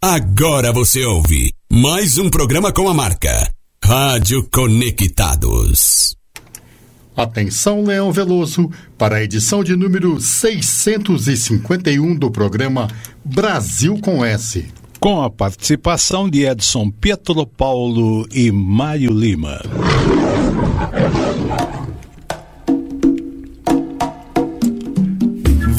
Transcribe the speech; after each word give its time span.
Agora 0.00 0.72
você 0.72 1.04
ouve 1.04 1.52
mais 1.68 2.18
um 2.18 2.30
programa 2.30 2.70
com 2.70 2.88
a 2.88 2.94
marca 2.94 3.52
Rádio 3.84 4.48
Conectados. 4.48 6.14
Atenção, 7.16 7.82
Leão 7.82 8.12
Veloso, 8.12 8.70
para 8.96 9.16
a 9.16 9.24
edição 9.24 9.64
de 9.64 9.74
número 9.74 10.20
651 10.20 12.14
do 12.14 12.30
programa 12.30 12.86
Brasil 13.24 13.98
com 14.00 14.24
S. 14.24 14.68
Com 15.00 15.20
a 15.20 15.28
participação 15.28 16.30
de 16.30 16.46
Edson 16.46 16.92
Pietro 16.92 17.44
Paulo 17.44 18.24
e 18.32 18.52
Mário 18.52 19.12
Lima. 19.12 19.60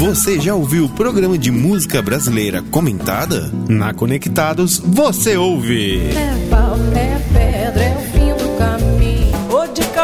Você 0.09 0.41
já 0.41 0.55
ouviu 0.55 0.85
o 0.85 0.89
programa 0.89 1.37
de 1.37 1.51
música 1.51 2.01
brasileira 2.01 2.63
comentada? 2.63 3.51
Na 3.69 3.93
Conectados, 3.93 4.79
você 4.79 5.37
ouve. 5.37 5.99
É 5.99 6.47
pau, 6.49 6.75
é 6.95 7.18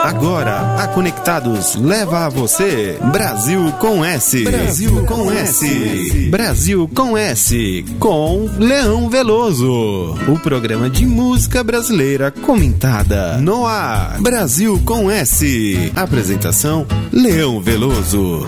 Agora, 0.05 0.83
a 0.83 0.87
Conectados 0.89 1.73
leva 1.73 2.27
a 2.27 2.29
você 2.29 2.99
Brasil 3.11 3.71
com 3.79 4.05
S. 4.05 4.43
Brasil 4.43 5.03
com 5.03 5.31
S. 5.31 6.27
Brasil 6.29 6.87
com 6.93 7.17
S. 7.17 7.83
Com 7.97 8.47
Leão 8.59 9.09
Veloso. 9.09 10.13
O 10.27 10.37
programa 10.43 10.91
de 10.91 11.07
música 11.07 11.63
brasileira 11.63 12.29
comentada. 12.29 13.39
No 13.39 13.65
ar. 13.65 14.21
Brasil 14.21 14.79
com 14.85 15.09
S. 15.09 15.91
Apresentação: 15.95 16.85
Leão 17.11 17.59
Veloso. 17.59 18.45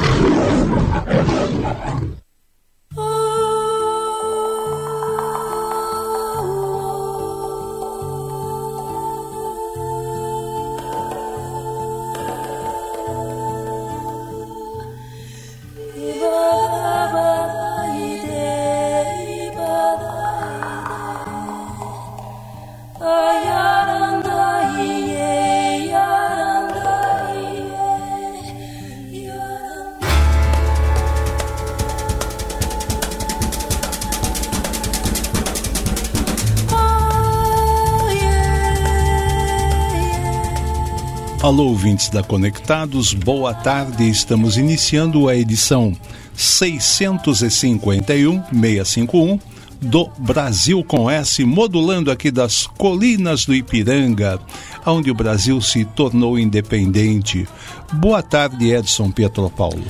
Alô, 41.58 41.70
ouvintes 41.70 42.10
da 42.10 42.22
Conectados, 42.22 43.16
boa 43.16 43.52
tarde. 43.52 44.08
Estamos 44.08 44.58
iniciando 44.58 45.28
a 45.28 45.36
edição 45.36 45.92
651, 46.36 48.44
651 48.54 49.40
do 49.82 50.08
Brasil 50.20 50.84
com 50.84 51.10
S, 51.10 51.44
modulando 51.44 52.12
aqui 52.12 52.30
das 52.30 52.68
colinas 52.68 53.44
do 53.44 53.56
Ipiranga, 53.56 54.40
onde 54.86 55.10
o 55.10 55.16
Brasil 55.16 55.60
se 55.60 55.84
tornou 55.84 56.38
independente. 56.38 57.48
Boa 57.94 58.22
tarde, 58.22 58.72
Edson 58.72 59.10
Pietro 59.10 59.50
Paulo. 59.50 59.82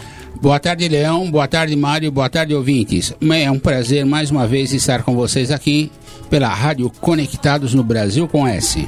Boa 0.42 0.62
tarde, 0.62 0.88
Leão. 0.88 1.30
Boa 1.30 1.50
tarde, 1.50 1.76
Mário. 1.76 2.10
Boa 2.10 2.30
tarde, 2.30 2.56
ouvintes. 2.56 3.14
É 3.30 3.52
um 3.52 3.60
prazer 3.60 4.06
mais 4.06 4.32
uma 4.32 4.48
vez 4.48 4.72
estar 4.72 5.04
com 5.04 5.18
vocês 5.18 5.52
aqui 5.52 5.92
pela 6.30 6.48
Rádio 6.48 6.90
Conectados 7.02 7.74
no 7.74 7.84
Brasil 7.84 8.26
com 8.26 8.48
S. 8.48 8.88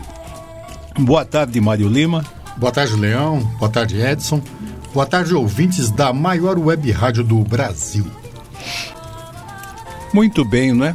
Boa 0.98 1.26
tarde, 1.26 1.60
Mário 1.60 1.90
Lima. 1.90 2.39
Boa 2.60 2.74
tarde, 2.74 2.94
Leão. 2.98 3.40
Boa 3.58 3.72
tarde, 3.72 4.02
Edson. 4.02 4.42
Boa 4.94 5.06
tarde, 5.06 5.34
ouvintes 5.34 5.90
da 5.90 6.12
maior 6.12 6.60
web 6.60 6.92
rádio 6.92 7.24
do 7.24 7.40
Brasil. 7.40 8.06
Muito 10.14 10.44
bem, 10.44 10.74
não 10.74 10.86
é? 10.86 10.94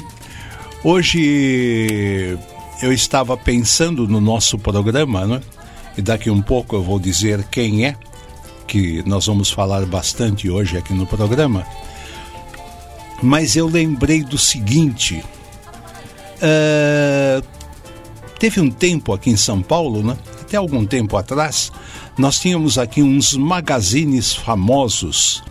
Hoje 0.85 2.39
eu 2.83 2.93
estava 2.93 3.35
pensando 3.35 4.07
no 4.07 4.21
nosso 4.21 4.59
programa, 4.59 5.25
não 5.25 5.37
é? 5.37 5.41
E 5.97 6.03
daqui 6.03 6.29
um 6.29 6.43
pouco 6.43 6.77
eu 6.77 6.83
vou 6.83 7.01
dizer 7.01 7.43
quem 7.45 7.87
é, 7.87 7.97
que 8.67 9.03
nós 9.07 9.25
vamos 9.25 9.51
falar 9.51 9.87
bastante 9.87 10.51
hoje 10.51 10.77
aqui 10.77 10.93
no 10.93 11.07
programa. 11.07 11.67
Mas 13.23 13.57
eu 13.57 13.67
lembrei 13.67 14.23
do 14.23 14.37
seguinte: 14.37 15.25
uh, 16.43 17.43
teve 18.39 18.61
um 18.61 18.71
tempo 18.71 19.15
aqui 19.15 19.31
em 19.31 19.37
São 19.37 19.63
Paulo, 19.63 20.03
né? 20.03 20.15
Até 20.55 20.57
algum 20.57 20.87
tempo 20.87 21.17
atrás, 21.17 21.73
nós 22.17 22.39
tínhamos 22.39 22.79
aqui 22.79 23.03
uns 23.03 23.37
magazines 23.37 24.33
famosos, 24.33 25.43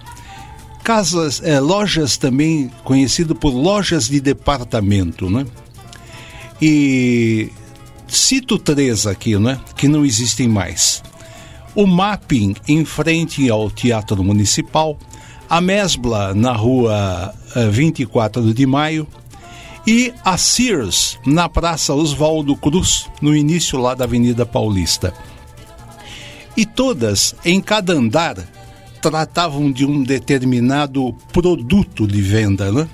casas, 0.81 1.41
é, 1.43 1.59
lojas 1.59 2.15
também 2.15 2.71
conhecido 2.85 3.35
por 3.35 3.49
lojas 3.49 4.07
de 4.07 4.21
departamento, 4.21 5.29
né? 5.29 5.45
E 6.61 7.51
cito 8.07 8.57
três 8.57 9.05
aqui, 9.05 9.37
né? 9.37 9.59
Que 9.75 9.89
não 9.89 10.05
existem 10.05 10.47
mais. 10.47 11.03
O 11.75 11.85
Mapping 11.85 12.55
em 12.65 12.85
frente 12.85 13.49
ao 13.49 13.69
Teatro 13.69 14.23
Municipal, 14.23 14.97
a 15.49 15.59
Mesbla 15.59 16.33
na 16.33 16.53
rua 16.53 17.33
24 17.71 18.53
de 18.53 18.65
Maio, 18.65 19.05
e 19.85 20.13
a 20.23 20.37
Sears 20.37 21.19
na 21.25 21.49
Praça 21.49 21.93
Oswaldo 21.93 22.55
Cruz, 22.55 23.09
no 23.21 23.35
início 23.35 23.79
lá 23.79 23.93
da 23.93 24.05
Avenida 24.05 24.45
Paulista. 24.45 25.13
E 26.55 26.65
todas, 26.65 27.35
em 27.43 27.59
cada 27.59 27.93
andar, 27.93 28.37
tratavam 29.01 29.71
de 29.71 29.85
um 29.85 30.01
determinado 30.01 31.13
produto 31.33 32.07
de 32.07 32.21
venda, 32.21 32.71
né? 32.71 32.87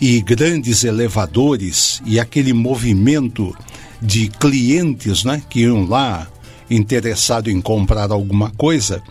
E 0.00 0.20
grandes 0.20 0.84
elevadores 0.84 2.02
e 2.04 2.18
aquele 2.18 2.52
movimento 2.52 3.56
de 4.00 4.28
clientes, 4.28 5.24
né, 5.24 5.42
que 5.48 5.60
iam 5.60 5.86
lá 5.86 6.26
interessado 6.70 7.50
em 7.50 7.60
comprar 7.60 8.10
alguma 8.10 8.50
coisa, 8.50 9.02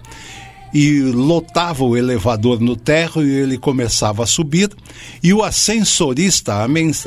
e 0.74 1.02
lotava 1.02 1.84
o 1.84 1.97
elevador 1.97 2.59
no 2.59 2.75
térreo 2.75 3.25
e 3.25 3.31
ele 3.31 3.57
começava 3.57 4.24
a 4.24 4.28
subir. 4.28 4.69
E 5.24 5.34
o 5.34 5.44
ascensorista 5.44 6.56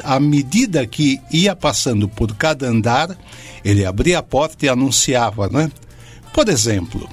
à 0.04 0.20
medida 0.20 0.86
que 0.86 1.20
ia 1.30 1.54
passando 1.54 2.08
por 2.08 2.34
cada 2.34 2.66
andar 2.66 3.16
ele 3.64 3.84
abria 3.84 4.18
a 4.18 4.22
porta 4.22 4.66
e 4.66 4.68
anunciava 4.68 5.48
né? 5.48 5.70
Por 6.32 6.48
exemplo 6.48 7.08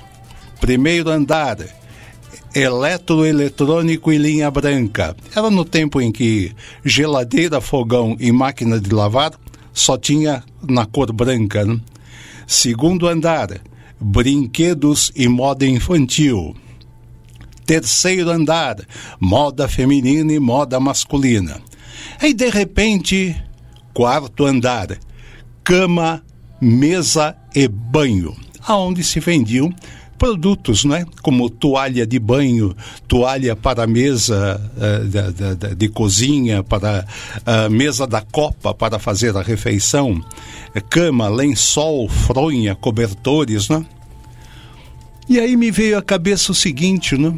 primeiro 0.60 1.10
andar 1.10 1.58
eletroeletrônico 2.54 4.12
e 4.12 4.18
linha 4.18 4.50
branca. 4.50 5.16
Era 5.36 5.50
no 5.50 5.64
tempo 5.64 6.02
em 6.02 6.12
que 6.12 6.52
geladeira 6.84 7.62
fogão 7.62 8.18
e 8.20 8.32
máquina 8.32 8.80
de 8.80 8.90
lavar 8.90 9.34
só 9.72 9.98
tinha 9.98 10.44
na 10.68 10.86
cor 10.86 11.14
branca 11.14 11.64
né? 11.64 11.80
segundo 12.48 13.08
andar 13.08 13.62
brinquedos 14.00 15.12
e 15.16 15.28
moda 15.28 15.66
infantil. 15.66 16.56
Terceiro 17.66 18.32
andar, 18.32 18.78
moda 19.20 19.68
feminina 19.68 20.34
e 20.34 20.40
moda 20.40 20.80
masculina. 20.80 21.62
Aí, 22.20 22.34
de 22.34 22.50
repente, 22.50 23.36
quarto 23.94 24.46
andar, 24.46 24.98
cama, 25.64 26.24
mesa 26.60 27.36
e 27.56 27.68
banho, 27.68 28.36
aonde 28.66 29.04
se 29.04 29.20
vendiam 29.20 29.74
produtos, 30.20 30.84
né? 30.84 31.06
Como 31.22 31.50
toalha 31.50 32.06
de 32.06 32.20
banho, 32.20 32.76
toalha 33.08 33.56
para 33.56 33.88
mesa 33.88 34.60
uh, 34.76 35.06
de, 35.08 35.56
de, 35.56 35.76
de, 35.76 35.90
cozinha, 35.90 36.62
para 36.62 37.08
a 37.46 37.70
mesa 37.70 38.06
da 38.06 38.22
copa 38.22 38.74
para 38.74 39.00
fazer 39.00 39.36
a 39.38 39.42
refeição, 39.42 40.22
cama, 40.90 41.30
lençol, 41.30 42.10
fronha, 42.10 42.76
cobertores, 42.76 43.70
né? 43.70 43.86
E 45.30 45.40
aí 45.40 45.56
me 45.56 45.70
veio 45.70 45.96
à 45.96 46.02
cabeça 46.02 46.52
o 46.52 46.56
seguinte, 46.56 47.16
né? 47.16 47.38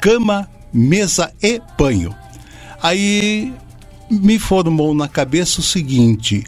Cama, 0.00 0.48
mesa 0.72 1.30
e 1.42 1.60
banho. 1.76 2.14
Aí 2.82 3.52
me 4.10 4.38
formou 4.38 4.94
na 4.94 5.06
cabeça 5.06 5.60
o 5.60 5.62
seguinte: 5.62 6.42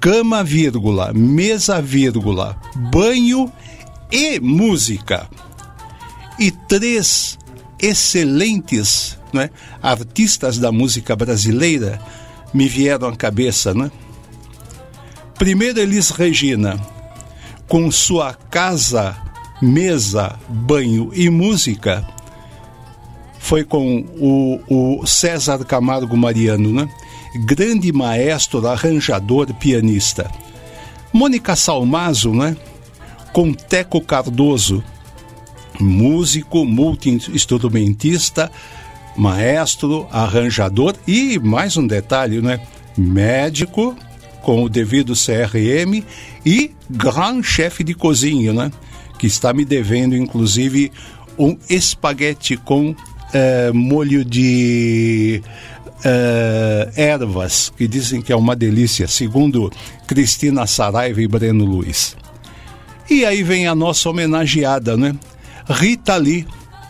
cama, 0.00 0.44
vírgula, 0.44 1.12
mesa, 1.12 1.82
vírgula, 1.82 2.56
banho 2.92 3.52
e 4.10 4.38
música. 4.38 5.28
E 6.38 6.52
três 6.52 7.36
excelentes 7.80 9.18
né, 9.32 9.50
artistas 9.82 10.58
da 10.58 10.70
música 10.70 11.16
brasileira 11.16 12.00
me 12.54 12.68
vieram 12.68 13.08
à 13.08 13.16
cabeça. 13.16 13.74
Né? 13.74 13.90
Primeiro, 15.34 15.80
Elis 15.80 16.10
Regina, 16.10 16.80
com 17.66 17.90
sua 17.90 18.32
casa, 18.32 19.29
mesa, 19.60 20.38
banho 20.48 21.10
e 21.14 21.28
música, 21.28 22.06
foi 23.38 23.64
com 23.64 24.04
o, 24.18 25.00
o 25.00 25.06
César 25.06 25.64
Camargo 25.64 26.16
Mariano, 26.16 26.72
né? 26.72 26.88
grande 27.34 27.92
maestro, 27.92 28.66
arranjador, 28.66 29.52
pianista. 29.54 30.30
Mônica 31.12 31.54
Salmazo, 31.56 32.32
né? 32.34 32.56
Com 33.32 33.52
Teco 33.52 34.00
Cardoso, 34.00 34.82
músico, 35.78 36.64
multi-instrumentista, 36.64 38.50
maestro, 39.16 40.06
arranjador 40.10 40.94
e 41.06 41.38
mais 41.38 41.76
um 41.76 41.86
detalhe, 41.86 42.40
né? 42.40 42.60
Médico 42.96 43.96
com 44.42 44.64
o 44.64 44.68
devido 44.68 45.12
CRM 45.14 46.02
e 46.44 46.72
gran 46.88 47.42
chefe 47.42 47.84
de 47.84 47.94
cozinha, 47.94 48.52
né? 48.52 48.70
Que 49.20 49.26
está 49.26 49.52
me 49.52 49.66
devendo, 49.66 50.16
inclusive, 50.16 50.90
um 51.38 51.54
espaguete 51.68 52.56
com 52.56 52.90
uh, 52.90 53.74
molho 53.74 54.24
de 54.24 55.42
uh, 55.98 56.90
ervas, 56.96 57.70
que 57.76 57.86
dizem 57.86 58.22
que 58.22 58.32
é 58.32 58.36
uma 58.36 58.56
delícia, 58.56 59.06
segundo 59.06 59.70
Cristina 60.06 60.66
Saraiva 60.66 61.20
e 61.20 61.28
Breno 61.28 61.66
Luiz. 61.66 62.16
E 63.10 63.26
aí 63.26 63.42
vem 63.42 63.66
a 63.66 63.74
nossa 63.74 64.08
homenageada, 64.08 64.96
né? 64.96 65.14
Rita 65.68 66.16
Lee, 66.16 66.46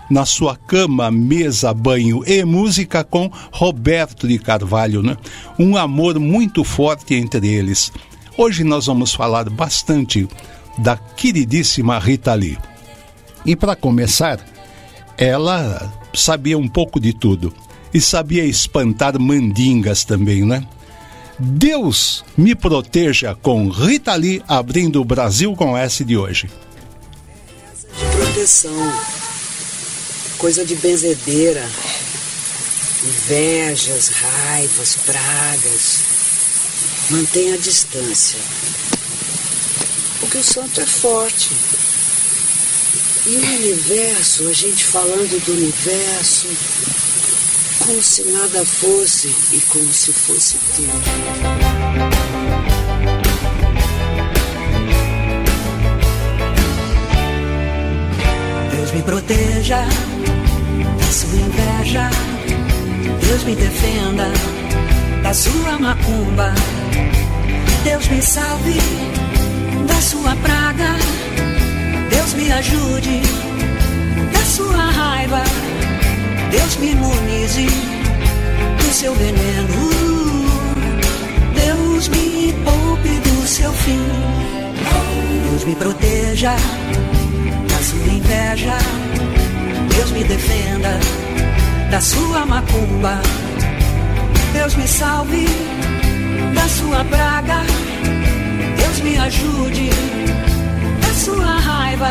na 0.08 0.24
sua 0.24 0.54
cama, 0.54 1.10
mesa, 1.10 1.74
banho 1.74 2.22
e 2.24 2.44
música 2.44 3.02
com 3.02 3.28
Roberto 3.52 4.28
de 4.28 4.38
Carvalho, 4.38 5.02
né? 5.02 5.16
Um 5.58 5.76
amor 5.76 6.20
muito 6.20 6.62
forte 6.62 7.14
entre 7.14 7.48
eles. 7.48 7.92
Hoje 8.36 8.62
nós 8.62 8.86
vamos 8.86 9.12
falar 9.12 9.50
bastante 9.50 10.28
da 10.78 10.96
queridíssima 10.96 11.98
Rita 11.98 12.34
Lee. 12.34 12.58
E 13.44 13.56
para 13.56 13.76
começar, 13.76 14.40
ela 15.16 15.92
sabia 16.14 16.58
um 16.58 16.68
pouco 16.68 17.00
de 17.00 17.12
tudo 17.12 17.52
e 17.92 18.00
sabia 18.00 18.44
espantar 18.44 19.18
mandingas 19.18 20.04
também, 20.04 20.44
né? 20.44 20.66
Deus 21.38 22.22
me 22.36 22.54
proteja 22.54 23.34
com 23.34 23.68
Rita 23.68 24.14
Lee 24.14 24.42
abrindo 24.46 25.00
o 25.00 25.04
Brasil 25.04 25.54
com 25.56 25.76
S 25.76 26.04
de 26.04 26.16
hoje. 26.16 26.50
De 27.98 28.16
proteção, 28.16 28.92
coisa 30.36 30.64
de 30.64 30.74
benzedeira, 30.76 31.66
invejas, 33.02 34.08
raivas, 34.08 34.96
pragas. 35.06 36.02
Mantenha 37.10 37.54
a 37.54 37.58
distância, 37.58 38.38
porque 40.30 40.38
o 40.38 40.44
santo 40.44 40.80
é 40.80 40.86
forte. 40.86 41.50
E 43.26 43.36
o 43.36 43.40
universo, 43.40 44.46
a 44.46 44.52
gente 44.52 44.84
falando 44.84 45.44
do 45.44 45.52
universo, 45.52 46.46
como 47.80 48.00
se 48.00 48.22
nada 48.26 48.64
fosse 48.64 49.34
e 49.52 49.60
como 49.62 49.92
se 49.92 50.12
fosse 50.12 50.56
tudo. 50.76 50.92
Deus 58.70 58.92
me 58.92 59.02
proteja 59.02 59.84
da 60.98 61.12
sua 61.12 61.40
inveja, 61.40 62.10
Deus 63.26 63.42
me 63.42 63.56
defenda 63.56 64.28
da 65.24 65.34
sua 65.34 65.78
macumba, 65.80 66.54
Deus 67.82 68.06
me 68.06 68.22
salve 68.22 69.29
da 69.86 70.00
sua 70.00 70.36
praga, 70.36 70.96
Deus 72.10 72.34
me 72.34 72.52
ajude 72.52 73.20
da 74.32 74.44
sua 74.44 74.90
raiva. 74.90 75.42
Deus 76.50 76.76
me 76.78 76.92
imunize 76.92 77.66
do 78.78 78.92
seu 78.92 79.14
veneno. 79.14 79.90
Deus 81.54 82.08
me 82.08 82.52
poupe 82.64 83.08
do 83.20 83.46
seu 83.46 83.72
fim. 83.72 84.06
Deus 85.50 85.64
me 85.64 85.74
proteja 85.76 86.54
da 87.68 87.82
sua 87.82 88.12
inveja. 88.12 88.78
Deus 89.94 90.10
me 90.12 90.24
defenda 90.24 90.98
da 91.90 92.00
sua 92.00 92.46
macumba. 92.46 93.20
Deus 94.52 94.74
me 94.74 94.86
salve 94.86 95.46
da 96.54 96.68
sua 96.68 97.04
praga. 97.04 97.89
Deus 99.00 99.12
me 99.12 99.18
ajude 99.18 99.90
da 101.00 101.14
sua 101.14 101.58
raiva. 101.60 102.10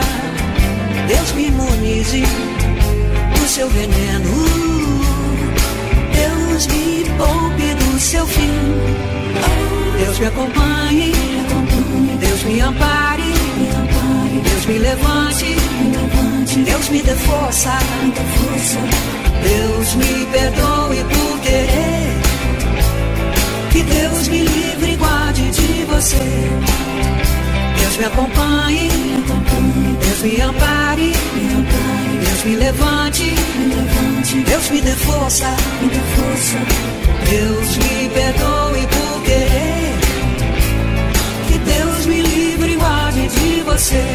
Deus 1.08 1.32
me 1.34 1.48
imunize 1.48 2.24
do 3.34 3.48
seu 3.48 3.70
veneno. 3.70 4.32
Deus 6.12 6.68
me 6.68 7.06
poupe 7.18 7.76
do 7.76 8.00
seu 8.00 8.26
fim. 8.26 8.74
Deus 10.00 10.20
me 10.20 10.26
acompanhe. 10.26 11.12
Deus 12.20 12.44
me 12.44 12.62
ampare. 12.62 13.34
Deus 14.44 14.66
me 14.66 14.80
levante. 14.80 15.56
Deus 16.66 16.90
me 16.90 17.02
dê 17.04 17.16
força. 17.16 17.78
Deus 19.44 19.96
me 19.96 20.26
perdoe 20.32 21.04
por 21.04 21.40
querer. 21.42 22.10
Que 23.72 23.84
Deus 23.84 24.28
me 24.28 24.42
livre 24.42 24.94
e 24.94 24.98
guarde 25.40 25.52
de 25.52 25.86
você. 25.86 26.18
Deus 27.80 27.98
me 27.98 28.06
acompanhe. 28.06 28.90
Deus 30.02 30.22
me 30.22 30.42
ampare. 30.42 31.14
Deus 32.20 32.44
me 32.46 32.56
levante, 32.56 33.36
Deus 34.46 34.70
me 34.70 34.82
dê 34.82 34.92
força, 34.92 35.56
Deus 37.30 37.78
me 37.78 38.10
perdoe 38.10 38.88
por 38.88 39.24
querer, 39.24 39.96
que 41.48 41.58
Deus 41.58 42.06
me 42.06 42.22
livre 42.22 42.72
e 42.72 42.76
guarde 42.76 43.28
de 43.28 43.62
você. 43.64 44.06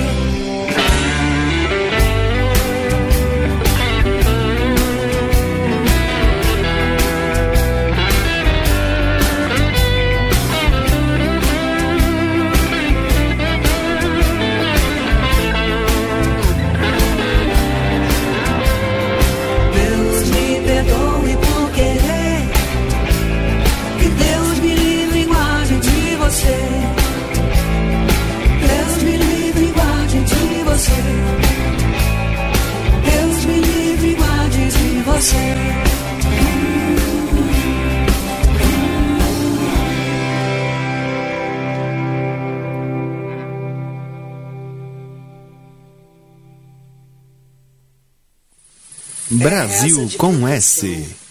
Brasil 49.44 50.08
com 50.16 50.48
S. 50.48 51.23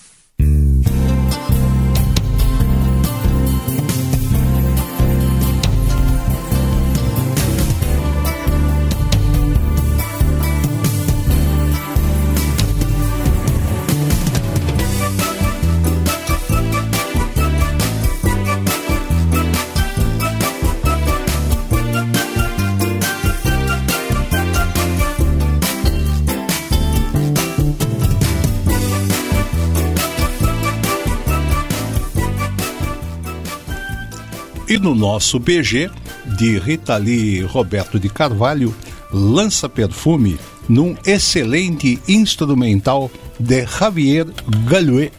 no 34.84 34.94
nosso 34.94 35.40
BG, 35.40 35.90
de 36.38 36.60
Rita 36.60 36.98
Lee 36.98 37.42
Roberto 37.42 38.00
de 38.00 38.10
Carvalho, 38.10 38.76
lança 39.12 39.68
perfume 39.70 40.38
num 40.68 40.96
excelente 41.06 42.00
instrumental 42.08 43.10
de 43.40 43.66
Javier 43.66 44.26
Galouet. 44.68 45.12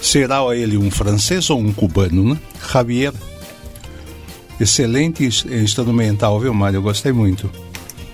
Será 0.00 0.40
ele 0.54 0.76
um 0.78 0.90
francês 0.90 1.50
ou 1.50 1.58
um 1.58 1.72
cubano, 1.72 2.34
né? 2.34 2.40
Javier. 2.72 3.12
Excelente 4.60 5.24
ins- 5.24 5.44
instrumental, 5.46 6.38
viu, 6.40 6.52
Mário? 6.52 6.78
Eu 6.78 6.82
gostei 6.82 7.12
muito. 7.12 7.50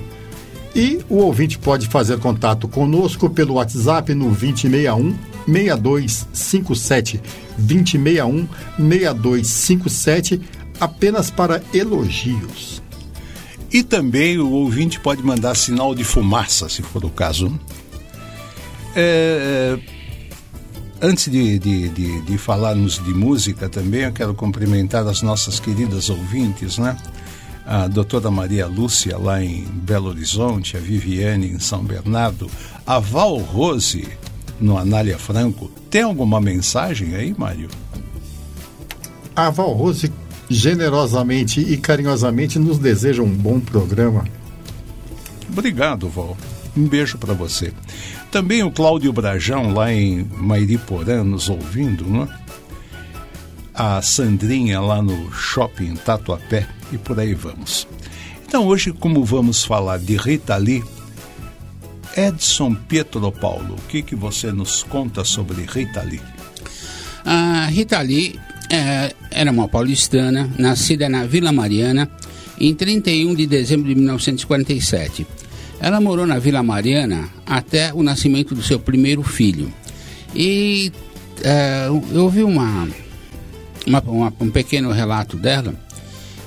E 0.75 0.99
o 1.09 1.15
ouvinte 1.15 1.57
pode 1.57 1.87
fazer 1.87 2.19
contato 2.19 2.67
conosco 2.67 3.29
pelo 3.29 3.55
WhatsApp 3.55 4.13
no 4.13 4.25
2061 4.25 5.15
6257 5.47 7.21
2061 7.57 8.47
6257 8.77 10.41
apenas 10.79 11.31
para 11.31 11.63
elogios. 11.73 12.81
E 13.71 13.83
também 13.83 14.37
o 14.37 14.51
ouvinte 14.51 14.99
pode 14.99 15.23
mandar 15.23 15.55
sinal 15.55 15.95
de 15.95 16.03
fumaça, 16.03 16.69
se 16.69 16.81
for 16.81 17.03
o 17.03 17.09
caso. 17.09 17.57
É, 18.99 19.77
antes 20.99 21.31
de, 21.31 21.59
de, 21.59 21.87
de, 21.89 22.21
de, 22.21 22.37
falarmos 22.39 22.95
de 22.97 23.13
música 23.13 23.69
também, 23.69 24.01
eu 24.01 24.11
quero 24.11 24.33
cumprimentar 24.33 25.05
as 25.05 25.21
nossas 25.21 25.59
queridas 25.59 26.09
ouvintes, 26.09 26.79
né? 26.79 26.97
A 27.63 27.87
doutora 27.87 28.31
Maria 28.31 28.65
Lúcia, 28.65 29.15
lá 29.15 29.43
em 29.43 29.65
Belo 29.65 30.09
Horizonte, 30.09 30.75
a 30.75 30.79
Viviane, 30.79 31.47
em 31.47 31.59
São 31.59 31.83
Bernardo, 31.83 32.49
a 32.87 32.97
Val 32.97 33.37
Rose, 33.37 34.07
no 34.59 34.79
Anália 34.79 35.19
Franco. 35.19 35.69
Tem 35.91 36.01
alguma 36.01 36.41
mensagem 36.41 37.13
aí, 37.13 37.35
Mário? 37.37 37.69
A 39.35 39.51
Val 39.51 39.73
Rose 39.73 40.11
generosamente 40.49 41.59
e 41.61 41.77
carinhosamente 41.77 42.57
nos 42.57 42.79
deseja 42.79 43.21
um 43.21 43.29
bom 43.29 43.59
programa. 43.59 44.25
Obrigado, 45.47 46.09
Val. 46.09 46.35
Um 46.75 46.87
beijo 46.87 47.19
para 47.19 47.35
você. 47.35 47.71
Também 48.31 48.63
o 48.63 48.71
Cláudio 48.71 49.13
Brajão, 49.13 49.73
lá 49.73 49.93
em 49.93 50.23
Mairiporã, 50.37 51.23
nos 51.23 51.49
ouvindo, 51.49 52.05
né? 52.05 52.27
A 53.73 54.01
Sandrinha, 54.01 54.81
lá 54.81 55.01
no 55.01 55.31
Shopping 55.31 55.95
Tatuapé, 55.95 56.67
e 56.91 56.97
por 56.97 57.19
aí 57.19 57.33
vamos. 57.33 57.87
Então, 58.45 58.65
hoje, 58.65 58.91
como 58.91 59.23
vamos 59.23 59.63
falar 59.63 59.99
de 59.99 60.17
Rita 60.17 60.55
Lee, 60.57 60.83
Edson 62.15 62.73
Pietro 62.73 63.31
Paulo, 63.31 63.75
o 63.75 63.81
que, 63.87 64.01
que 64.01 64.15
você 64.15 64.51
nos 64.51 64.83
conta 64.83 65.23
sobre 65.23 65.63
Rita 65.63 66.01
Lee? 66.01 66.21
A 67.23 67.67
Rita 67.67 68.01
Lee 68.01 68.39
é, 68.69 69.13
era 69.29 69.51
uma 69.51 69.67
paulistana, 69.67 70.49
nascida 70.57 71.07
na 71.07 71.25
Vila 71.25 71.51
Mariana 71.51 72.09
em 72.59 72.73
31 72.73 73.35
de 73.35 73.45
dezembro 73.45 73.87
de 73.87 73.95
1947. 73.95 75.27
Ela 75.79 76.01
morou 76.01 76.25
na 76.25 76.39
Vila 76.39 76.63
Mariana 76.63 77.29
até 77.45 77.93
o 77.93 78.01
nascimento 78.01 78.55
do 78.55 78.63
seu 78.63 78.79
primeiro 78.79 79.21
filho. 79.23 79.71
E 80.35 80.91
é, 81.43 81.87
eu 81.87 82.23
ouvi 82.23 82.43
uma, 82.43 82.87
uma, 83.85 84.01
uma, 84.01 84.33
um 84.39 84.49
pequeno 84.49 84.91
relato 84.91 85.37
dela 85.37 85.73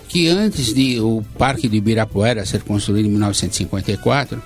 que 0.09 0.27
antes 0.27 0.75
de 0.75 1.01
o 1.01 1.23
Parque 1.39 1.69
de 1.69 1.77
Ibirapuera 1.77 2.45
ser 2.45 2.63
construído 2.65 3.07
em 3.07 3.11
1954, 3.11 4.43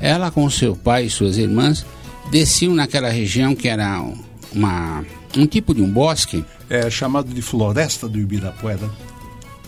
ela 0.00 0.32
com 0.32 0.50
seu 0.50 0.74
pai 0.74 1.04
e 1.04 1.10
suas 1.10 1.38
irmãs 1.38 1.86
desciam 2.30 2.74
naquela 2.74 3.08
região 3.08 3.54
que 3.54 3.68
era 3.68 4.04
uma, 4.52 5.04
um 5.36 5.46
tipo 5.46 5.72
de 5.72 5.80
um 5.80 5.88
bosque. 5.88 6.44
É 6.68 6.90
chamado 6.90 7.32
de 7.32 7.40
Floresta 7.40 8.08
do 8.08 8.18
Ibirapuera. 8.18 8.90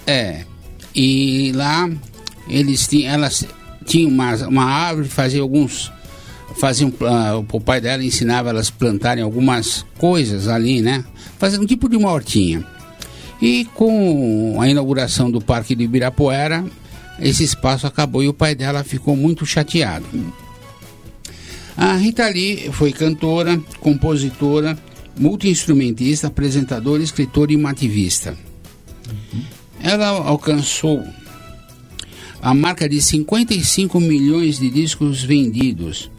É. 0.05 0.45
E 0.93 1.53
lá 1.55 1.89
eles 2.49 2.89
tinham, 2.89 3.13
elas 3.13 3.47
tinham 3.89 4.11
uma, 4.11 4.35
uma 4.47 4.65
árvore, 4.65 5.09
faziam 5.09 5.43
alguns. 5.43 5.91
Faziam, 6.57 6.91
uh, 6.91 7.45
o 7.53 7.61
pai 7.61 7.81
dela 7.81 8.05
ensinava 8.05 8.51
elas 8.51 8.71
plantarem 8.71 9.25
algumas 9.25 9.85
coisas 9.97 10.47
ali, 10.47 10.81
né? 10.81 11.05
Fazendo 11.39 11.63
um 11.63 11.67
tipo 11.67 11.89
de 11.89 11.97
uma 11.97 12.13
hortinha. 12.13 12.65
E 13.41 13.65
com 13.75 14.59
a 14.61 14.69
inauguração 14.69 15.31
do 15.31 15.41
Parque 15.41 15.75
do 15.75 15.83
Ibirapuera, 15.83 16.65
esse 17.21 17.45
espaço 17.45 17.87
acabou 17.87 18.23
e 18.23 18.29
o 18.29 18.35
pai 18.35 18.55
dela 18.55 18.85
ficou 18.85 19.17
muito 19.17 19.47
chateado. 19.47 20.07
A 21.77 21.95
Rita 21.95 22.29
Lee 22.29 22.71
foi 22.73 22.93
cantora, 22.93 23.61
compositora, 23.79 24.77
multiinstrumentista, 25.17 26.27
apresentadora, 26.27 27.03
escritora 27.03 27.53
e 27.53 27.57
uma 27.57 27.71
ativista. 27.71 28.37
Ela 29.81 30.09
alcançou 30.09 31.05
a 32.49 32.55
marca 32.55 32.89
de 32.89 33.03
55 33.03 34.01
milhões 34.01 34.59
de 34.59 34.71
discos 34.71 35.23
vendidos, 35.23 36.11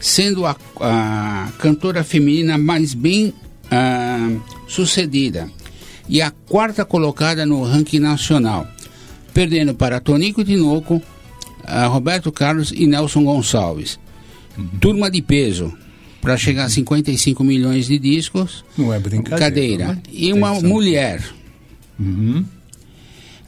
sendo 0.00 0.46
a, 0.46 0.56
a 0.80 1.52
cantora 1.58 2.02
feminina 2.02 2.56
mais 2.56 2.94
bem 2.94 3.34
uh, 3.66 4.42
sucedida 4.66 5.50
e 6.08 6.22
a 6.22 6.30
quarta 6.30 6.82
colocada 6.82 7.44
no 7.44 7.62
ranking 7.62 7.98
nacional, 7.98 8.66
perdendo 9.34 9.74
para 9.74 10.00
Tonico 10.00 10.42
Tinoco, 10.42 10.94
uh, 10.94 11.88
Roberto 11.90 12.32
Carlos 12.32 12.72
e 12.74 12.86
Nelson 12.86 13.22
Gonçalves. 13.24 13.98
Turma 14.80 15.10
de 15.10 15.20
peso, 15.20 15.74
para 16.22 16.38
chegar 16.38 16.64
a 16.64 16.70
55 16.70 17.44
milhões 17.44 17.86
de 17.86 17.98
discos. 17.98 18.64
Não 18.78 18.94
é 18.94 18.98
brincadeira. 18.98 19.38
Cadeira. 19.38 19.86
Né? 19.88 20.02
E 20.10 20.32
uma 20.32 20.54
mulher. 20.54 21.22
Uhum. 22.00 22.46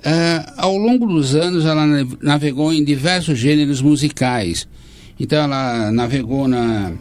Uh, 0.08 0.52
ao 0.56 0.74
longo 0.74 1.06
dos 1.06 1.34
anos, 1.34 1.66
ela 1.66 1.84
navegou 2.22 2.72
em 2.72 2.82
diversos 2.82 3.38
gêneros 3.38 3.82
musicais. 3.82 4.66
Então, 5.20 5.42
ela 5.42 5.92
navegou 5.92 6.48
na 6.48 6.92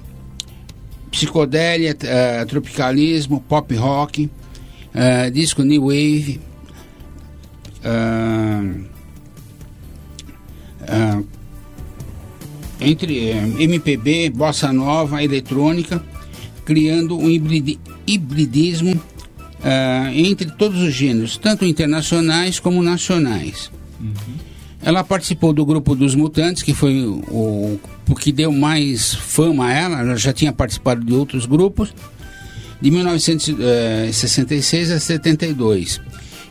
psicodélia, 1.09 1.95
uh, 1.95 2.45
tropicalismo, 2.47 3.39
pop 3.47 3.73
rock, 3.75 4.25
uh, 4.25 5.31
disco 5.31 5.63
new 5.63 5.85
wave, 5.85 6.41
entre 12.81 13.29
MPB, 13.57 14.31
bossa 14.31 14.73
nova, 14.73 15.23
eletrônica, 15.23 16.03
criando 16.65 17.17
um 17.17 17.29
hibridismo 18.05 18.99
Uh, 19.59 20.13
entre 20.13 20.51
todos 20.51 20.81
os 20.81 20.93
gêneros, 20.93 21.35
tanto 21.35 21.65
internacionais 21.65 22.59
como 22.59 22.83
nacionais. 22.83 23.71
Uhum. 23.99 24.13
Ela 24.81 25.03
participou 25.03 25.51
do 25.51 25.65
grupo 25.65 25.95
dos 25.95 26.13
Mutantes, 26.13 26.61
que 26.61 26.73
foi 26.73 27.03
o, 27.05 27.79
o 28.07 28.15
que 28.15 28.31
deu 28.31 28.51
mais 28.51 29.15
fama 29.15 29.65
a 29.65 29.73
ela, 29.73 29.99
ela 29.99 30.15
já 30.15 30.31
tinha 30.31 30.53
participado 30.53 31.03
de 31.03 31.13
outros 31.13 31.47
grupos, 31.47 31.91
de 32.79 32.91
1966 32.91 34.91
a 34.91 34.99
72. 34.99 35.99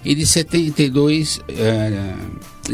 E 0.05 0.15
de 0.15 0.27
72, 0.27 1.39
uh, 1.39 1.45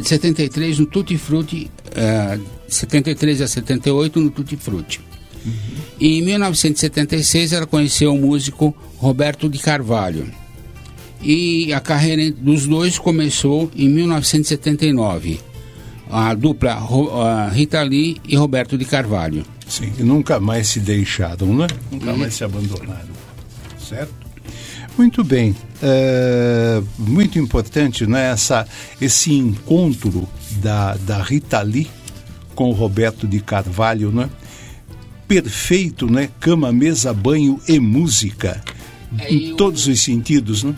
de 0.00 0.06
73 0.06 0.78
no 0.78 0.86
Tutti 0.86 1.16
Frutti, 1.16 1.70
uh, 1.88 2.40
73 2.68 3.42
a 3.42 3.46
78 3.46 4.20
no 4.20 4.30
Tutti 4.30 4.56
Frutti. 4.56 5.00
Uhum. 5.44 5.52
E 6.00 6.18
em 6.18 6.22
1976 6.22 7.52
ela 7.52 7.66
conheceu 7.66 8.14
o 8.14 8.18
músico 8.18 8.74
Roberto 8.96 9.48
de 9.48 9.58
Carvalho. 9.58 10.26
E 11.22 11.72
a 11.72 11.80
carreira 11.80 12.30
dos 12.32 12.66
dois 12.66 12.98
começou 12.98 13.70
em 13.76 13.88
1979. 13.88 15.40
A 16.10 16.34
dupla 16.34 17.48
Rita 17.48 17.82
Lee 17.82 18.20
e 18.28 18.36
Roberto 18.36 18.76
de 18.76 18.84
Carvalho. 18.84 19.44
Sim, 19.66 19.92
e 19.98 20.02
nunca 20.02 20.38
mais 20.38 20.68
se 20.68 20.80
deixaram, 20.80 21.54
né? 21.56 21.66
Nunca 21.90 22.12
mais 22.14 22.34
se 22.34 22.44
abandonaram. 22.44 23.08
Certo? 23.78 24.12
Muito 24.98 25.24
bem. 25.24 25.56
É, 25.82 26.82
muito 26.98 27.38
importante 27.38 28.06
né, 28.06 28.30
essa, 28.30 28.66
esse 29.00 29.32
encontro 29.32 30.28
da, 30.56 30.94
da 30.96 31.22
Rita 31.22 31.62
Lee 31.62 31.90
com 32.54 32.68
o 32.68 32.72
Roberto 32.72 33.26
de 33.26 33.40
Carvalho, 33.40 34.12
né? 34.12 34.28
Perfeito, 35.32 36.10
né? 36.10 36.28
Cama, 36.38 36.70
mesa, 36.72 37.12
banho 37.14 37.58
e 37.66 37.80
música. 37.80 38.60
É, 39.18 39.32
em 39.32 39.56
todos 39.56 39.86
os 39.86 40.00
sentidos, 40.00 40.62
né? 40.62 40.74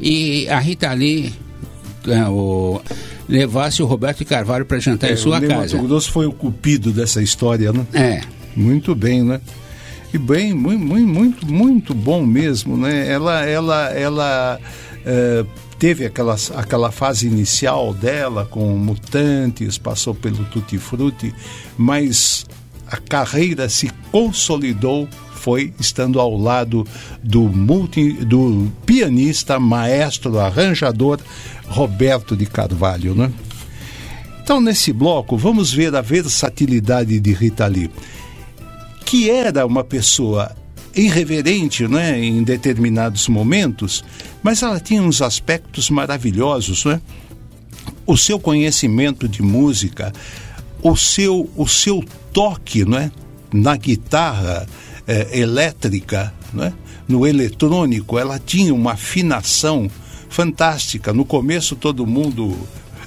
E 0.00 0.48
a 0.48 0.58
Rita 0.58 0.92
Lee 0.92 1.32
é, 2.08 2.28
o, 2.28 2.80
levasse 3.28 3.82
o 3.82 3.86
Roberto 3.86 4.24
Carvalho 4.24 4.64
para 4.64 4.78
jantar 4.78 5.10
é, 5.10 5.12
em 5.12 5.16
sua 5.16 5.38
o 5.38 5.46
casa. 5.46 5.76
O 5.76 5.82
Grosso 5.86 6.10
foi 6.10 6.26
o 6.26 6.32
cupido 6.32 6.92
dessa 6.92 7.22
história, 7.22 7.72
né? 7.72 7.86
É. 7.92 8.20
Muito 8.56 8.94
bem, 8.94 9.22
né? 9.22 9.40
E 10.12 10.18
bem, 10.18 10.52
muito, 10.52 10.84
muito, 10.84 11.46
muito 11.46 11.94
bom 11.94 12.26
mesmo, 12.26 12.76
né? 12.76 13.08
Ela, 13.08 13.44
ela, 13.46 13.90
ela 13.92 14.60
é, 15.06 15.44
teve 15.78 16.04
aquela, 16.04 16.36
aquela 16.54 16.90
fase 16.92 17.26
inicial 17.26 17.94
dela 17.94 18.46
com 18.50 18.76
Mutantes, 18.76 19.78
passou 19.78 20.14
pelo 20.14 20.44
Tutti 20.44 20.76
Frutti, 20.76 21.34
mas 21.78 22.44
a 22.92 22.98
carreira 22.98 23.70
se 23.70 23.90
consolidou 24.10 25.08
foi 25.32 25.72
estando 25.80 26.20
ao 26.20 26.36
lado 26.36 26.86
do, 27.22 27.48
multi, 27.48 28.12
do 28.12 28.70
pianista, 28.84 29.58
maestro, 29.58 30.38
arranjador 30.38 31.18
Roberto 31.66 32.36
de 32.36 32.44
Carvalho. 32.44 33.14
Né? 33.14 33.32
Então, 34.42 34.60
nesse 34.60 34.92
bloco, 34.92 35.36
vamos 35.38 35.72
ver 35.72 35.96
a 35.96 36.02
versatilidade 36.02 37.18
de 37.18 37.32
Rita 37.32 37.66
Lee, 37.66 37.90
que 39.06 39.30
era 39.30 39.66
uma 39.66 39.82
pessoa 39.82 40.54
irreverente 40.94 41.88
né, 41.88 42.22
em 42.22 42.44
determinados 42.44 43.26
momentos, 43.26 44.04
mas 44.42 44.62
ela 44.62 44.78
tinha 44.78 45.02
uns 45.02 45.22
aspectos 45.22 45.88
maravilhosos. 45.88 46.84
Né? 46.84 47.00
O 48.06 48.18
seu 48.18 48.38
conhecimento 48.38 49.26
de 49.26 49.42
música, 49.42 50.12
o 50.82 50.96
seu, 50.96 51.48
o 51.56 51.66
seu 51.66 52.04
toque 52.32 52.84
né, 52.84 53.10
na 53.52 53.76
guitarra 53.76 54.66
é, 55.06 55.38
elétrica, 55.38 56.32
né, 56.52 56.72
no 57.08 57.26
eletrônico, 57.26 58.18
ela 58.18 58.38
tinha 58.38 58.74
uma 58.74 58.92
afinação 58.92 59.90
fantástica. 60.28 61.12
No 61.12 61.24
começo 61.24 61.76
todo 61.76 62.06
mundo 62.06 62.56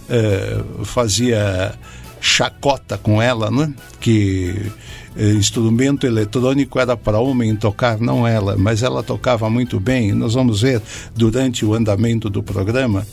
é, 0.09 0.61
fazia 0.83 1.73
chacota 2.21 2.97
com 2.97 3.21
ela, 3.21 3.51
né? 3.51 3.73
que 3.99 4.71
é, 5.15 5.31
instrumento 5.31 6.07
eletrônico 6.07 6.79
era 6.79 6.97
para 6.97 7.19
homem 7.19 7.55
tocar, 7.55 7.99
não 7.99 8.27
ela, 8.27 8.55
mas 8.57 8.83
ela 8.83 9.03
tocava 9.03 9.49
muito 9.49 9.79
bem. 9.79 10.11
Nós 10.11 10.33
vamos 10.33 10.61
ver 10.61 10.81
durante 11.15 11.65
o 11.65 11.73
andamento 11.73 12.29
do 12.29 12.41
programa 12.41 13.05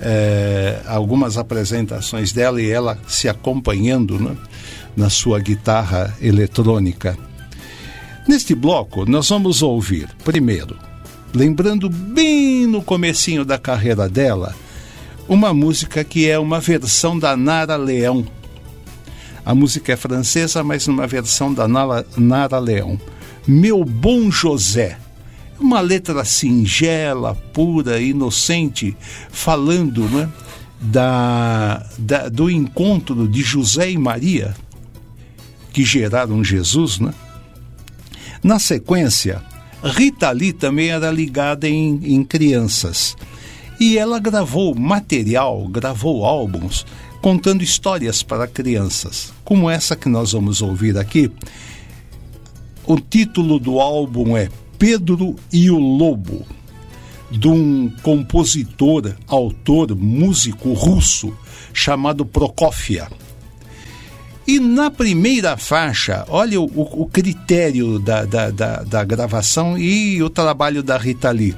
é, 0.00 0.80
algumas 0.86 1.36
apresentações 1.36 2.32
dela 2.32 2.60
e 2.60 2.70
ela 2.70 2.98
se 3.06 3.28
acompanhando 3.28 4.18
né? 4.18 4.36
na 4.96 5.10
sua 5.10 5.38
guitarra 5.38 6.16
eletrônica. 6.20 7.16
Neste 8.26 8.54
bloco, 8.54 9.08
nós 9.08 9.28
vamos 9.28 9.62
ouvir, 9.62 10.08
primeiro, 10.24 10.76
lembrando 11.34 11.88
bem 11.88 12.66
no 12.66 12.82
comecinho 12.82 13.44
da 13.44 13.58
carreira 13.58 14.08
dela, 14.08 14.54
uma 15.28 15.52
música 15.54 16.04
que 16.04 16.28
é 16.28 16.38
uma 16.38 16.60
versão 16.60 17.18
da 17.18 17.36
Nara 17.36 17.76
Leão. 17.76 18.26
A 19.44 19.54
música 19.54 19.92
é 19.92 19.96
francesa, 19.96 20.62
mas 20.62 20.86
numa 20.86 21.06
versão 21.06 21.54
da 21.54 21.66
Nara, 21.66 22.04
Nara 22.16 22.58
Leão. 22.58 23.00
Meu 23.46 23.84
Bom 23.84 24.30
José. 24.30 24.98
Uma 25.60 25.80
letra 25.80 26.24
singela, 26.24 27.34
pura, 27.52 28.00
inocente, 28.00 28.96
falando 29.30 30.08
né, 30.08 30.28
da, 30.80 31.84
da, 31.98 32.28
do 32.28 32.48
encontro 32.48 33.26
de 33.26 33.42
José 33.42 33.90
e 33.90 33.98
Maria, 33.98 34.54
que 35.72 35.84
geraram 35.84 36.44
Jesus, 36.44 37.00
né? 37.00 37.12
Na 38.42 38.58
sequência, 38.58 39.42
Rita 39.82 40.30
Lee 40.30 40.52
também 40.52 40.90
era 40.90 41.10
ligada 41.10 41.68
em, 41.68 42.00
em 42.04 42.22
crianças. 42.24 43.16
E 43.80 43.98
ela 43.98 44.18
gravou 44.18 44.74
material, 44.74 45.66
gravou 45.68 46.24
álbuns 46.24 46.84
contando 47.20 47.62
histórias 47.62 48.22
para 48.22 48.46
crianças, 48.46 49.32
como 49.44 49.68
essa 49.68 49.96
que 49.96 50.08
nós 50.08 50.32
vamos 50.32 50.62
ouvir 50.62 50.96
aqui. 50.96 51.30
O 52.86 52.98
título 52.98 53.58
do 53.58 53.80
álbum 53.80 54.36
é 54.36 54.48
Pedro 54.78 55.34
e 55.52 55.70
o 55.70 55.78
Lobo, 55.78 56.46
de 57.30 57.48
um 57.48 57.90
compositor, 58.02 59.14
autor, 59.26 59.94
músico 59.96 60.72
russo 60.72 61.36
chamado 61.74 62.24
Prokofiev. 62.24 63.10
E 64.46 64.58
na 64.58 64.90
primeira 64.90 65.58
faixa, 65.58 66.24
olha 66.28 66.58
o, 66.58 67.02
o 67.02 67.06
critério 67.06 67.98
da, 67.98 68.24
da, 68.24 68.50
da, 68.50 68.82
da 68.82 69.04
gravação 69.04 69.76
e 69.76 70.22
o 70.22 70.30
trabalho 70.30 70.82
da 70.82 70.96
Rita 70.96 71.30
Lee. 71.30 71.54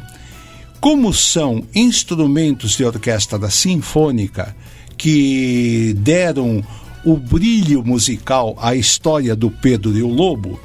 Como 0.80 1.12
são 1.12 1.62
instrumentos 1.74 2.76
de 2.76 2.84
orquestra 2.84 3.48
sinfônica 3.48 4.56
que 4.96 5.94
deram 5.98 6.64
o 7.04 7.16
brilho 7.16 7.84
musical 7.84 8.56
à 8.60 8.74
história 8.74 9.36
do 9.36 9.50
Pedro 9.50 9.96
e 9.96 10.02
o 10.02 10.08
Lobo, 10.08 10.58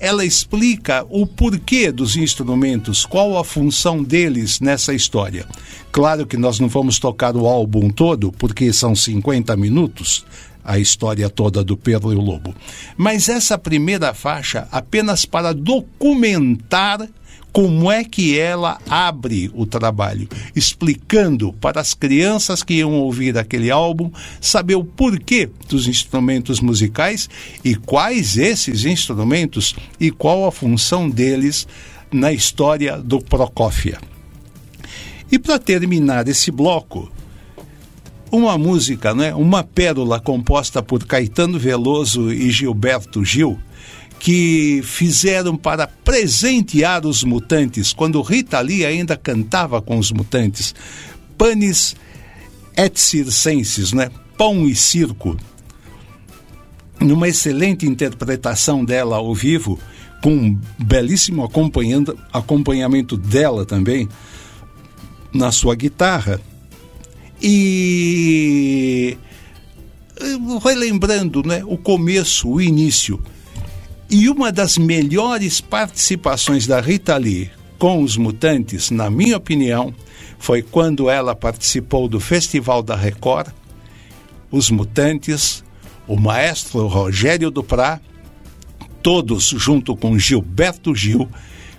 ela 0.00 0.24
explica 0.24 1.06
o 1.10 1.26
porquê 1.26 1.92
dos 1.92 2.16
instrumentos, 2.16 3.04
qual 3.04 3.38
a 3.38 3.44
função 3.44 4.02
deles 4.02 4.58
nessa 4.58 4.94
história. 4.94 5.46
Claro 5.92 6.26
que 6.26 6.38
nós 6.38 6.58
não 6.58 6.68
vamos 6.68 6.98
tocar 6.98 7.36
o 7.36 7.46
álbum 7.46 7.90
todo, 7.90 8.32
porque 8.32 8.72
são 8.72 8.96
50 8.96 9.54
minutos, 9.56 10.24
a 10.64 10.78
história 10.78 11.28
toda 11.28 11.62
do 11.62 11.76
Pedro 11.76 12.12
e 12.12 12.16
o 12.16 12.20
Lobo. 12.20 12.54
Mas 12.96 13.28
essa 13.28 13.58
primeira 13.58 14.14
faixa 14.14 14.66
apenas 14.72 15.26
para 15.26 15.52
documentar 15.52 17.06
como 17.52 17.90
é 17.90 18.04
que 18.04 18.38
ela 18.38 18.78
abre 18.88 19.50
o 19.54 19.66
trabalho, 19.66 20.28
explicando 20.54 21.52
para 21.54 21.80
as 21.80 21.94
crianças 21.94 22.62
que 22.62 22.74
iam 22.74 22.92
ouvir 22.94 23.36
aquele 23.36 23.70
álbum 23.70 24.10
saber 24.40 24.76
o 24.76 24.84
porquê 24.84 25.48
dos 25.68 25.88
instrumentos 25.88 26.60
musicais 26.60 27.28
e 27.64 27.74
quais 27.74 28.36
esses 28.36 28.84
instrumentos 28.84 29.74
e 29.98 30.10
qual 30.10 30.46
a 30.46 30.52
função 30.52 31.08
deles 31.08 31.66
na 32.12 32.32
história 32.32 32.96
do 32.98 33.20
Prokofiev. 33.20 33.98
E 35.30 35.38
para 35.38 35.58
terminar 35.58 36.26
esse 36.26 36.50
bloco, 36.50 37.10
uma 38.32 38.56
música, 38.58 39.14
né? 39.14 39.34
uma 39.34 39.62
pérola 39.62 40.20
composta 40.20 40.82
por 40.82 41.04
Caetano 41.04 41.58
Veloso 41.58 42.32
e 42.32 42.50
Gilberto 42.50 43.24
Gil, 43.24 43.58
que 44.20 44.82
fizeram 44.84 45.56
para 45.56 45.86
presentear 45.86 47.06
os 47.06 47.24
mutantes, 47.24 47.90
quando 47.90 48.20
Rita 48.20 48.60
Lee 48.60 48.84
ainda 48.84 49.16
cantava 49.16 49.80
com 49.80 49.98
os 49.98 50.12
mutantes. 50.12 50.74
Panis 51.38 51.96
et 52.76 53.00
circenses, 53.00 53.94
né? 53.94 54.10
Pão 54.36 54.68
e 54.68 54.74
circo. 54.76 55.38
Numa 57.00 57.28
excelente 57.28 57.86
interpretação 57.86 58.84
dela 58.84 59.16
ao 59.16 59.34
vivo, 59.34 59.78
com 60.22 60.34
um 60.34 60.60
belíssimo 60.78 61.50
acompanhamento 62.30 63.16
dela 63.16 63.64
também 63.64 64.06
na 65.32 65.50
sua 65.50 65.74
guitarra 65.74 66.38
e 67.42 69.16
relembrando 70.62 71.42
né, 71.42 71.62
o 71.64 71.78
começo, 71.78 72.50
o 72.50 72.60
início. 72.60 73.18
E 74.10 74.28
uma 74.28 74.50
das 74.50 74.76
melhores 74.76 75.60
participações 75.60 76.66
da 76.66 76.80
Rita 76.80 77.16
Lee 77.16 77.50
com 77.78 78.02
os 78.02 78.16
Mutantes, 78.16 78.90
na 78.90 79.08
minha 79.08 79.36
opinião, 79.36 79.94
foi 80.38 80.62
quando 80.62 81.08
ela 81.08 81.34
participou 81.34 82.08
do 82.08 82.18
Festival 82.18 82.82
da 82.82 82.96
Record, 82.96 83.48
os 84.50 84.68
Mutantes, 84.70 85.62
o 86.06 86.16
maestro 86.16 86.86
Rogério 86.88 87.50
Duprá, 87.50 88.00
todos 89.02 89.44
junto 89.44 89.96
com 89.96 90.18
Gilberto 90.18 90.94
Gil, 90.94 91.28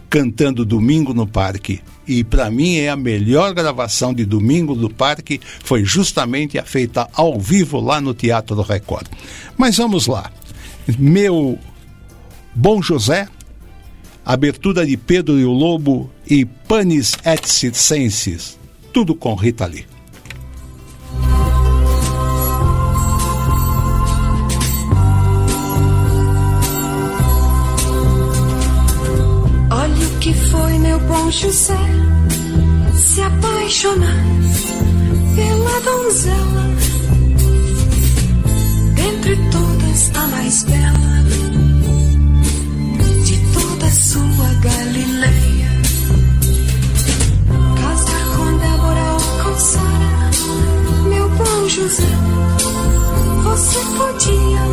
cantando 0.09 0.65
Domingo 0.65 1.13
no 1.13 1.27
Parque 1.27 1.81
e 2.07 2.23
para 2.23 2.49
mim 2.49 2.77
é 2.77 2.89
a 2.89 2.95
melhor 2.95 3.53
gravação 3.53 4.13
de 4.13 4.25
Domingo 4.25 4.75
do 4.75 4.89
Parque, 4.89 5.39
foi 5.63 5.85
justamente 5.85 6.57
a 6.57 6.63
feita 6.63 7.07
ao 7.13 7.39
vivo 7.39 7.79
lá 7.79 8.01
no 8.01 8.13
Teatro 8.13 8.55
do 8.55 8.61
Record. 8.61 9.07
Mas 9.57 9.77
vamos 9.77 10.07
lá. 10.07 10.31
Meu 10.97 11.57
Bom 12.53 12.81
José, 12.81 13.27
abertura 14.25 14.85
de 14.85 14.97
Pedro 14.97 15.39
e 15.39 15.45
o 15.45 15.51
Lobo 15.51 16.11
e 16.29 16.45
Panis 16.45 17.17
et 17.25 17.47
Circenses, 17.47 18.59
tudo 18.91 19.15
com 19.15 19.33
Rita 19.35 19.65
Lee. 19.65 19.85
Olha 29.71 30.07
o 30.07 30.19
que 30.19 30.33
foi 30.33 30.77
meu 30.79 30.99
bom 30.99 31.31
José. 31.31 31.77
Se 32.93 33.21
apaixonar 33.21 34.25
pela 35.35 35.79
donzela, 35.79 36.65
dentre 38.95 39.37
todas 39.49 40.11
a 40.15 40.27
mais 40.27 40.63
bela 40.63 41.50
sua 43.91 44.53
Galileia. 44.61 45.69
Casa 47.75 48.19
com 48.35 48.57
Débora 48.57 49.07
ou 49.13 49.19
com 49.43 51.09
meu 51.09 51.29
bom 51.29 51.67
José, 51.67 52.13
você 53.43 53.79
podia. 53.97 54.63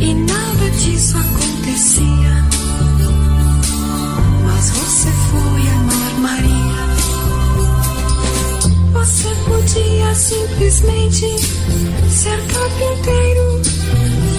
E 0.00 0.14
nada 0.14 0.70
disso 0.80 1.18
acontecia. 1.18 2.34
Mas 4.44 4.70
você 4.70 5.10
foi 5.30 5.68
amar 5.68 6.14
Maria. 6.20 6.82
Você 8.92 9.28
podia 9.44 10.14
simplesmente 10.14 11.26
ser 12.10 12.40
carpinteiro 12.46 13.62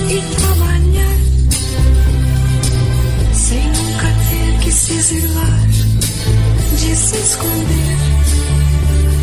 e 0.09 0.21
trabalhar. 0.35 1.22
Se 4.73 4.93
exilar, 4.93 5.67
de 6.79 6.95
se 6.95 7.15
esconder 7.15 7.97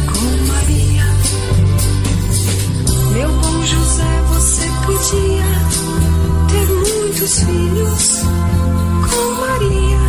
com 0.06 0.24
Maria. 0.46 1.06
Meu 3.14 3.32
bom 3.32 3.66
José, 3.66 4.22
você 4.28 4.66
podia 4.86 5.50
ter 6.50 6.66
muitos 6.72 7.38
filhos 7.40 8.20
com 9.10 9.24
Maria 9.40 10.04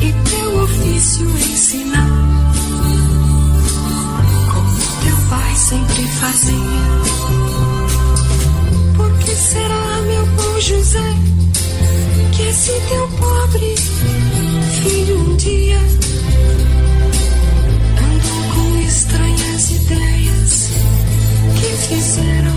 e 0.00 0.12
teu 0.30 0.62
ofício 0.62 1.26
ensinar 1.28 2.10
como 4.52 4.76
teu 5.02 5.16
pai 5.28 5.56
sempre 5.56 6.06
fazia. 6.06 6.84
Por 8.96 9.12
que 9.18 9.34
será, 9.34 10.02
meu 10.06 10.24
bom 10.26 10.60
José, 10.60 11.16
que 12.32 12.42
esse 12.42 12.72
teu 12.88 13.08
pobre 13.18 13.74
filho 14.82 15.18
um 15.18 15.36
dia 15.36 15.78
andou 17.98 18.42
com 18.54 18.80
estranhas 18.80 19.70
ideias 19.70 20.70
que 21.60 21.86
fizeram 21.88 22.53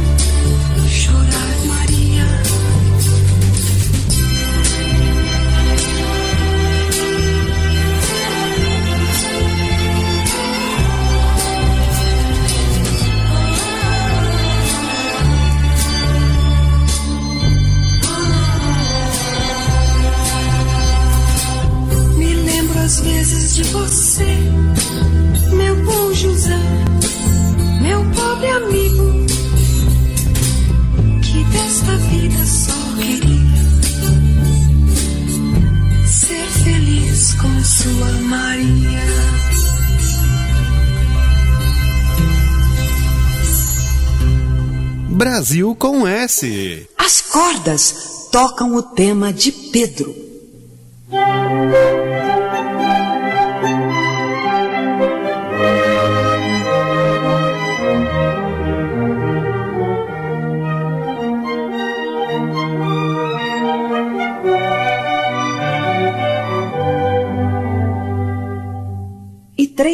de 23.57 23.63
você, 23.63 24.37
meu 25.51 25.75
bom 25.83 26.13
José, 26.13 26.59
meu 27.81 28.05
pobre 28.11 28.49
amigo, 28.51 29.25
que 31.23 31.43
desta 31.45 31.97
vida 31.97 32.45
só 32.45 32.71
queria 33.01 33.57
ser 36.05 36.45
feliz 36.63 37.33
com 37.33 37.63
sua 37.63 38.11
Maria. 38.27 39.07
Brasil 45.09 45.75
com 45.75 46.07
S. 46.07 46.87
As 46.95 47.21
cordas 47.21 48.29
tocam 48.31 48.75
o 48.75 48.83
tema 48.83 49.33
de 49.33 49.51
Pedro. 49.51 50.26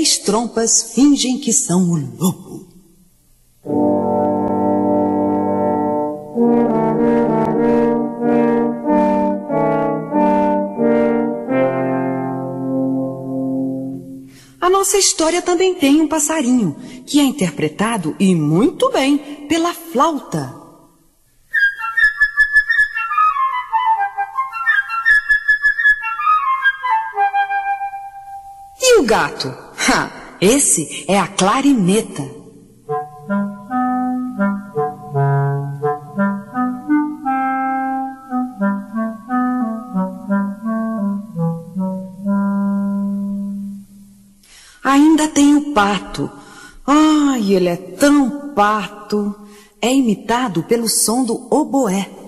Três 0.03 0.17
trompas 0.17 0.91
fingem 0.93 1.39
que 1.39 1.53
são 1.53 1.89
o 1.89 1.95
lobo. 1.95 2.67
A 14.59 14.69
nossa 14.69 14.97
história 14.97 15.41
também 15.41 15.73
tem 15.75 16.01
um 16.01 16.09
passarinho, 16.09 16.75
que 17.05 17.21
é 17.21 17.23
interpretado, 17.23 18.13
e 18.19 18.35
muito 18.35 18.91
bem, 18.91 19.45
pela 19.47 19.73
flauta. 19.73 20.53
E 28.81 28.99
o 28.99 29.03
gato? 29.05 29.62
Ha, 29.85 30.37
esse 30.39 31.03
é 31.07 31.19
a 31.19 31.27
clarineta. 31.27 32.23
Ainda 44.83 45.27
tem 45.27 45.55
o 45.55 45.73
pato. 45.73 46.29
Ai, 46.87 47.53
ele 47.53 47.67
é 47.67 47.75
tão 47.75 48.53
pato. 48.53 49.35
É 49.81 49.93
imitado 49.93 50.63
pelo 50.63 50.87
som 50.87 51.25
do 51.25 51.47
oboé. 51.49 52.22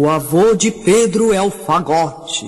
O 0.00 0.08
avô 0.08 0.54
de 0.54 0.70
Pedro 0.70 1.32
é 1.32 1.42
o 1.42 1.50
fagote. 1.50 2.46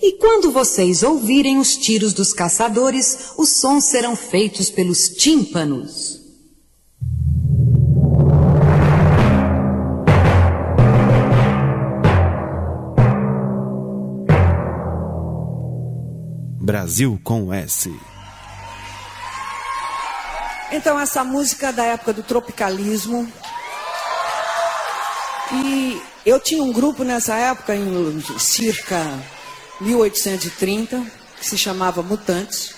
E 0.00 0.12
quando 0.12 0.50
vocês 0.50 1.02
ouvirem 1.02 1.58
os 1.58 1.76
tiros 1.76 2.14
dos 2.14 2.32
caçadores, 2.32 3.34
os 3.36 3.50
sons 3.50 3.84
serão 3.84 4.16
feitos 4.16 4.70
pelos 4.70 5.10
tímpanos. 5.10 6.01
Brasil 16.92 17.18
com 17.24 17.50
S. 17.50 17.90
Então, 20.70 21.00
essa 21.00 21.24
música 21.24 21.68
é 21.68 21.72
da 21.72 21.84
época 21.84 22.12
do 22.12 22.22
tropicalismo. 22.22 23.26
E 25.52 26.02
eu 26.26 26.38
tinha 26.38 26.62
um 26.62 26.70
grupo 26.70 27.02
nessa 27.02 27.34
época, 27.34 27.74
em 27.74 28.22
circa 28.38 29.18
1830, 29.80 31.02
que 31.38 31.46
se 31.46 31.56
chamava 31.56 32.02
Mutantes. 32.02 32.74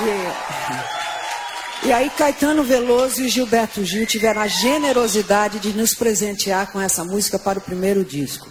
E, 0.00 1.86
e 1.86 1.92
aí 1.92 2.10
Caetano 2.10 2.64
Veloso 2.64 3.22
e 3.22 3.28
Gilberto 3.28 3.84
Gil 3.84 4.04
tiveram 4.04 4.42
a 4.42 4.48
generosidade 4.48 5.60
de 5.60 5.72
nos 5.72 5.94
presentear 5.94 6.72
com 6.72 6.80
essa 6.80 7.04
música 7.04 7.38
para 7.38 7.60
o 7.60 7.62
primeiro 7.62 8.04
disco. 8.04 8.50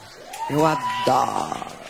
Eu 0.50 0.66
adoro. 0.66 1.83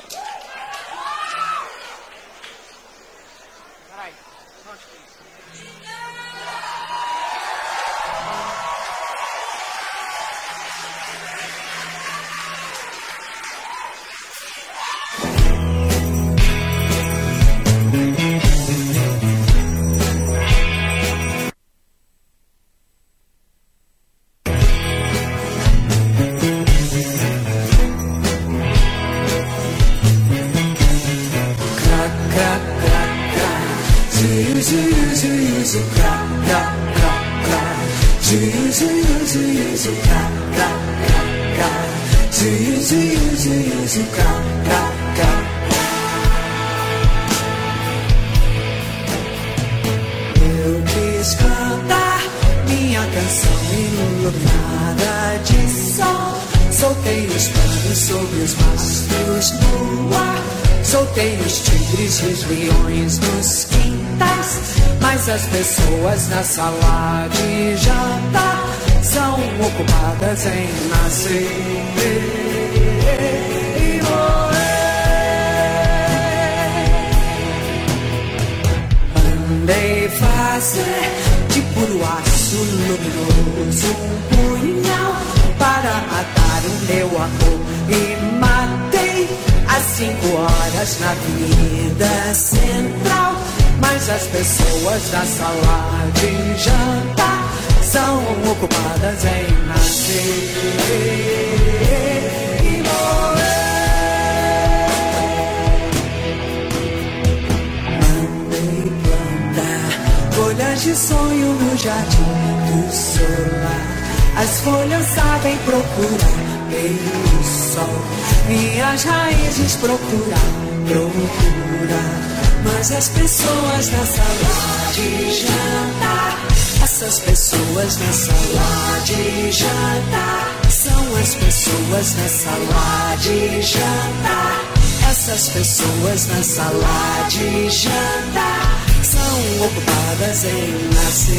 Pessoas 135.54 136.26
na 136.26 136.42
sala 136.42 137.28
de 137.30 137.70
jantar 137.70 138.86
são 139.04 139.66
ocupadas 139.66 140.46
em 140.46 140.89
nascer 140.96 141.36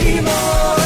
e 0.00 0.20
morrer. 0.22 0.76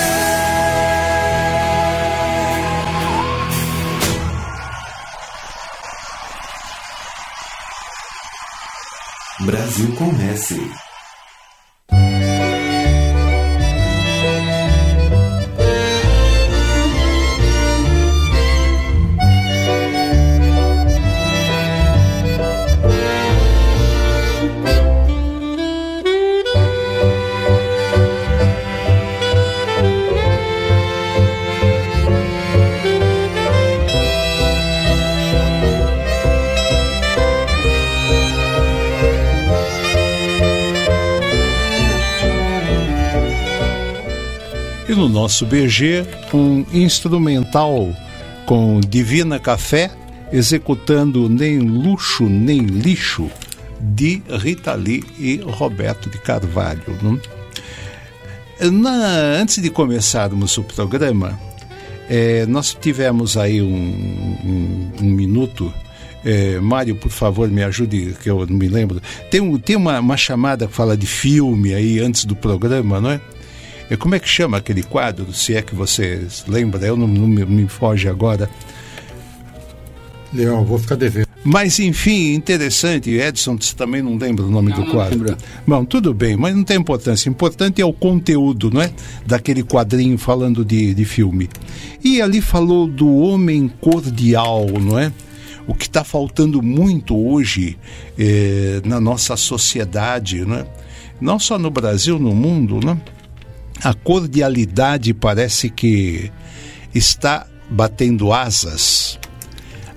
Brasil 9.46 9.94
com 9.96 10.10
nosso 45.30 45.46
BG 45.46 46.04
um 46.34 46.66
instrumental 46.72 47.88
com 48.46 48.80
Divina 48.80 49.38
Café 49.38 49.88
executando 50.32 51.28
Nem 51.28 51.60
Luxo 51.60 52.24
Nem 52.24 52.62
Lixo 52.62 53.30
de 53.78 54.20
Rita 54.28 54.74
Lee 54.74 55.04
e 55.20 55.36
Roberto 55.36 56.10
de 56.10 56.18
Carvalho. 56.18 56.82
Na, 58.72 59.06
antes 59.40 59.62
de 59.62 59.70
começarmos 59.70 60.58
o 60.58 60.64
programa, 60.64 61.38
é, 62.08 62.44
nós 62.46 62.76
tivemos 62.78 63.36
aí 63.36 63.62
um, 63.62 63.68
um, 63.68 64.92
um 65.00 65.10
minuto. 65.10 65.72
É, 66.24 66.58
Mário, 66.58 66.96
por 66.96 67.12
favor, 67.12 67.48
me 67.48 67.62
ajude, 67.62 68.16
que 68.20 68.28
eu 68.28 68.44
não 68.44 68.56
me 68.56 68.66
lembro. 68.66 69.00
Tem, 69.30 69.58
tem 69.58 69.76
uma, 69.76 70.00
uma 70.00 70.16
chamada 70.16 70.66
que 70.66 70.74
fala 70.74 70.96
de 70.96 71.06
filme 71.06 71.72
aí 71.72 72.00
antes 72.00 72.24
do 72.24 72.34
programa, 72.34 73.00
não 73.00 73.12
é? 73.12 73.20
E 73.90 73.96
como 73.96 74.14
é 74.14 74.20
que 74.20 74.28
chama 74.28 74.58
aquele 74.58 74.84
quadro, 74.84 75.32
se 75.32 75.54
é 75.54 75.62
que 75.62 75.74
você 75.74 76.26
lembra? 76.46 76.86
Eu 76.86 76.96
não, 76.96 77.08
não 77.08 77.26
me, 77.26 77.44
me 77.44 77.66
foge 77.66 78.08
agora. 78.08 78.48
Leão, 80.32 80.64
vou 80.64 80.78
ficar 80.78 80.94
devendo. 80.94 81.26
Mas, 81.42 81.80
enfim, 81.80 82.34
interessante. 82.34 83.10
Edson, 83.10 83.56
você 83.58 83.74
também 83.74 84.00
não 84.00 84.16
lembra 84.16 84.44
o 84.44 84.50
nome 84.50 84.70
não, 84.70 84.84
do 84.84 84.90
quadro? 84.90 85.30
Não 85.30 85.36
Bom, 85.66 85.84
tudo 85.84 86.14
bem, 86.14 86.36
mas 86.36 86.54
não 86.54 86.62
tem 86.62 86.76
importância. 86.76 87.28
O 87.28 87.32
importante 87.32 87.80
é 87.80 87.84
o 87.84 87.92
conteúdo, 87.92 88.70
não 88.70 88.80
é? 88.80 88.92
Daquele 89.26 89.64
quadrinho 89.64 90.16
falando 90.18 90.64
de, 90.64 90.94
de 90.94 91.04
filme. 91.04 91.48
E 92.04 92.22
ali 92.22 92.40
falou 92.40 92.86
do 92.86 93.08
homem 93.16 93.68
cordial, 93.80 94.66
não 94.80 94.98
é? 94.98 95.10
O 95.66 95.74
que 95.74 95.86
está 95.86 96.04
faltando 96.04 96.62
muito 96.62 97.16
hoje 97.16 97.76
eh, 98.18 98.80
na 98.84 99.00
nossa 99.00 99.36
sociedade, 99.36 100.44
não 100.44 100.56
é? 100.56 100.66
Não 101.20 101.38
só 101.38 101.58
no 101.58 101.70
Brasil, 101.70 102.18
no 102.18 102.34
mundo, 102.34 102.80
não 102.84 102.92
é? 102.92 103.19
A 103.82 103.94
cordialidade 103.94 105.14
parece 105.14 105.70
que 105.70 106.30
está 106.94 107.46
batendo 107.70 108.32
asas. 108.32 109.18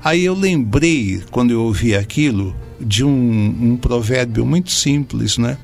Aí 0.03 0.25
eu 0.25 0.33
lembrei, 0.33 1.21
quando 1.31 1.51
eu 1.51 1.61
ouvi 1.63 1.95
aquilo, 1.95 2.55
de 2.79 3.03
um, 3.03 3.71
um 3.71 3.77
provérbio 3.77 4.45
muito 4.45 4.71
simples, 4.71 5.37
né? 5.37 5.57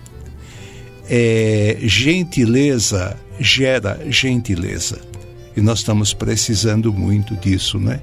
É, 1.09 1.77
gentileza 1.81 3.17
gera 3.39 3.99
gentileza. 4.09 4.99
E 5.55 5.61
nós 5.61 5.79
estamos 5.79 6.13
precisando 6.13 6.93
muito 6.93 7.35
disso, 7.35 7.79
né? 7.79 8.01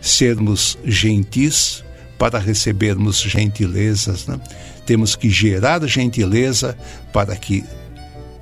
Sermos 0.00 0.78
gentis 0.84 1.82
para 2.18 2.38
recebermos 2.38 3.20
gentilezas, 3.20 4.26
né? 4.26 4.38
Temos 4.86 5.16
que 5.16 5.28
gerar 5.28 5.86
gentileza 5.86 6.76
para 7.12 7.36
que 7.36 7.64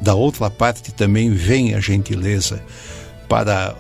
da 0.01 0.15
outra 0.15 0.51
parte 0.51 0.93
também 0.93 1.31
vem 1.31 1.75
a 1.75 1.81
gentileza 1.81 2.63
para 3.29 3.75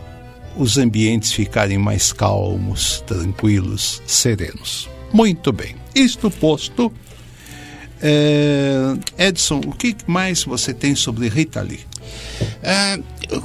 os 0.57 0.79
ambientes 0.79 1.33
ficarem 1.33 1.79
mais 1.79 2.13
calmos, 2.13 3.03
tranquilos, 3.07 4.03
serenos. 4.07 4.89
Muito 5.13 5.53
bem. 5.53 5.77
Isto 5.95 6.31
posto, 6.31 6.93
é, 8.01 8.95
Edson, 9.19 9.61
o 9.67 9.73
que 9.73 9.97
mais 10.07 10.45
você 10.45 10.73
tem 10.75 10.95
sobre 10.95 11.29
Rita 11.29 11.61
Lee? 11.61 11.81
É, 12.63 12.99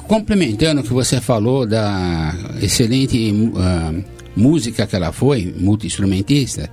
complementando 0.08 0.80
o 0.80 0.84
que 0.84 0.92
você 0.92 1.20
falou 1.20 1.66
da 1.66 2.34
excelente 2.60 3.32
uh, 3.32 4.04
música 4.36 4.86
que 4.86 4.96
ela 4.96 5.12
foi, 5.12 5.54
multi-instrumentista, 5.58 6.70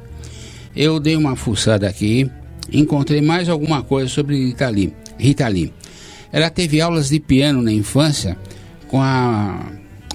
eu 0.75 0.99
dei 0.99 1.15
uma 1.15 1.35
fuçada 1.35 1.87
aqui, 1.87 2.29
encontrei 2.71 3.21
mais 3.21 3.49
alguma 3.49 3.81
coisa 3.81 4.09
sobre 4.09 4.47
Rita 4.47 4.69
Lee. 4.69 4.93
Rita 5.17 5.47
Lee. 5.47 5.73
Ela 6.31 6.49
teve 6.49 6.79
aulas 6.79 7.09
de 7.09 7.19
piano 7.19 7.61
na 7.61 7.71
infância 7.71 8.37
com 8.87 9.01
a 9.01 9.65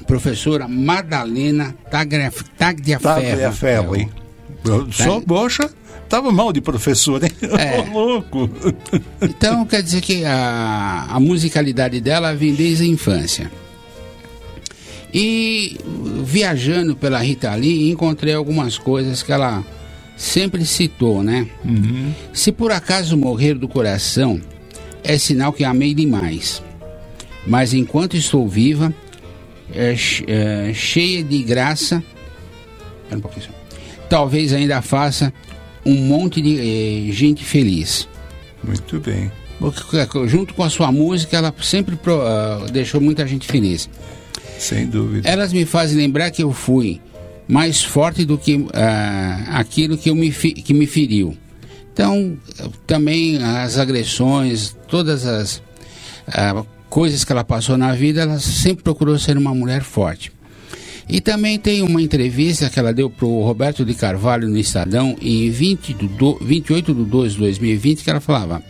professora 0.06 0.68
Madalena 0.68 1.74
Tagliaferro. 1.90 2.48
Tagliaferro, 2.56 3.96
hein? 3.96 4.10
Só, 4.92 5.20
poxa, 5.20 5.70
tava 6.08 6.30
mal 6.32 6.52
de 6.52 6.60
professor, 6.60 7.22
hein? 7.22 7.30
É. 7.58 7.82
louco. 7.90 8.48
Então, 9.20 9.64
quer 9.66 9.82
dizer 9.82 10.00
que 10.00 10.24
a, 10.24 11.06
a 11.10 11.20
musicalidade 11.20 12.00
dela 12.00 12.34
vem 12.34 12.54
desde 12.54 12.84
a 12.84 12.86
infância. 12.86 13.50
E 15.12 15.78
viajando 16.24 16.96
pela 16.96 17.20
Rita 17.20 17.54
Lee, 17.54 17.90
encontrei 17.90 18.34
algumas 18.34 18.76
coisas 18.76 19.22
que 19.22 19.32
ela 19.32 19.62
sempre 20.16 20.64
citou, 20.64 21.22
né? 21.22 21.46
Uhum. 21.64 22.12
Se 22.32 22.50
por 22.50 22.72
acaso 22.72 23.16
morrer 23.16 23.54
do 23.54 23.68
coração, 23.68 24.40
é 25.04 25.18
sinal 25.18 25.52
que 25.52 25.64
amei 25.64 25.94
demais. 25.94 26.62
Mas 27.46 27.74
enquanto 27.74 28.16
estou 28.16 28.48
viva, 28.48 28.92
é, 29.72 29.94
é, 30.26 30.74
cheia 30.74 31.22
de 31.22 31.42
graça, 31.42 32.02
um 33.12 33.20
talvez 34.08 34.52
ainda 34.52 34.80
faça 34.80 35.32
um 35.84 35.94
monte 35.94 36.40
de 36.40 37.08
é, 37.08 37.12
gente 37.12 37.44
feliz. 37.44 38.08
Muito 38.62 38.98
bem. 38.98 39.30
Porque, 39.58 40.28
junto 40.28 40.54
com 40.54 40.62
a 40.62 40.70
sua 40.70 40.90
música, 40.90 41.36
ela 41.36 41.54
sempre 41.62 41.96
pro, 41.96 42.16
uh, 42.16 42.70
deixou 42.72 43.00
muita 43.00 43.26
gente 43.26 43.46
feliz. 43.46 43.88
Sem 44.58 44.86
dúvida. 44.86 45.28
Elas 45.28 45.52
me 45.52 45.64
fazem 45.64 45.96
lembrar 45.96 46.30
que 46.30 46.42
eu 46.42 46.52
fui 46.52 47.00
mais 47.46 47.82
forte 47.82 48.24
do 48.24 48.38
que 48.38 48.66
ah, 48.72 49.44
aquilo 49.58 49.96
que, 49.96 50.10
eu 50.10 50.14
me, 50.14 50.30
que 50.30 50.72
me 50.72 50.86
feriu. 50.86 51.36
Então, 51.94 52.36
também 52.88 53.40
as 53.40 53.78
agressões, 53.78 54.76
todas 54.88 55.24
as 55.24 55.62
ah, 56.26 56.64
coisas 56.90 57.24
que 57.24 57.30
ela 57.30 57.44
passou 57.44 57.78
na 57.78 57.94
vida, 57.94 58.22
ela 58.22 58.40
sempre 58.40 58.82
procurou 58.82 59.16
ser 59.16 59.38
uma 59.38 59.54
mulher 59.54 59.84
forte. 59.84 60.32
E 61.08 61.20
também 61.20 61.56
tem 61.56 61.82
uma 61.82 62.02
entrevista 62.02 62.68
que 62.68 62.80
ela 62.80 62.92
deu 62.92 63.08
para 63.08 63.26
o 63.26 63.44
Roberto 63.44 63.84
de 63.84 63.94
Carvalho 63.94 64.48
no 64.48 64.58
Estadão 64.58 65.14
em 65.22 65.48
20 65.48 65.94
do 65.94 66.08
do, 66.08 66.38
28 66.40 66.92
de 66.92 67.04
2 67.04 67.32
de 67.34 67.38
2020, 67.38 68.02
que 68.02 68.10
ela 68.10 68.20
falava: 68.20 68.60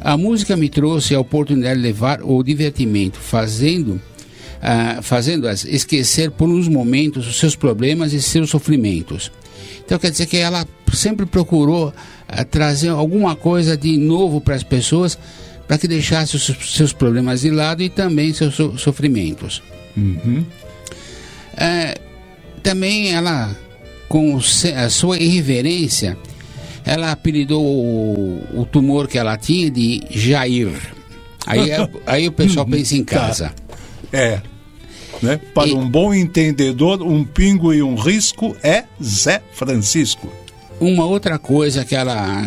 A 0.00 0.16
música 0.16 0.56
me 0.56 0.70
trouxe 0.70 1.14
a 1.14 1.20
oportunidade 1.20 1.76
de 1.76 1.82
levar 1.82 2.22
o 2.22 2.42
divertimento, 2.42 3.18
fazendo 3.18 4.00
ah, 4.62 5.00
fazendo-as 5.02 5.64
esquecer 5.64 6.30
por 6.30 6.48
uns 6.48 6.68
momentos 6.68 7.26
os 7.26 7.36
seus 7.36 7.54
problemas 7.54 8.14
e 8.14 8.22
seus 8.22 8.48
sofrimentos. 8.48 9.30
Então 9.84 9.98
quer 9.98 10.10
dizer 10.10 10.26
que 10.26 10.36
ela 10.36 10.66
sempre 10.92 11.26
procurou 11.26 11.92
ah, 12.28 12.44
trazer 12.44 12.88
alguma 12.90 13.34
coisa 13.36 13.76
de 13.76 13.96
novo 13.96 14.40
para 14.40 14.54
as 14.54 14.62
pessoas 14.62 15.18
para 15.66 15.78
que 15.78 15.88
deixasse 15.88 16.36
os 16.36 16.44
seus 16.74 16.92
problemas 16.92 17.40
de 17.40 17.50
lado 17.50 17.82
e 17.82 17.88
também 17.88 18.32
seus 18.32 18.54
so- 18.54 18.78
sofrimentos. 18.78 19.62
É, 21.56 21.98
também 22.62 23.12
ela, 23.12 23.56
com 24.08 24.38
a 24.76 24.88
sua 24.90 25.18
irreverência, 25.18 26.16
ela 26.84 27.10
apelidou 27.10 27.64
o, 27.64 28.44
o 28.54 28.64
tumor 28.66 29.08
que 29.08 29.18
ela 29.18 29.36
tinha 29.36 29.70
de 29.70 30.02
Jair. 30.10 30.70
Aí, 31.46 31.70
é- 31.70 31.88
aí 32.06 32.28
o 32.28 32.32
pessoal 32.32 32.66
pensa 32.66 32.96
em 32.96 33.04
casa. 33.04 33.52
É. 34.12 34.40
Né? 35.22 35.40
Para 35.54 35.68
E- 35.68 35.74
um 35.74 35.88
bom 35.88 36.12
entendedor, 36.14 37.02
um 37.02 37.24
pingo 37.24 37.72
e 37.72 37.82
um 37.82 37.94
risco 37.96 38.56
é 38.62 38.84
Zé 39.02 39.42
Francisco. 39.52 40.32
Uma 40.80 41.06
outra 41.06 41.38
coisa 41.38 41.84
que 41.84 41.94
ela 41.94 42.44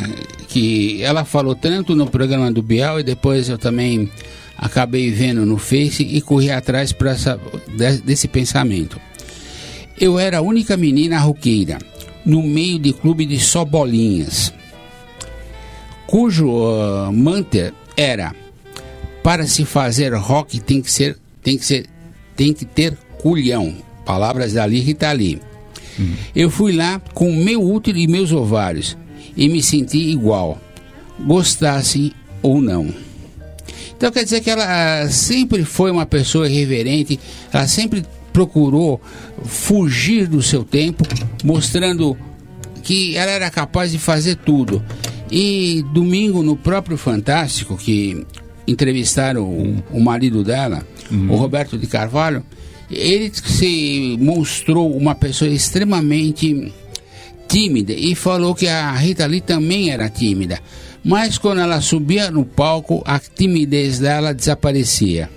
que 0.48 1.02
ela 1.04 1.24
falou 1.26 1.56
tanto 1.56 1.96
no 1.96 2.08
programa 2.08 2.52
do 2.52 2.62
Biel 2.62 3.00
e 3.00 3.04
depois 3.04 3.50
eu 3.50 3.58
também 3.58 4.10
acabei 4.58 5.12
vendo 5.12 5.46
no 5.46 5.58
Face 5.58 6.04
e 6.04 6.22
corri 6.22 6.50
atrás 6.52 6.92
pra 6.92 7.12
essa, 7.12 7.40
de- 7.68 8.02
desse 8.02 8.28
pensamento. 8.28 9.00
Eu 10.00 10.18
era 10.20 10.38
a 10.40 10.42
única 10.42 10.76
menina 10.78 11.20
roqueira 11.20 11.78
no 12.26 12.42
meio 12.44 12.78
de 12.80 12.94
clube 12.94 13.26
de 13.26 13.40
só 13.40 13.64
bolinhas, 13.66 14.54
cujo 16.08 16.52
ah, 16.68 17.12
manter 17.12 17.74
era 17.98 18.34
para 19.24 19.46
se 19.48 19.66
fazer 19.66 20.14
rock 20.16 20.60
tem 20.60 20.82
que 20.82 20.92
ser 20.92 21.18
tem 21.44 21.58
que 21.58 21.66
ser 21.66 21.86
tem 22.36 22.54
que 22.54 22.66
ter 22.66 22.98
culhão. 23.22 23.74
Palavras 24.06 24.54
da 24.54 24.66
Rita 24.66 25.12
Lee. 25.12 25.40
Eu 26.36 26.50
fui 26.50 26.74
lá 26.74 27.02
com 27.14 27.30
o 27.30 27.44
meu 27.44 27.62
útero 27.64 27.98
e 27.98 28.08
meus 28.08 28.32
ovários 28.32 28.98
e 29.36 29.48
me 29.48 29.62
senti 29.62 29.98
igual, 29.98 30.60
gostasse 31.20 32.14
ou 32.42 32.62
não. 32.62 32.88
Então 33.96 34.12
quer 34.12 34.24
dizer 34.24 34.42
que 34.42 34.50
ela 34.50 34.66
ah, 34.66 35.10
sempre 35.10 35.66
foi 35.66 35.92
uma 35.92 36.06
pessoa 36.06 36.50
irreverente, 36.50 37.20
ela 37.52 37.68
sempre 37.68 38.06
procurou 38.32 39.02
fugir 39.44 40.28
do 40.28 40.42
seu 40.42 40.64
tempo, 40.64 41.04
mostrando 41.44 42.18
que 42.82 43.18
ela 43.18 43.32
era 43.32 43.50
capaz 43.50 43.92
de 43.92 44.00
fazer 44.00 44.38
tudo. 44.38 44.84
E 45.30 45.84
domingo, 45.94 46.42
no 46.42 46.56
próprio 46.56 46.98
Fantástico, 46.98 47.78
que 47.78 48.26
entrevistaram 48.66 49.44
o, 49.44 49.84
o 49.92 50.00
marido 50.00 50.44
dela, 50.44 50.86
o 51.12 51.36
Roberto 51.36 51.78
de 51.78 51.86
Carvalho, 51.86 52.44
ele 52.90 53.32
se 53.34 54.18
mostrou 54.20 54.96
uma 54.96 55.14
pessoa 55.14 55.50
extremamente 55.50 56.74
tímida 57.48 57.94
e 57.94 58.16
falou 58.16 58.54
que 58.54 58.68
a 58.68 58.92
Rita 58.92 59.26
Lee 59.26 59.42
também 59.42 59.90
era 59.90 60.10
tímida. 60.10 60.60
Mas 61.04 61.38
quando 61.38 61.62
ela 61.62 61.82
subia 61.82 62.30
no 62.30 62.46
palco, 62.46 63.02
a 63.06 63.20
timidez 63.20 64.00
dela 64.00 64.34
desaparecia. 64.34 65.30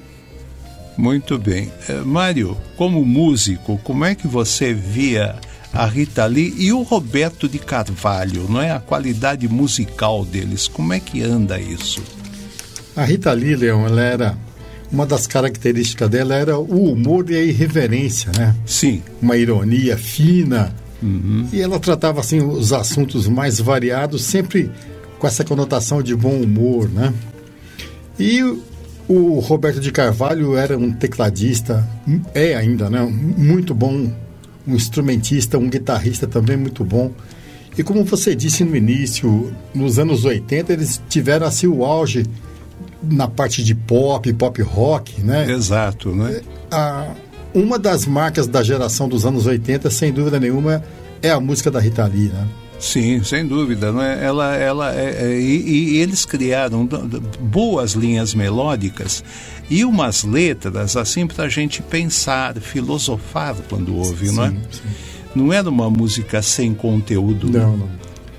Muito 0.97 1.39
bem. 1.39 1.73
Eh, 1.89 2.01
Mário, 2.05 2.57
como 2.77 3.05
músico, 3.05 3.79
como 3.83 4.05
é 4.05 4.15
que 4.15 4.27
você 4.27 4.75
via 4.75 5.37
a 5.73 5.87
Rita 5.87 6.27
Lee 6.27 6.55
e 6.59 6.73
o 6.73 6.83
Roberto 6.83 7.49
de 7.49 7.59
Carvalho, 7.59 8.47
não 8.49 8.61
é? 8.61 8.71
A 8.71 8.81
qualidade 8.81 9.49
musical 9.49 10.25
deles, 10.25 10.69
como 10.69 10.93
é 10.93 11.01
que 11.01 11.23
anda 11.23 11.59
isso? 11.59 12.03
A 12.95 13.05
Rita 13.05 13.33
Lee, 13.33 13.57
Leon, 13.57 13.87
ela 13.87 14.03
era. 14.03 14.39
Uma 14.93 15.07
das 15.07 15.27
características 15.27 16.09
dela 16.11 16.35
era 16.35 16.59
o 16.59 16.93
humor 16.93 17.31
e 17.31 17.35
a 17.37 17.43
irreverência, 17.43 18.31
né? 18.37 18.55
Sim. 18.67 19.03
Uma 19.23 19.37
ironia 19.37 19.97
fina. 19.97 20.75
E 21.53 21.61
ela 21.61 21.81
tratava 21.81 22.21
assim 22.21 22.41
os 22.41 22.73
assuntos 22.73 23.27
mais 23.27 23.59
variados, 23.59 24.23
sempre 24.23 24.71
com 25.19 25.27
essa 25.27 25.43
conotação 25.43 26.03
de 26.03 26.15
bom 26.15 26.41
humor, 26.41 26.89
né? 26.91 27.13
E 28.19 28.43
o- 28.43 28.63
o 29.09 29.39
Roberto 29.41 29.81
de 29.81 29.91
Carvalho 29.91 30.57
era 30.57 30.77
um 30.79 30.93
tecladista, 30.93 31.89
é 32.35 32.55
ainda, 32.55 32.89
né? 32.91 33.01
Muito 33.03 33.75
bom, 33.75 34.13
um 34.67 34.75
instrumentista, 34.77 35.59
um 35.59 35.69
guitarrista 35.69 36.27
também 36.27 36.57
muito 36.57 36.85
bom. 36.85 37.11
E 37.77 37.83
como 37.83 38.05
você 38.05 38.35
disse 38.35 38.63
no 38.63 38.77
início, 38.77 39.53
nos 39.75 39.99
anos 39.99 40.25
80 40.25 40.73
eles 40.73 41.01
tiveram 41.09 41.47
assim 41.47 41.67
o 41.67 41.85
auge 41.85 42.25
na 43.03 43.27
parte 43.29 43.63
de 43.65 43.75
pop, 43.75 44.33
pop 44.35 44.63
rock, 44.63 45.21
né? 45.23 45.51
Exato, 45.51 46.11
né? 46.15 46.41
a- 46.71 47.09
uma 47.55 47.79
das 47.79 48.07
marcas 48.07 48.47
da 48.47 48.63
geração 48.63 49.09
dos 49.09 49.27
anos 49.27 49.45
80, 49.47 49.91
sem 49.91 50.11
dúvida 50.13 50.41
nenhuma, 50.41 50.83
é 51.21 51.31
a 51.31 51.39
música 51.39 51.71
da 51.71 51.79
Rita 51.81 52.05
Lee, 52.07 52.29
né? 52.31 52.47
Sim, 52.81 53.23
sem 53.23 53.47
dúvida. 53.47 53.93
Não 53.93 54.03
é? 54.03 54.25
Ela, 54.25 54.57
ela, 54.57 54.95
é, 54.95 55.27
é, 55.35 55.39
e, 55.41 55.93
e 55.93 55.97
eles 55.99 56.25
criaram 56.25 56.89
boas 57.41 57.93
linhas 57.93 58.35
melódicas 58.35 59.23
e 59.71 59.85
umas 59.85 60.25
letras 60.25 60.97
assim 60.97 61.27
para 61.27 61.45
a 61.45 61.49
gente 61.49 61.81
pensar, 61.83 62.55
filosofar 62.57 63.55
quando 63.69 63.95
ouve, 63.97 64.33
não 64.33 64.45
é? 64.47 64.49
Sim, 64.49 64.59
sim. 64.71 64.81
Não 65.35 65.53
era 65.53 65.69
uma 65.69 65.89
música 65.89 66.43
sem 66.43 66.75
conteúdo. 66.75 67.49
Não, 67.51 67.77
não. 67.77 67.89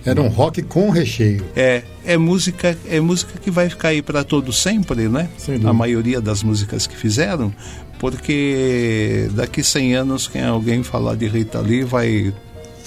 Era 0.05 0.21
um 0.21 0.27
rock 0.27 0.61
com 0.63 0.89
recheio. 0.89 1.45
É, 1.55 1.83
é 2.05 2.17
música, 2.17 2.77
é 2.87 2.99
música 2.99 3.39
que 3.39 3.49
vai 3.49 3.69
ficar 3.69 3.89
aí 3.89 4.01
para 4.01 4.23
todo 4.23 4.51
sempre, 4.51 5.07
né? 5.07 5.29
A 5.69 5.73
maioria 5.73 6.19
das 6.19 6.43
músicas 6.43 6.87
que 6.87 6.95
fizeram, 6.95 7.53
porque 7.99 9.29
daqui 9.33 9.63
100 9.63 9.95
anos 9.95 10.27
quem 10.27 10.43
alguém 10.43 10.83
falar 10.83 11.15
de 11.15 11.27
Rita 11.27 11.59
Lee 11.59 11.83
vai 11.83 12.33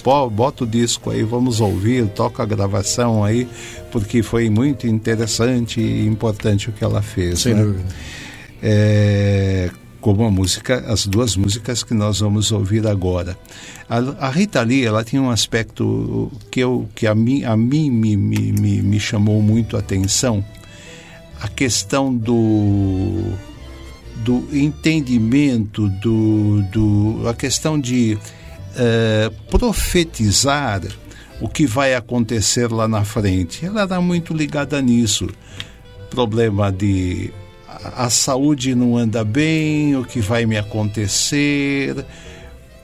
pô, 0.02 0.30
bota 0.30 0.62
o 0.62 0.66
disco 0.66 1.10
aí, 1.10 1.24
vamos 1.24 1.60
ouvir, 1.60 2.06
toca 2.06 2.40
a 2.40 2.46
gravação 2.46 3.24
aí, 3.24 3.48
porque 3.90 4.22
foi 4.22 4.48
muito 4.48 4.86
interessante 4.86 5.80
e 5.80 6.06
importante 6.06 6.70
o 6.70 6.72
que 6.72 6.84
ela 6.84 7.02
fez. 7.02 7.40
Sem 7.40 7.54
né? 7.54 7.62
dúvida. 7.64 7.88
é, 8.62 9.68
como 10.00 10.24
a 10.24 10.30
música, 10.30 10.84
as 10.86 11.06
duas 11.06 11.36
músicas 11.36 11.82
que 11.82 11.94
nós 11.94 12.20
vamos 12.20 12.52
ouvir 12.52 12.86
agora. 12.86 13.36
A, 13.88 14.26
a 14.26 14.30
Rita 14.30 14.62
Lee, 14.62 14.84
ela 14.84 15.04
tinha 15.04 15.20
um 15.20 15.30
aspecto 15.30 16.30
que, 16.50 16.60
eu, 16.60 16.88
que 16.94 17.06
a 17.06 17.14
mim, 17.14 17.44
a 17.44 17.56
mim 17.56 17.90
me, 17.90 18.16
me, 18.16 18.52
me, 18.52 18.82
me 18.82 19.00
chamou 19.00 19.40
muito 19.42 19.76
a 19.76 19.80
atenção, 19.80 20.44
a 21.40 21.48
questão 21.48 22.14
do, 22.14 23.32
do 24.16 24.48
entendimento, 24.52 25.88
do, 25.88 26.62
do, 26.72 27.28
a 27.28 27.34
questão 27.34 27.78
de 27.78 28.18
eh, 28.76 29.30
profetizar 29.50 30.82
o 31.40 31.48
que 31.48 31.66
vai 31.66 31.94
acontecer 31.94 32.70
lá 32.70 32.88
na 32.88 33.04
frente. 33.04 33.64
Ela 33.64 33.82
era 33.82 34.00
muito 34.00 34.34
ligada 34.34 34.80
nisso. 34.80 35.28
Problema 36.10 36.72
de 36.72 37.32
a, 37.94 38.10
saúde 38.10 38.74
não 38.74 38.96
anda 38.96 39.24
bem, 39.24 39.96
o 39.96 40.04
que 40.04 40.20
vai 40.20 40.46
me 40.46 40.56
acontecer, 40.56 42.04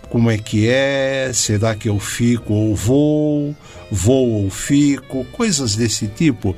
como 0.09 0.30
é 0.30 0.36
que 0.36 0.68
é, 0.68 1.30
será 1.32 1.74
que 1.74 1.88
eu 1.88 1.99
fico 1.99 2.53
ou 2.53 2.76
vou, 2.76 3.57
vou 3.90 4.43
ou 4.43 4.51
fico, 4.51 5.24
coisas 5.32 5.74
desse 5.74 6.07
tipo. 6.07 6.55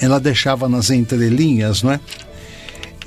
Ela 0.00 0.18
deixava 0.20 0.68
nas 0.68 0.90
entrelinhas, 0.90 1.82
não 1.82 1.92
é? 1.92 2.00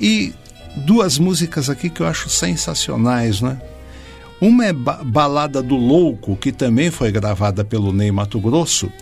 E 0.00 0.32
duas 0.76 1.18
músicas 1.18 1.70
aqui 1.70 1.88
que 1.88 2.00
eu 2.00 2.06
acho 2.06 2.28
sensacionais, 2.28 3.40
né? 3.40 3.60
Uma 4.40 4.66
é 4.66 4.72
ba 4.72 5.00
Balada 5.02 5.62
do 5.62 5.76
Louco, 5.76 6.36
que 6.36 6.52
também 6.52 6.90
foi 6.90 7.10
gravada 7.10 7.64
pelo 7.64 7.92
Ney 7.92 8.12
Mato 8.12 8.38
Grosso, 8.38 8.92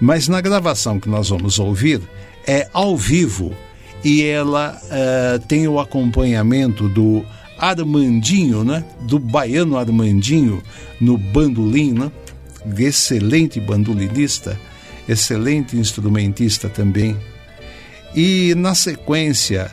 mas 0.00 0.26
na 0.28 0.40
gravação 0.40 0.98
que 0.98 1.08
nós 1.08 1.28
vamos 1.28 1.58
ouvir 1.58 2.00
é 2.46 2.68
ao 2.72 2.96
vivo 2.96 3.54
e 4.04 4.22
ela 4.24 4.80
uh, 4.84 5.38
tem 5.46 5.66
o 5.66 5.80
acompanhamento 5.80 6.88
do 6.88 7.24
Armandinho, 7.58 8.64
né? 8.64 8.84
Do 9.02 9.18
baiano 9.18 9.76
Armandinho 9.76 10.62
no 11.00 11.18
bandolim, 11.18 11.92
né? 11.92 12.10
Excelente 12.78 13.60
bandolinista, 13.60 14.58
excelente 15.08 15.76
instrumentista 15.76 16.68
também. 16.68 17.16
E 18.14 18.54
na 18.56 18.74
sequência, 18.74 19.70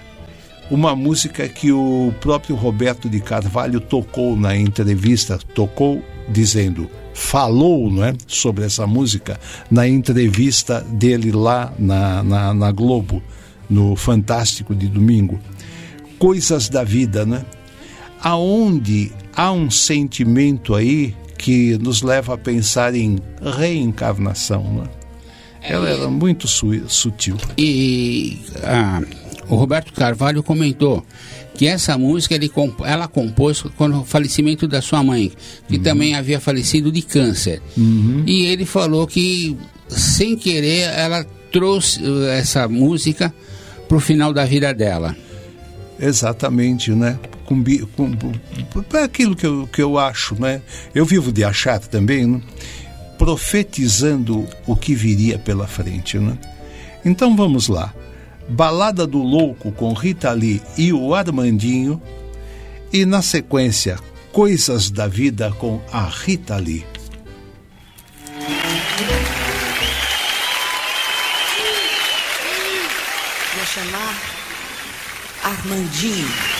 uma 0.70 0.96
música 0.96 1.48
que 1.48 1.72
o 1.72 2.14
próprio 2.20 2.56
Roberto 2.56 3.08
de 3.08 3.20
Carvalho 3.20 3.80
tocou 3.80 4.36
na 4.36 4.56
entrevista, 4.56 5.38
tocou 5.54 6.04
dizendo, 6.28 6.90
falou 7.14 7.92
não 7.92 8.04
é, 8.04 8.14
sobre 8.28 8.66
essa 8.66 8.88
música 8.88 9.40
na 9.70 9.88
entrevista 9.88 10.82
dele 10.82 11.32
lá 11.32 11.72
na, 11.78 12.24
na, 12.24 12.54
na 12.54 12.72
Globo, 12.72 13.22
no 13.70 13.96
Fantástico 13.96 14.76
de 14.76 14.88
domingo. 14.88 15.40
Coisas 16.18 16.70
da 16.70 16.84
vida, 16.84 17.26
né? 17.26 17.46
Aonde 18.22 19.12
há 19.36 19.52
um 19.52 19.70
sentimento 19.70 20.74
aí 20.74 21.14
que 21.38 21.78
nos 21.78 22.02
leva 22.02 22.34
a 22.34 22.38
pensar 22.38 22.96
em 22.96 23.20
reencarnação, 23.42 24.64
né? 24.74 24.90
Ela 25.62 25.90
era 25.90 26.08
muito 26.10 26.48
su 26.48 26.68
sutil. 26.88 27.38
E 27.58 28.40
ah, 28.64 29.02
o 29.50 29.56
Roberto 29.56 29.92
Carvalho 29.94 30.44
comentou 30.44 31.04
que 31.56 31.68
essa 31.68 31.98
música 31.98 32.36
ele, 32.36 32.52
ela 32.84 33.08
compôs 33.08 33.62
com 33.62 33.90
o 33.90 34.06
falecimento 34.06 34.68
da 34.68 34.82
sua 34.82 35.04
mãe, 35.04 35.32
que 35.68 35.78
uhum. 35.78 35.84
também 35.84 36.16
havia 36.16 36.40
falecido 36.40 36.92
de 36.92 37.02
câncer. 37.02 37.62
Uhum. 37.78 38.24
E 38.28 38.46
ele 38.46 38.66
falou 38.66 39.08
que, 39.08 39.58
sem 39.88 40.36
querer, 40.36 40.90
ela 40.94 41.26
trouxe 41.56 42.02
eh, 42.04 42.38
essa 42.38 42.68
música 42.68 43.34
para 43.88 43.96
o 43.96 44.00
final 44.02 44.34
da 44.34 44.44
vida 44.44 44.74
dela. 44.74 45.16
Exatamente, 45.98 46.92
né? 46.92 47.18
Com, 47.46 47.64
com, 47.96 48.98
é 48.98 49.04
aquilo 49.04 49.38
que 49.38 49.46
eu, 49.46 49.66
que 49.72 49.82
eu 49.82 49.98
acho, 49.98 50.36
né? 50.36 50.62
Eu 50.94 51.06
vivo 51.06 51.32
de 51.32 51.46
achar 51.46 51.80
também, 51.80 52.28
né? 52.28 52.42
profetizando 53.18 54.46
o 54.68 54.76
que 54.76 54.94
viria 54.94 55.40
pela 55.40 55.66
frente, 55.66 56.20
né? 56.20 56.38
Então 57.06 57.34
vamos 57.38 57.70
lá. 57.70 57.94
Balada 58.50 59.08
do 59.08 59.20
Louco 59.20 59.72
com 59.72 59.94
Rita 59.94 60.34
Lee 60.34 60.62
e 60.78 60.92
o 60.92 61.16
Armandinho 61.16 62.02
e 62.92 63.06
na 63.06 63.22
sequência 63.22 63.98
Coisas 64.34 64.92
da 64.92 65.08
Vida 65.08 65.54
com 65.58 65.80
a 65.90 66.04
Rita 66.04 66.58
Lee. 66.58 66.84
Armandinho. 75.46 76.55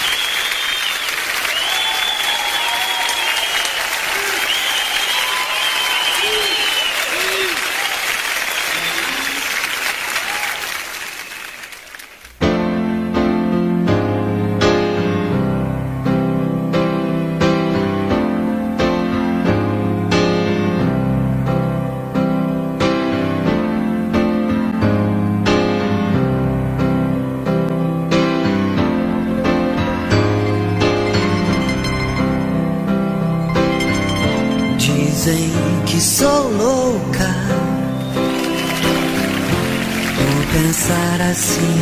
pensar 40.52 41.22
assim. 41.22 41.82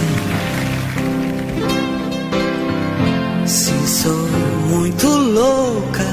Se 3.45 3.88
sou 3.88 4.28
muito 4.70 5.07
louca 5.07 6.05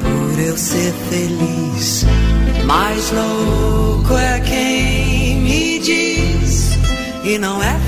por 0.00 0.38
eu 0.40 0.56
ser 0.56 0.92
feliz, 1.10 2.06
mais 2.64 3.10
louco 3.12 4.16
é 4.16 4.40
quem 4.40 5.40
me 5.40 5.78
diz 5.78 6.78
e 7.24 7.38
não 7.38 7.62
é 7.62 7.87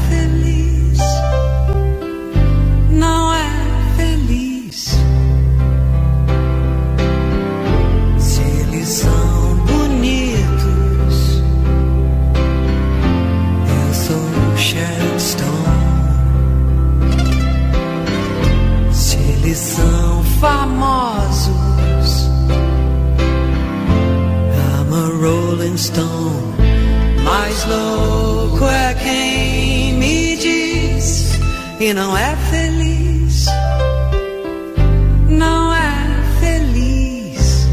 famosos. 20.41 22.31
I'm 24.57 24.93
a 24.93 25.07
rolling 25.23 25.77
stone, 25.77 26.55
mais 27.23 27.65
louco 27.67 28.65
é 28.65 28.95
quem 28.95 29.95
me 29.95 30.37
diz 30.37 31.39
e 31.79 31.93
não 31.93 32.17
é 32.17 32.35
feliz. 32.51 33.47
Não 35.29 35.75
é 35.75 36.23
feliz. 36.41 37.69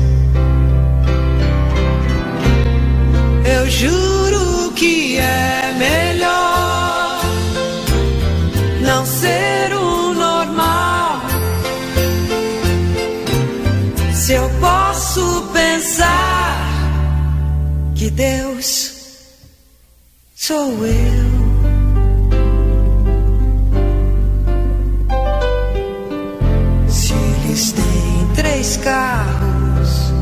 Eu 3.46 3.70
juro. 3.70 3.97
sou 20.48 20.72
eu. 20.86 21.28
Se 26.88 27.14
eles 27.14 27.74
têm 27.74 28.28
três 28.34 28.78
carros, 28.78 30.14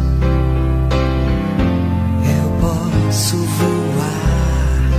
eu 2.39 2.49
posso 2.59 3.37
voar. 3.37 4.89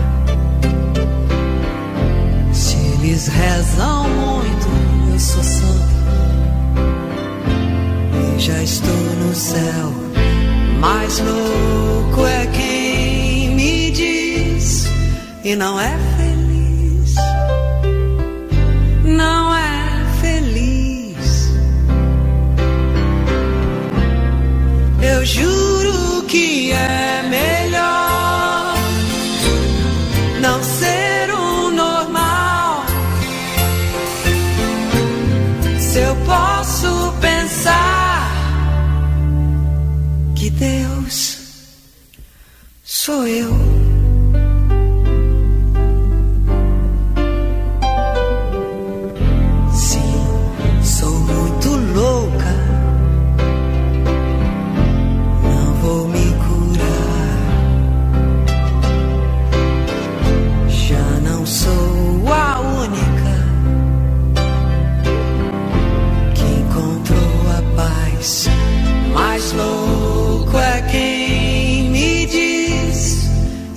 Se 2.52 2.76
eles 2.76 3.26
rezam 3.26 4.08
muito, 4.08 4.68
eu 5.12 5.18
sou 5.18 5.42
santa 5.42 5.96
e 8.14 8.38
já 8.38 8.62
estou 8.62 8.94
no 9.26 9.34
céu 9.34 9.92
mais 10.78 11.18
longe. 11.18 11.65
e 15.46 15.54
não 15.54 15.78
é 15.78 16.05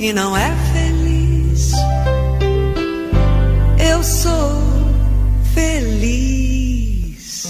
E 0.10 0.14
não 0.14 0.36
é 0.36 0.49
feliz. 0.74 1.72
Eu 3.78 4.03
sou 4.03 4.60
feliz. 5.53 7.45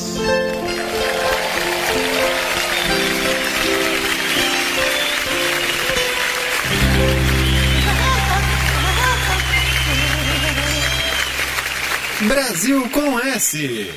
Brasil 12.28 12.90
com 12.90 13.20
S. 13.22 13.90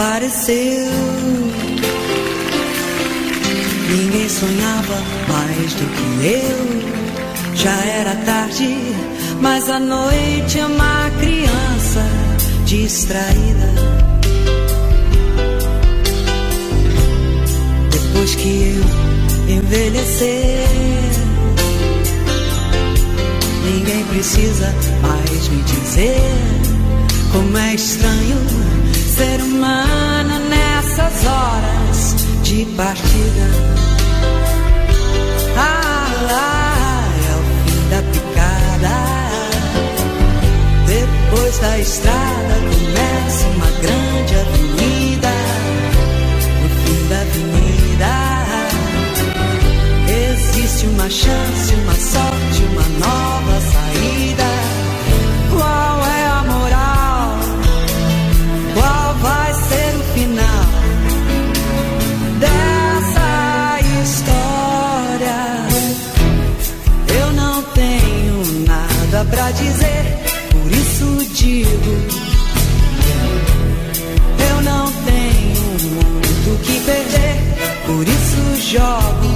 apareceu, 0.00 0.90
ninguém 3.90 4.28
sonhava 4.30 4.96
mais 5.28 5.74
do 5.74 5.84
que 5.94 6.26
eu. 6.26 7.54
Já 7.54 7.84
era 7.84 8.16
tarde, 8.24 8.78
mas 9.42 9.68
a 9.68 9.78
noite 9.78 10.58
é 10.58 10.64
uma 10.64 11.10
criança 11.20 12.02
distraída. 12.64 13.74
Depois 17.90 18.34
que 18.36 18.78
eu 18.78 19.54
envelhecer, 19.54 20.66
ninguém 23.70 24.02
precisa 24.04 24.74
mais 25.02 25.48
me 25.48 25.62
dizer 25.62 26.16
como 27.32 27.58
é 27.58 27.74
estranho 27.74 28.79
humano 29.50 30.38
nessas 30.48 31.24
horas 31.26 32.14
de 32.42 32.64
partida. 32.76 33.46
Ah, 35.56 36.06
ah, 36.30 37.08
é 37.26 37.34
o 37.36 37.42
fim 37.64 37.82
da 37.90 38.00
picada. 38.12 38.96
Depois 40.86 41.58
da 41.58 41.78
estrada 41.78 42.54
começa 42.70 43.46
uma 43.56 43.70
grande 43.82 44.34
avenida. 44.36 45.32
No 46.62 46.68
fim 46.84 47.00
da 47.08 47.20
avenida 47.20 48.14
existe 50.32 50.86
uma 50.86 51.10
chance, 51.10 51.74
uma 51.74 51.94
sorte, 51.94 52.62
uma 52.72 52.86
nova 52.98 53.60
saída. 53.60 53.79
Digo. 71.40 71.94
Eu 74.50 74.62
não 74.62 74.92
tenho 74.92 75.62
muito 75.94 76.50
que 76.64 76.80
perder, 76.80 77.36
por 77.86 78.06
isso 78.06 78.40
jogo. 78.72 79.30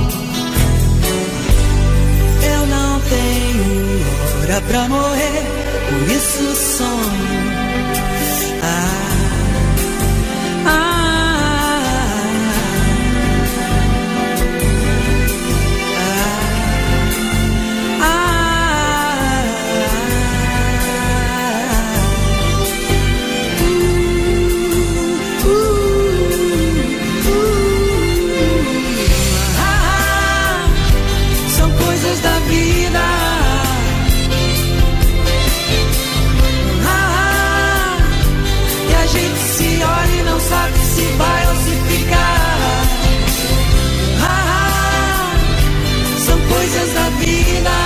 Eu 2.42 2.66
não 2.66 3.00
tenho 3.00 4.42
hora 4.42 4.61
pra 4.68 4.88
morrer, 4.88 5.42
por 5.88 6.12
isso 6.12 6.76
sonho. 6.76 7.24
Da 32.25 32.39
vida. 32.41 33.05
Ah, 36.87 37.99
e 38.91 38.95
a 38.95 39.07
gente 39.07 39.39
se 39.39 39.68
olha 39.85 40.14
e 40.20 40.22
não 40.25 40.41
sabe 40.41 40.79
se 40.79 41.03
vai 41.20 41.47
ou 41.49 41.57
se 41.64 41.75
fica. 41.89 42.27
Ah, 44.22 45.33
são 46.27 46.39
coisas 46.55 46.89
da 46.95 47.09
vida. 47.20 47.77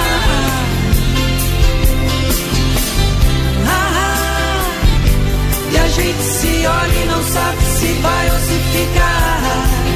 Ah, 3.67 4.63
e 5.73 5.79
a 5.79 5.89
gente 5.89 6.23
se 6.23 6.67
olha 6.67 6.97
e 7.03 7.07
não 7.07 7.23
sabe 7.25 7.63
se 7.79 7.93
vai 8.05 8.31
ou 8.31 8.39
se 8.39 8.59
fica. 8.73 9.88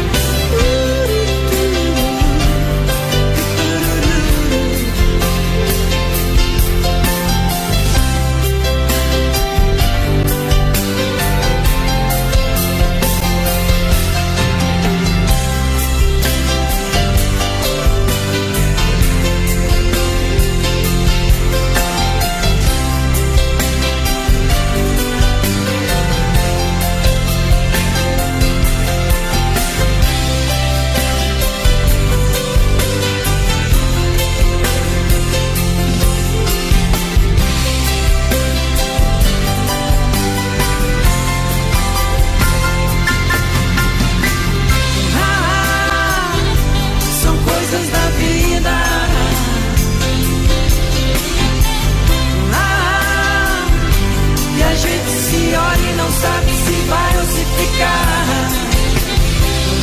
Vai 56.92 57.16
ou 57.18 57.24
se 57.24 57.44
ficar. 57.58 58.48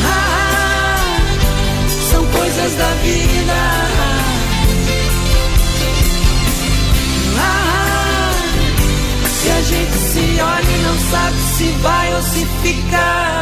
Ah, 0.05 0.97
são 2.12 2.24
coisas 2.28 2.72
da 2.76 2.91
vida. 3.05 3.60
Ah, 7.38 8.32
e 9.45 9.49
a 9.49 9.62
gente 9.62 9.97
se 10.12 10.41
olha 10.41 10.72
e 10.72 10.82
não 10.88 10.97
sabe 11.12 11.38
se 11.57 11.68
vai 11.82 12.16
ou 12.16 12.22
se 12.22 12.45
ficar. 12.64 13.39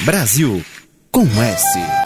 Brasil 0.00 0.64
com 1.12 1.24
S. 1.40 2.01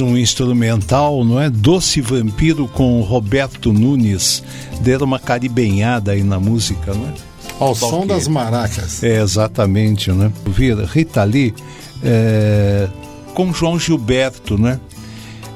mais 0.00 0.12
um 0.12 0.16
instrumental, 0.16 1.24
não 1.24 1.40
é? 1.40 1.50
Doce 1.50 2.00
Vampiro 2.00 2.66
com 2.66 3.00
Roberto 3.02 3.72
Nunes. 3.72 4.42
Deram 4.80 5.06
uma 5.06 5.18
caribenhada 5.18 6.12
aí 6.12 6.22
na 6.22 6.40
música, 6.40 6.94
não 6.94 7.06
é? 7.06 7.14
Ao 7.58 7.74
Toque. 7.74 7.90
som 7.90 8.06
das 8.06 8.26
maracas. 8.26 9.02
É, 9.02 9.20
exatamente, 9.20 10.10
né? 10.10 10.32
Vira 10.46 10.86
Rita 10.86 11.22
Lee 11.24 11.54
é, 12.02 12.88
com 13.34 13.52
João 13.52 13.78
Gilberto, 13.78 14.56
né? 14.56 14.80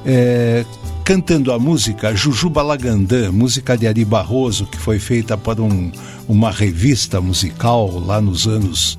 É, 0.05 0.65
cantando 1.05 1.51
a 1.51 1.59
música 1.59 2.15
Jujuba 2.15 2.63
Lagandã, 2.63 3.33
música 3.33 3.77
de 3.77 3.87
Ari 3.87 4.05
Barroso, 4.05 4.67
que 4.67 4.79
foi 4.79 4.99
feita 4.99 5.39
para 5.39 5.63
um, 5.63 5.91
uma 6.29 6.51
revista 6.51 7.21
musical 7.21 7.99
lá 7.99 8.21
nos 8.21 8.47
anos 8.47 8.99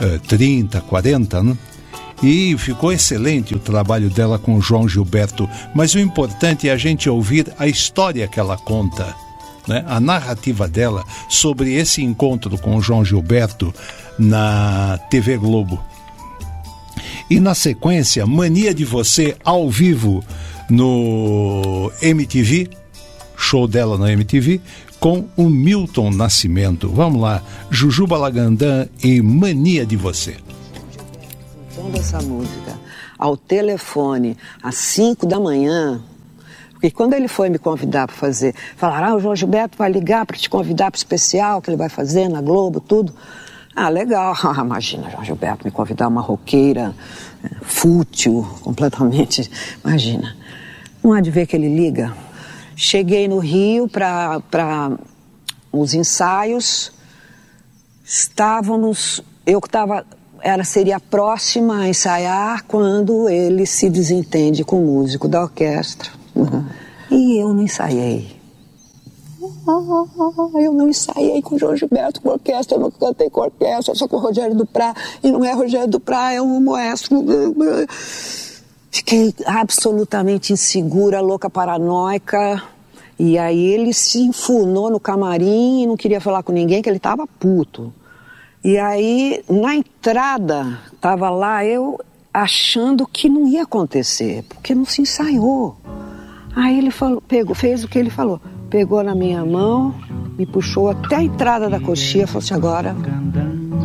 uh, 0.00 0.18
30, 0.28 0.80
40, 0.82 1.42
né? 1.42 1.56
E 2.22 2.56
ficou 2.58 2.92
excelente 2.92 3.54
o 3.54 3.58
trabalho 3.58 4.08
dela 4.08 4.38
com 4.38 4.60
João 4.60 4.88
Gilberto, 4.88 5.48
mas 5.74 5.94
o 5.94 5.98
importante 5.98 6.68
é 6.68 6.72
a 6.72 6.76
gente 6.76 7.08
ouvir 7.08 7.52
a 7.58 7.66
história 7.66 8.26
que 8.26 8.40
ela 8.40 8.56
conta, 8.56 9.14
né? 9.68 9.84
a 9.86 10.00
narrativa 10.00 10.66
dela 10.66 11.04
sobre 11.28 11.74
esse 11.74 12.02
encontro 12.02 12.56
com 12.56 12.80
João 12.80 13.04
Gilberto 13.04 13.74
na 14.18 14.98
TV 15.10 15.36
Globo. 15.36 15.82
E 17.28 17.40
na 17.40 17.54
sequência, 17.54 18.24
Mania 18.26 18.72
de 18.72 18.84
Você 18.84 19.36
ao 19.44 19.68
vivo 19.68 20.24
no 20.70 21.92
MTV, 22.00 22.70
show 23.36 23.68
dela 23.68 23.98
na 23.98 24.12
MTV, 24.12 24.60
com 24.98 25.26
o 25.36 25.48
Milton 25.48 26.10
Nascimento. 26.10 26.88
Vamos 26.88 27.20
lá, 27.20 27.42
Jujuba 27.70 28.16
Lagandã 28.16 28.86
e 29.02 29.20
Mania 29.20 29.84
de 29.84 29.96
Você. 29.96 30.36
Cantando 31.86 31.98
essa 31.98 32.20
música 32.20 32.78
ao 33.16 33.36
telefone 33.36 34.36
às 34.62 34.76
5 34.76 35.24
da 35.26 35.38
manhã, 35.38 36.02
porque 36.72 36.90
quando 36.90 37.14
ele 37.14 37.28
foi 37.28 37.48
me 37.48 37.58
convidar 37.58 38.06
para 38.06 38.16
fazer, 38.16 38.54
falaram, 38.76 39.08
ah, 39.08 39.14
o 39.14 39.20
João 39.20 39.36
Gilberto 39.36 39.78
vai 39.78 39.90
ligar 39.90 40.26
para 40.26 40.36
te 40.36 40.50
convidar 40.50 40.90
para 40.90 40.96
o 40.96 40.98
especial 40.98 41.62
que 41.62 41.70
ele 41.70 41.76
vai 41.76 41.88
fazer 41.88 42.28
na 42.28 42.40
Globo, 42.40 42.80
tudo. 42.80 43.14
Ah, 43.74 43.88
legal. 43.88 44.34
Imagina, 44.58 45.10
João 45.10 45.24
Gilberto 45.24 45.64
me 45.64 45.70
convidar 45.70 46.08
uma 46.08 46.20
roqueira 46.20 46.94
é, 47.44 47.50
fútil, 47.62 48.46
completamente. 48.62 49.48
Imagina. 49.84 50.36
Não 51.04 51.12
há 51.12 51.20
de 51.20 51.30
ver 51.30 51.46
que 51.46 51.54
ele 51.54 51.72
liga. 51.74 52.12
Cheguei 52.74 53.28
no 53.28 53.38
Rio 53.38 53.88
para 53.88 54.98
os 55.70 55.94
ensaios. 55.94 56.92
Estávamos. 58.04 59.22
Eu 59.46 59.60
que 59.60 59.68
estava. 59.68 60.04
Era, 60.40 60.64
seria 60.64 60.96
a 60.96 61.00
próxima 61.00 61.80
a 61.80 61.88
ensaiar 61.88 62.64
quando 62.66 63.28
ele 63.28 63.66
se 63.66 63.88
desentende 63.90 64.64
com 64.64 64.82
o 64.82 64.86
músico 64.86 65.28
da 65.28 65.42
orquestra. 65.42 66.10
E 67.10 67.40
eu 67.40 67.52
não 67.52 67.62
ensaiei. 67.62 68.36
Ah, 69.68 70.60
eu 70.60 70.72
não 70.72 70.88
ensaiei 70.88 71.42
com 71.42 71.56
o 71.56 71.58
João 71.58 71.76
Gilberto 71.76 72.20
com 72.20 72.30
orquestra, 72.30 72.76
eu 72.76 72.80
não 72.80 72.90
cantei 72.90 73.28
com 73.28 73.40
orquestra, 73.40 73.94
só 73.94 74.06
com 74.06 74.16
o 74.16 74.20
Rogério 74.20 74.54
Duprá, 74.54 74.94
e 75.22 75.30
não 75.30 75.44
é 75.44 75.52
Rogério 75.52 75.88
Duprá, 75.88 76.32
é 76.32 76.40
um 76.40 76.60
maestro. 76.60 77.24
Fiquei 78.90 79.34
absolutamente 79.44 80.52
insegura, 80.52 81.20
louca, 81.20 81.50
paranoica. 81.50 82.62
E 83.18 83.38
aí 83.38 83.66
ele 83.66 83.92
se 83.92 84.20
enfurnou 84.20 84.90
no 84.90 85.00
camarim 85.00 85.82
e 85.82 85.86
não 85.86 85.96
queria 85.96 86.20
falar 86.20 86.42
com 86.42 86.52
ninguém, 86.52 86.82
que 86.82 86.88
ele 86.88 86.98
estava 86.98 87.26
puto. 87.26 87.92
E 88.66 88.76
aí, 88.78 89.44
na 89.48 89.76
entrada, 89.76 90.80
estava 90.92 91.30
lá 91.30 91.64
eu 91.64 92.00
achando 92.34 93.06
que 93.06 93.28
não 93.28 93.46
ia 93.46 93.62
acontecer, 93.62 94.42
porque 94.48 94.74
não 94.74 94.84
se 94.84 95.02
ensaiou. 95.02 95.76
Aí 96.54 96.76
ele 96.76 96.90
falou, 96.90 97.20
pegou, 97.20 97.54
fez 97.54 97.84
o 97.84 97.88
que 97.88 97.98
ele 97.98 98.10
falou 98.10 98.40
pegou 98.70 99.02
na 99.02 99.14
minha 99.14 99.44
mão, 99.44 99.94
me 100.36 100.44
puxou 100.44 100.90
até 100.90 101.16
a 101.16 101.22
entrada 101.22 101.68
da 101.68 101.80
coxinha, 101.80 102.26
falou 102.26 102.42
assim: 102.42 102.54
agora 102.54 102.94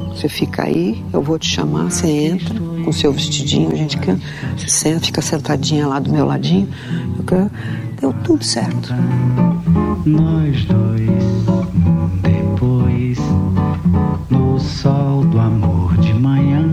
você 0.10 0.28
fica 0.28 0.64
aí, 0.64 1.04
eu 1.14 1.22
vou 1.22 1.40
te 1.40 1.48
chamar, 1.48 1.86
você 1.86 2.08
entra 2.08 2.60
com 2.84 2.92
seu 2.92 3.14
vestidinho, 3.14 3.72
a 3.72 3.76
gente 3.76 3.98
canta, 3.98 4.22
você 4.58 4.68
senta, 4.68 5.06
fica 5.06 5.22
sentadinha 5.22 5.88
lá 5.88 6.00
do 6.00 6.12
meu 6.12 6.26
ladinho. 6.26 6.68
Deu 8.00 8.14
tudo 8.24 8.44
certo. 8.44 8.94
Nós 10.06 10.66
dois, 10.66 11.31
sol 14.82 15.24
do 15.26 15.40
amor 15.40 15.96
de 15.98 16.12
manhã, 16.12 16.68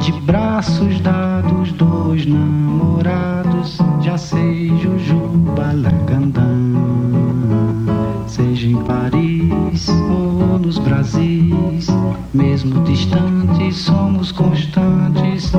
de 0.00 0.12
braços 0.20 1.00
dados, 1.00 1.72
dois 1.72 2.26
namorados, 2.26 3.78
já 4.02 4.18
sei, 4.18 4.68
Jujuba 4.80 5.72
Lagandã. 5.72 6.44
Seja 8.26 8.68
em 8.68 8.76
Paris 8.82 9.88
ou 9.88 10.58
nos 10.58 10.76
Brasis, 10.76 11.86
mesmo 12.34 12.84
distantes, 12.84 13.76
somos 13.78 14.30
constantes. 14.30 15.50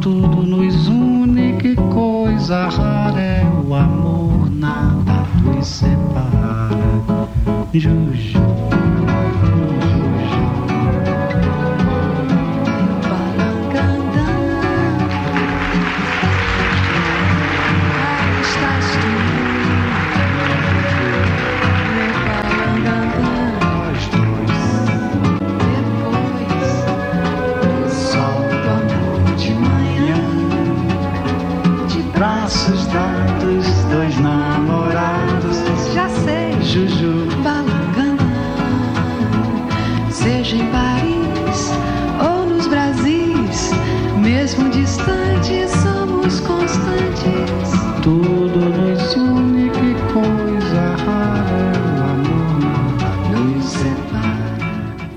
Tudo 0.00 0.42
nos 0.42 0.88
une, 0.88 1.52
que 1.58 1.76
coisa 1.76 2.68
rara 2.70 3.20
é 3.20 3.46
o 3.64 3.72
amor, 3.72 4.50
nada 4.50 5.24
nos 5.44 5.64
separa. 5.64 6.80
Juju. 7.72 8.41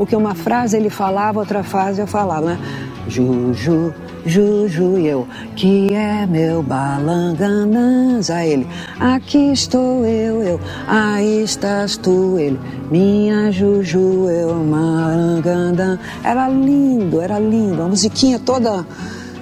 Porque 0.05 0.15
uma 0.15 0.35
frase 0.35 0.77
ele 0.77 0.91
falava, 0.91 1.39
outra 1.39 1.63
frase 1.63 1.99
eu 1.99 2.05
falava, 2.05 2.49
né? 2.49 2.59
Juju, 3.07 3.91
Juju 4.23 4.99
e 4.99 5.07
eu, 5.07 5.27
que 5.55 5.91
é 5.95 6.27
meu 6.27 6.61
balanganãs. 6.61 8.29
A 8.29 8.45
ele, 8.45 8.67
aqui 8.99 9.51
estou 9.51 10.05
eu, 10.05 10.43
eu, 10.43 10.59
aí 10.87 11.41
estás 11.41 11.97
tu, 11.97 12.37
ele, 12.37 12.59
minha 12.91 13.51
Juju, 13.51 14.29
eu, 14.29 14.53
malangandã. 14.63 15.97
Era 16.23 16.47
lindo, 16.49 17.19
era 17.19 17.39
lindo, 17.39 17.81
a 17.81 17.87
musiquinha 17.87 18.37
toda, 18.37 18.85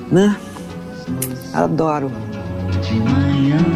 né? 0.10 0.34
Adoro. 1.54 2.10
De 2.82 2.94
manhã, 3.02 3.73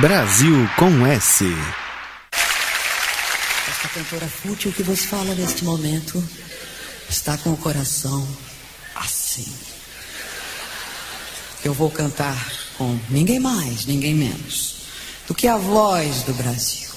Brasil 0.00 0.54
com 0.76 1.06
S. 1.06 1.44
Esta 3.68 3.88
cantora 3.88 4.28
fútil 4.28 4.70
que 4.70 4.84
vos 4.84 5.04
fala 5.04 5.34
neste 5.34 5.64
momento 5.64 6.22
está 7.10 7.36
com 7.38 7.50
o 7.50 7.56
coração 7.56 8.24
assim. 8.94 9.52
Eu 11.64 11.74
vou 11.74 11.90
cantar 11.90 12.36
com 12.76 12.96
ninguém 13.08 13.40
mais, 13.40 13.86
ninguém 13.86 14.14
menos 14.14 14.82
do 15.26 15.34
que 15.34 15.48
a 15.48 15.56
voz 15.56 16.22
do 16.22 16.32
Brasil, 16.34 16.90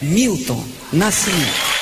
Milton 0.00 0.64
Nascimento. 0.92 1.73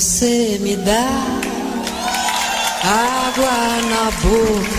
Você 0.00 0.58
me 0.60 0.76
dá 0.76 1.08
água 2.84 3.80
na 3.88 4.10
boca, 4.20 4.75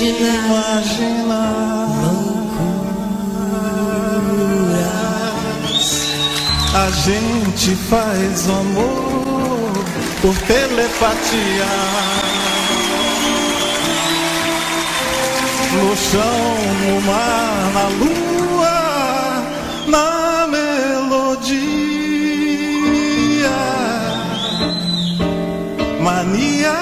imaginar. 0.00 1.52
A 6.74 6.90
gente 6.90 7.76
faz 7.90 8.48
o 8.48 8.52
amor 8.52 9.72
por 10.22 10.34
telepatia. 10.46 11.66
No 15.74 15.96
chão, 15.96 16.56
no 16.80 17.00
mar, 17.02 17.70
na 17.74 17.88
lua, 18.00 19.42
na 19.86 20.46
melodia. 20.46 21.62
Mania 26.00 26.76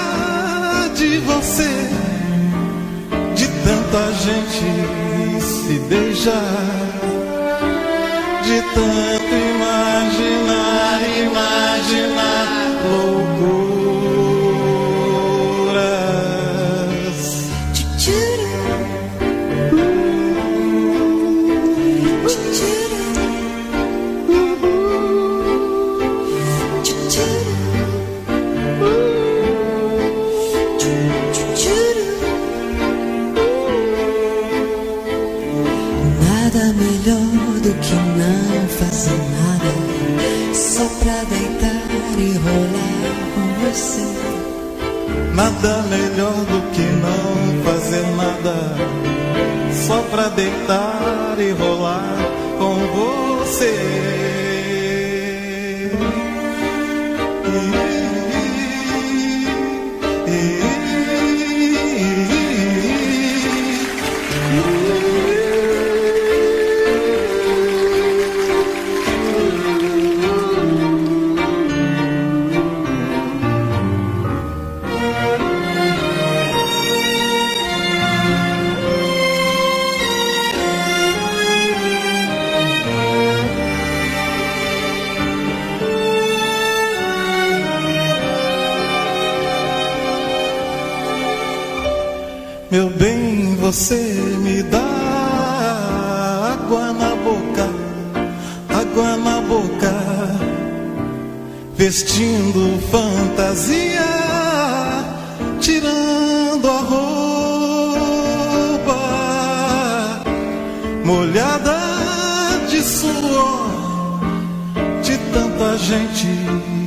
de 0.95 1.17
você, 1.19 1.89
tanta 3.63 4.11
gente 4.13 5.41
se 5.41 5.79
beijar 5.89 7.01
de 8.43 8.61
tanto 8.75 9.33
imaginar, 9.55 10.99
imaginar 11.25 12.47
loucuras. 12.83 14.00
Só 49.71 50.01
pra 50.09 50.29
deitar 50.29 51.35
e 51.39 51.51
rolar 51.51 52.17
com 52.57 52.75
você. 53.45 54.20
Você 93.71 93.95
me 94.43 94.61
dá 94.63 94.83
água 96.55 96.91
na 96.91 97.15
boca, 97.15 97.69
água 98.67 99.15
na 99.15 99.39
boca, 99.39 99.95
vestindo 101.77 102.77
fantasia, 102.91 104.09
tirando 105.61 106.69
a 106.69 106.81
roupa, 106.91 108.99
molhada 111.05 111.79
de 112.69 112.81
suor, 112.81 113.69
de 115.01 115.17
tanta 115.31 115.77
gente 115.77 116.27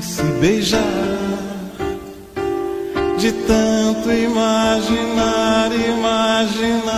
se 0.03 0.23
beijar 0.39 1.15
de 3.25 3.33
tanto 3.33 4.13
imaginar, 4.13 5.73
imaginar 5.73 6.24
loucuras. 6.65 6.94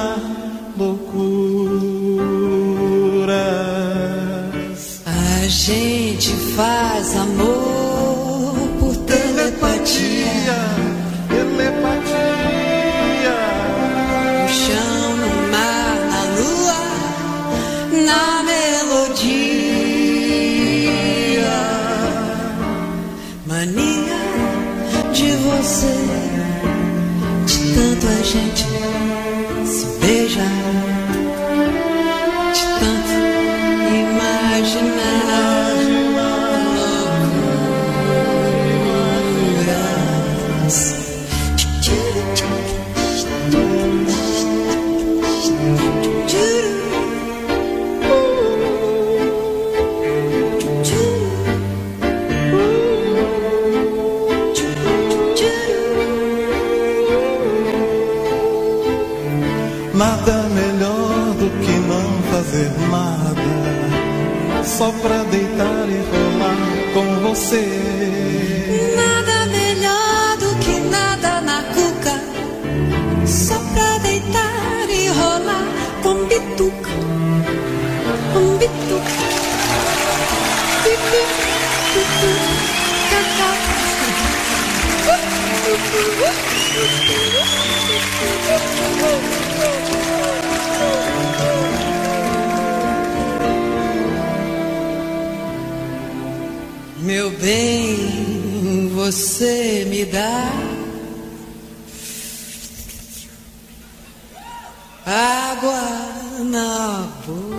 água 105.07 106.43
na 106.43 107.07
boca. 107.25 107.57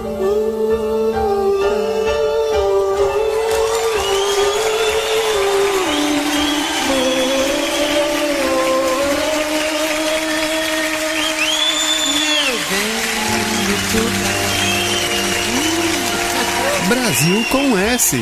Brasil 16.90 17.46
com 17.52 17.78
S. 17.78 18.18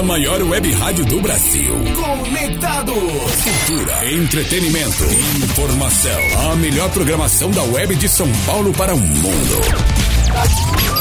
A 0.00 0.02
maior 0.02 0.42
web 0.44 0.72
rádio 0.72 1.04
do 1.04 1.20
Brasil. 1.20 1.74
Conectados. 1.94 2.94
Cultura, 2.94 4.10
entretenimento, 4.10 5.04
informação. 5.44 6.50
A 6.52 6.56
melhor 6.56 6.88
programação 6.88 7.50
da 7.50 7.62
web 7.64 7.94
de 7.96 8.08
São 8.08 8.26
Paulo 8.46 8.72
para 8.72 8.94
o 8.94 8.98
mundo. 8.98 9.60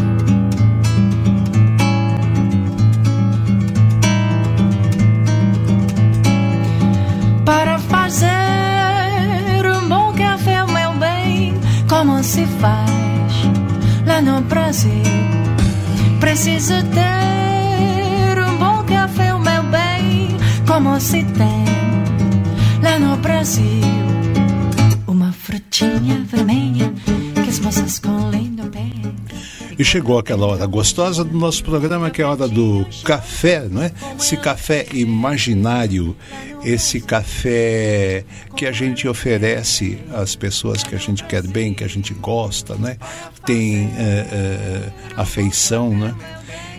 E 29.78 29.84
chegou 29.84 30.18
aquela 30.18 30.48
hora 30.48 30.66
gostosa 30.66 31.24
do 31.24 31.38
nosso 31.38 31.64
programa, 31.64 32.10
que 32.10 32.22
é 32.22 32.26
a 32.26 32.30
hora 32.30 32.48
do 32.48 32.84
café, 33.04 33.68
não 33.70 33.84
é? 33.84 33.92
Esse 34.18 34.36
café 34.36 34.88
imaginário, 34.92 36.16
esse 36.64 37.00
café 37.00 38.26
que 38.56 38.66
a 38.66 38.72
gente 38.72 39.08
oferece 39.08 40.00
às 40.12 40.36
pessoas 40.36 40.82
que 40.82 40.96
a 40.96 40.98
gente 40.98 41.24
quer 41.26 41.46
bem, 41.46 41.76
que 41.76 41.84
a 41.84 41.88
gente 41.88 42.12
gosta, 42.16 42.74
né? 42.76 42.98
Tem 43.46 43.92
eh, 43.98 44.28
eh, 44.32 44.90
afeição, 45.16 45.96
né? 45.96 46.16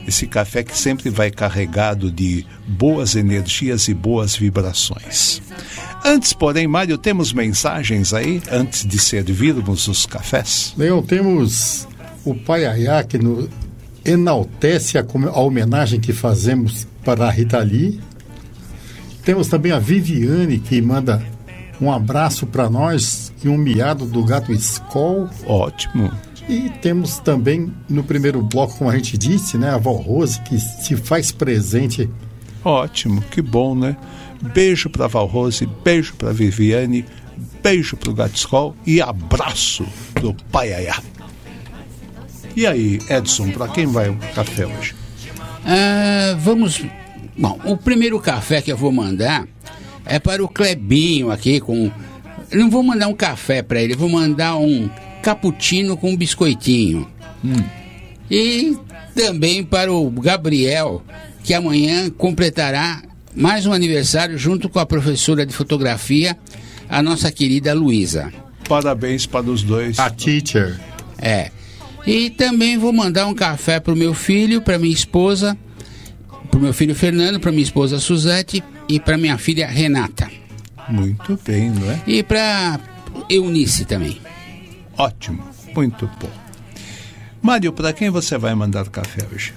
Esse 0.07 0.26
café 0.26 0.64
que 0.64 0.76
sempre 0.76 1.09
vai 1.09 1.30
carregado 1.30 2.11
de 2.11 2.44
boas 2.66 3.14
energias 3.14 3.86
e 3.86 3.94
boas 3.94 4.34
vibrações. 4.34 5.40
Antes, 6.05 6.32
porém, 6.32 6.66
Mário, 6.66 6.99
temos 6.99 7.32
mensagens 7.32 8.12
aí, 8.12 8.42
antes 8.51 8.84
de 8.84 8.99
servirmos 8.99 9.86
os 9.86 10.07
cafés? 10.07 10.72
Leão, 10.76 11.03
temos 11.03 11.86
o 12.25 12.35
Pai 12.35 12.66
Ayá, 12.66 13.03
que 13.03 13.19
no, 13.19 13.49
enaltece 14.05 14.99
a, 14.99 15.03
a 15.03 15.41
homenagem 15.41 16.01
que 16.01 16.12
fazemos 16.12 16.87
para 17.05 17.27
a 17.27 17.31
Rita 17.31 17.59
Lee. 17.59 18.01
Temos 19.25 19.49
também 19.49 19.73
a 19.73 19.79
Viviane, 19.79 20.59
que 20.59 20.81
manda 20.81 21.23
um 21.81 21.93
abraço 21.93 22.47
para 22.47 22.69
nós 22.69 23.33
e 23.43 23.49
um 23.49 23.57
miado 23.57 24.07
do 24.07 24.25
gato 24.25 24.53
Skoll. 24.53 25.29
Ótimo. 25.47 26.11
E 26.49 26.71
temos 26.81 27.19
também, 27.19 27.73
no 27.89 28.03
primeiro 28.03 28.43
bloco, 28.43 28.79
como 28.79 28.91
a 28.91 28.97
gente 28.97 29.19
disse, 29.19 29.59
né, 29.59 29.71
a 29.71 29.77
Val 29.77 29.97
Rose, 29.97 30.41
que 30.41 30.59
se 30.59 30.97
faz 30.97 31.31
presente. 31.31 32.09
Ótimo, 32.64 33.21
que 33.31 33.43
bom, 33.43 33.75
né? 33.75 33.97
Beijo 34.55 34.89
para 34.89 35.07
Val 35.07 35.27
Rose, 35.27 35.69
beijo 35.85 36.14
para 36.14 36.33
Viviane, 36.33 37.05
beijo 37.62 37.97
para 37.97 38.11
o 38.11 38.14
Gatiscol 38.14 38.75
e 38.87 39.01
abraço 39.01 39.87
do 40.21 40.33
Pai 40.51 40.73
Ayá. 40.73 41.03
E 42.59 42.66
aí, 42.66 42.98
Edson, 43.09 43.52
para 43.52 43.68
quem 43.68 43.86
vai 43.86 44.09
o 44.09 44.16
café 44.34 44.66
hoje? 44.66 44.92
Ah, 45.64 46.36
vamos. 46.40 46.84
Bom, 47.36 47.56
o 47.64 47.76
primeiro 47.76 48.18
café 48.18 48.61
que 48.61 48.72
eu 48.72 48.76
vou 48.76 48.90
mandar 48.90 49.46
é 50.04 50.18
para 50.18 50.42
o 50.42 50.48
Clebinho 50.48 51.30
aqui 51.30 51.61
com. 51.61 51.88
Eu 52.50 52.59
não 52.59 52.68
vou 52.68 52.82
mandar 52.82 53.06
um 53.06 53.14
café 53.14 53.62
para 53.62 53.80
ele, 53.80 53.94
eu 53.94 53.98
vou 53.98 54.09
mandar 54.09 54.56
um 54.56 54.90
cappuccino 55.22 55.96
com 55.96 56.16
biscoitinho. 56.16 57.09
E 58.28 58.76
também 59.14 59.62
para 59.62 59.92
o 59.92 60.11
Gabriel, 60.11 61.04
que 61.44 61.54
amanhã 61.54 62.11
completará 62.11 63.04
mais 63.36 63.66
um 63.66 63.72
aniversário 63.72 64.36
junto 64.36 64.68
com 64.68 64.80
a 64.80 64.86
professora 64.86 65.46
de 65.46 65.54
fotografia, 65.54 66.36
a 66.88 67.04
nossa 67.04 67.30
querida 67.30 67.72
Luísa. 67.72 68.32
Parabéns 68.68 69.26
para 69.26 69.48
os 69.48 69.62
dois. 69.62 69.96
A 70.00 70.11
teacher. 70.11 70.80
É. 71.20 71.52
E 72.09 72.30
também 72.30 72.78
vou 72.78 72.90
mandar 72.90 73.26
um 73.26 73.34
café 73.34 73.78
pro 73.78 73.94
meu 73.94 74.14
filho, 74.14 74.62
para 74.62 74.78
minha 74.78 74.94
esposa, 74.94 75.54
pro 76.50 76.59
meu 76.59 76.72
filho 76.72 76.94
Fernando, 76.94 77.38
para 77.38 77.52
minha 77.52 77.62
esposa 77.62 78.00
Suzete 78.00 78.64
e 78.88 78.98
para 78.98 79.18
minha 79.18 79.36
filha 79.36 79.66
Renata. 79.66 80.26
Muito 80.88 81.38
bem, 81.44 81.68
não 81.68 81.90
é? 81.90 82.00
E 82.06 82.22
para 82.22 82.80
Eunice 83.28 83.84
também. 83.84 84.18
Ótimo, 84.96 85.44
muito 85.76 86.11
bom. 86.18 86.30
Mário, 87.42 87.74
para 87.74 87.92
quem 87.92 88.09
você 88.09 88.38
vai 88.38 88.54
mandar 88.54 88.88
café 88.88 89.26
hoje? 89.30 89.52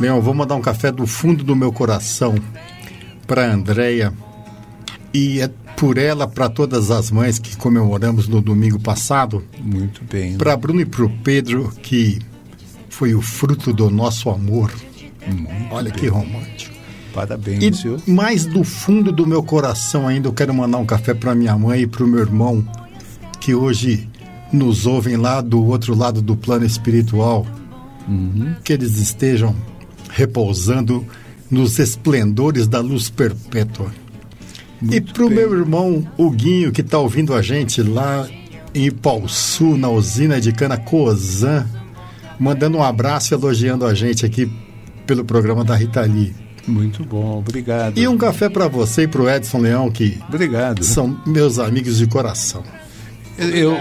Leão, 0.00 0.20
vou 0.20 0.34
mandar 0.34 0.56
um 0.56 0.60
café 0.60 0.90
do 0.90 1.06
fundo 1.06 1.44
do 1.44 1.54
meu 1.54 1.72
coração 1.72 2.34
para 3.24 3.46
a 3.46 3.54
Andréia 3.54 4.12
e 5.14 5.40
é 5.40 5.48
por 5.76 5.98
ela 5.98 6.26
para 6.26 6.48
todas 6.48 6.90
as 6.90 7.10
mães 7.10 7.38
que 7.38 7.56
comemoramos 7.56 8.28
no 8.28 8.40
domingo 8.40 8.78
passado. 8.78 9.44
Muito 9.60 10.02
bem. 10.04 10.36
Para 10.36 10.56
Bruno 10.56 10.80
e 10.80 10.86
para 10.86 11.04
o 11.04 11.10
Pedro, 11.18 11.72
que 11.82 12.18
foi 12.88 13.14
o 13.14 13.22
fruto 13.22 13.72
do 13.72 13.90
nosso 13.90 14.30
amor. 14.30 14.72
Olha 15.70 15.90
que 15.90 16.06
romântico. 16.06 16.72
Parabéns, 17.12 17.84
E 18.06 18.10
mais 18.10 18.46
do 18.46 18.64
fundo 18.64 19.12
do 19.12 19.26
meu 19.26 19.42
coração 19.42 20.08
ainda, 20.08 20.28
eu 20.28 20.32
quero 20.32 20.54
mandar 20.54 20.78
um 20.78 20.86
café 20.86 21.12
para 21.12 21.34
minha 21.34 21.56
mãe 21.58 21.82
e 21.82 21.86
para 21.86 22.04
o 22.04 22.08
meu 22.08 22.20
irmão, 22.20 22.66
que 23.38 23.54
hoje 23.54 24.08
nos 24.50 24.86
ouvem 24.86 25.16
lá 25.16 25.40
do 25.40 25.62
outro 25.64 25.94
lado 25.94 26.22
do 26.22 26.36
plano 26.36 26.64
espiritual. 26.64 27.46
Que 28.64 28.72
eles 28.72 28.96
estejam 28.98 29.54
repousando 30.10 31.06
nos 31.50 31.78
esplendores 31.78 32.66
da 32.66 32.80
luz 32.80 33.10
perpétua. 33.10 33.92
E 34.90 35.00
para 35.00 35.24
o 35.24 35.30
meu 35.30 35.52
irmão 35.54 36.06
Huguinho, 36.16 36.72
que 36.72 36.80
está 36.80 36.98
ouvindo 36.98 37.34
a 37.34 37.42
gente 37.42 37.82
lá 37.82 38.26
em 38.74 38.86
Ipauçu, 38.86 39.76
na 39.76 39.88
usina 39.88 40.40
de 40.40 40.52
cana 40.52 40.76
Cozan, 40.76 41.66
mandando 42.38 42.78
um 42.78 42.82
abraço 42.82 43.32
e 43.32 43.36
elogiando 43.36 43.86
a 43.86 43.94
gente 43.94 44.24
aqui 44.24 44.50
pelo 45.06 45.24
programa 45.24 45.64
da 45.64 45.76
Rita 45.76 46.00
Lee. 46.02 46.34
Muito 46.66 47.04
bom, 47.04 47.38
obrigado. 47.38 47.98
E 47.98 48.06
um 48.06 48.16
café 48.16 48.48
para 48.48 48.68
você 48.68 49.02
e 49.02 49.08
para 49.08 49.22
o 49.22 49.28
Edson 49.28 49.58
Leão, 49.58 49.90
que 49.90 50.18
Obrigado. 50.28 50.84
são 50.84 51.20
meus 51.26 51.58
amigos 51.58 51.98
de 51.98 52.06
coração. 52.06 52.62
Eu, 53.38 53.76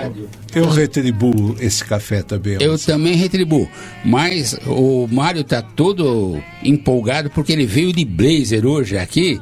eu 0.56 0.70
retribuo 0.70 1.56
esse 1.60 1.84
café 1.84 2.22
também. 2.22 2.58
Eu 2.60 2.78
também 2.78 3.16
retribuo. 3.16 3.68
Mas 4.04 4.58
o 4.66 5.08
Mário 5.12 5.44
tá 5.44 5.62
todo 5.62 6.42
empolgado 6.64 7.30
porque 7.30 7.52
ele 7.52 7.66
veio 7.66 7.92
de 7.92 8.06
blazer 8.06 8.66
hoje 8.66 8.98
aqui 8.98 9.40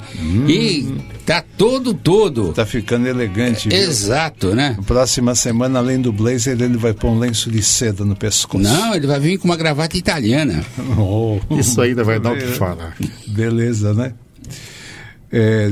e 0.47 0.87
tá 1.25 1.43
todo, 1.57 1.93
todo. 1.93 2.53
Tá 2.53 2.65
ficando 2.65 3.07
elegante. 3.07 3.69
viu? 3.69 3.77
Exato, 3.77 4.55
né? 4.55 4.77
Próxima 4.85 5.35
semana, 5.35 5.79
além 5.79 6.01
do 6.01 6.11
blazer, 6.11 6.59
ele 6.59 6.77
vai 6.77 6.93
pôr 6.93 7.09
um 7.09 7.19
lenço 7.19 7.51
de 7.51 7.61
seda 7.61 8.03
no 8.03 8.15
pescoço. 8.15 8.63
Não, 8.63 8.95
ele 8.95 9.07
vai 9.07 9.19
vir 9.19 9.37
com 9.37 9.45
uma 9.45 9.57
gravata 9.57 9.97
italiana. 9.97 10.63
Oh. 10.97 11.39
Isso 11.51 11.79
ainda 11.81 12.03
vai 12.03 12.19
dar 12.19 12.33
o 12.33 12.37
que 12.37 12.47
falar. 12.47 12.95
Beleza, 13.27 13.93
né? 13.93 14.13
É, 15.31 15.69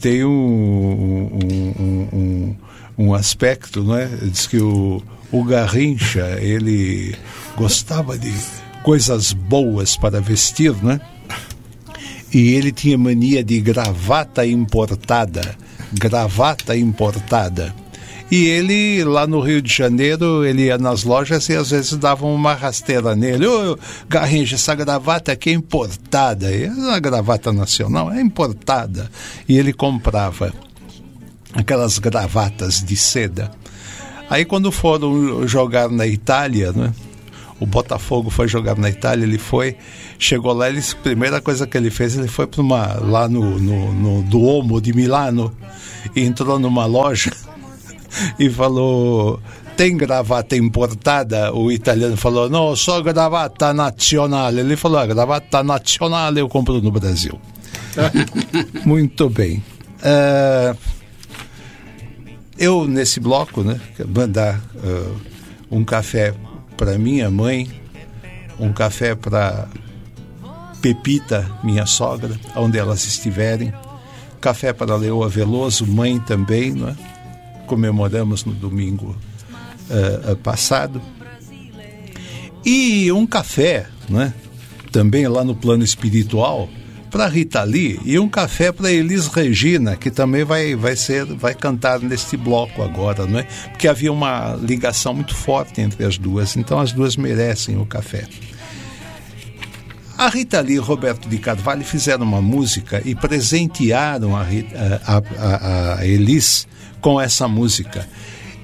tem 0.00 0.22
um, 0.24 0.30
um, 0.30 1.74
um, 1.78 2.08
um, 2.12 2.56
um 2.98 3.14
aspecto, 3.14 3.84
não 3.84 3.96
é? 3.96 4.06
Diz 4.06 4.46
que 4.46 4.58
o, 4.58 5.00
o 5.30 5.44
Garrincha, 5.44 6.36
ele 6.40 7.14
gostava 7.56 8.18
de 8.18 8.32
coisas 8.82 9.32
boas 9.32 9.96
para 9.96 10.20
vestir, 10.20 10.74
né? 10.82 11.00
E 12.32 12.54
ele 12.54 12.72
tinha 12.72 12.98
mania 12.98 13.42
de 13.44 13.60
gravata 13.60 14.44
importada. 14.44 15.56
Gravata 15.92 16.76
importada. 16.76 17.74
E 18.30 18.44
ele, 18.44 19.02
lá 19.04 19.26
no 19.26 19.40
Rio 19.40 19.62
de 19.62 19.72
Janeiro, 19.72 20.44
ele 20.44 20.64
ia 20.66 20.76
nas 20.76 21.02
lojas 21.02 21.48
e 21.48 21.54
às 21.54 21.70
vezes 21.70 21.96
davam 21.96 22.34
uma 22.34 22.52
rasteira 22.52 23.16
nele. 23.16 23.46
Ô, 23.46 23.78
Garrincha, 24.06 24.56
essa 24.56 24.74
gravata 24.74 25.32
aqui 25.32 25.48
é 25.48 25.54
importada. 25.54 26.52
É 26.52 27.00
gravata 27.00 27.50
nacional, 27.52 28.12
é 28.12 28.20
importada. 28.20 29.10
E 29.48 29.56
ele 29.56 29.72
comprava 29.72 30.52
aquelas 31.54 31.98
gravatas 31.98 32.82
de 32.82 32.96
seda. 32.96 33.50
Aí 34.28 34.44
quando 34.44 34.70
foram 34.70 35.46
jogar 35.46 35.88
na 35.88 36.06
Itália, 36.06 36.72
né? 36.72 36.92
O 37.60 37.66
Botafogo 37.66 38.30
foi 38.30 38.46
jogar 38.46 38.76
na 38.76 38.88
Itália, 38.88 39.24
ele 39.24 39.38
foi, 39.38 39.76
chegou 40.16 40.52
lá, 40.52 40.68
ele, 40.68 40.78
a 40.78 41.02
primeira 41.02 41.40
coisa 41.40 41.66
que 41.66 41.76
ele 41.76 41.90
fez, 41.90 42.16
ele 42.16 42.28
foi 42.28 42.46
para 42.46 42.60
uma 42.60 42.94
lá 43.00 43.28
no, 43.28 43.58
no, 43.58 43.92
no 43.92 44.22
Duomo 44.22 44.80
de 44.80 44.94
Milano, 44.94 45.52
e 46.14 46.20
entrou 46.22 46.60
numa 46.60 46.86
loja 46.86 47.32
e 48.38 48.48
falou: 48.48 49.40
tem 49.76 49.96
gravata 49.96 50.56
importada? 50.56 51.52
O 51.52 51.70
italiano 51.72 52.16
falou: 52.16 52.48
não, 52.48 52.76
só 52.76 53.00
gravata 53.00 53.72
nacional. 53.72 54.52
Ele 54.52 54.76
falou: 54.76 54.98
a 54.98 55.06
gravata 55.06 55.62
nacional 55.62 56.32
eu 56.36 56.48
compro 56.48 56.80
no 56.80 56.90
Brasil. 56.90 57.40
Muito 58.86 59.28
bem. 59.30 59.62
Eh, 60.02 60.74
eu, 62.58 62.86
nesse 62.86 63.20
bloco, 63.20 63.62
né, 63.62 63.80
mandar 64.06 64.60
eh, 64.82 65.12
um 65.70 65.84
café 65.84 66.34
para 66.76 66.98
minha 66.98 67.30
mãe, 67.30 67.68
um 68.58 68.72
café 68.72 69.14
para 69.14 69.68
Pepita, 70.80 71.48
minha 71.62 71.86
sogra, 71.86 72.38
onde 72.56 72.78
elas 72.78 73.04
estiverem, 73.04 73.72
café 74.40 74.72
para 74.72 74.96
Leoa 74.96 75.28
Veloso, 75.28 75.86
mãe 75.86 76.18
também, 76.18 76.72
não 76.72 76.88
é? 76.88 76.96
comemoramos 77.66 78.44
no 78.44 78.52
domingo 78.52 79.14
uh, 79.90 80.32
uh, 80.32 80.36
passado. 80.36 81.02
E 82.64 83.10
um 83.12 83.26
café, 83.26 83.86
né? 84.08 84.32
também 84.90 85.26
lá 85.28 85.44
no 85.44 85.54
plano 85.54 85.84
espiritual, 85.84 86.68
para 87.18 87.26
Rita 87.26 87.64
Lee 87.64 87.98
e 88.04 88.16
um 88.16 88.28
café 88.28 88.70
para 88.70 88.92
Elis 88.92 89.26
Regina, 89.26 89.96
que 89.96 90.08
também 90.08 90.44
vai, 90.44 90.76
vai 90.76 90.94
ser 90.94 91.24
vai 91.24 91.52
cantar 91.52 91.98
neste 91.98 92.36
bloco 92.36 92.80
agora, 92.80 93.26
não 93.26 93.40
é? 93.40 93.42
Porque 93.42 93.88
havia 93.88 94.12
uma 94.12 94.56
ligação 94.62 95.12
muito 95.12 95.34
forte 95.34 95.80
entre 95.80 96.04
as 96.04 96.16
duas, 96.16 96.56
então 96.56 96.78
as 96.78 96.92
duas 96.92 97.16
merecem 97.16 97.76
o 97.76 97.84
café. 97.84 98.24
A 100.16 100.28
Rita 100.28 100.60
Lee 100.60 100.76
e 100.76 100.78
Roberto 100.78 101.28
de 101.28 101.38
Carvalho 101.38 101.84
fizeram 101.84 102.24
uma 102.24 102.40
música 102.40 103.02
e 103.04 103.16
presentearam 103.16 104.36
a, 104.36 104.42
a, 105.04 105.16
a, 105.16 105.98
a 105.98 106.06
Elis 106.06 106.68
com 107.00 107.20
essa 107.20 107.48
música. 107.48 108.08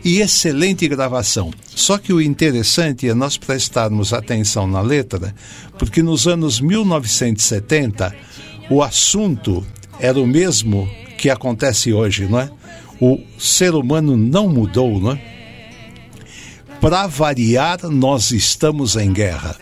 E 0.04 0.20
excelente 0.20 0.86
gravação. 0.86 1.50
Só 1.66 1.96
que 1.96 2.12
o 2.12 2.20
interessante 2.20 3.08
é 3.08 3.14
nós 3.14 3.38
prestarmos 3.38 4.12
atenção 4.12 4.66
na 4.66 4.82
letra, 4.82 5.34
porque 5.78 6.02
nos 6.02 6.26
anos 6.26 6.60
1970 6.60 8.14
o 8.70 8.82
assunto 8.82 9.64
era 9.98 10.20
o 10.20 10.26
mesmo 10.26 10.88
que 11.16 11.30
acontece 11.30 11.92
hoje, 11.92 12.26
não 12.26 12.40
é? 12.40 12.50
O 13.00 13.18
ser 13.38 13.74
humano 13.74 14.16
não 14.16 14.48
mudou, 14.48 15.00
não 15.00 15.12
é? 15.12 15.20
Para 16.80 17.06
variar, 17.06 17.78
nós 17.84 18.30
estamos 18.30 18.96
em 18.96 19.10
guerra. 19.10 19.56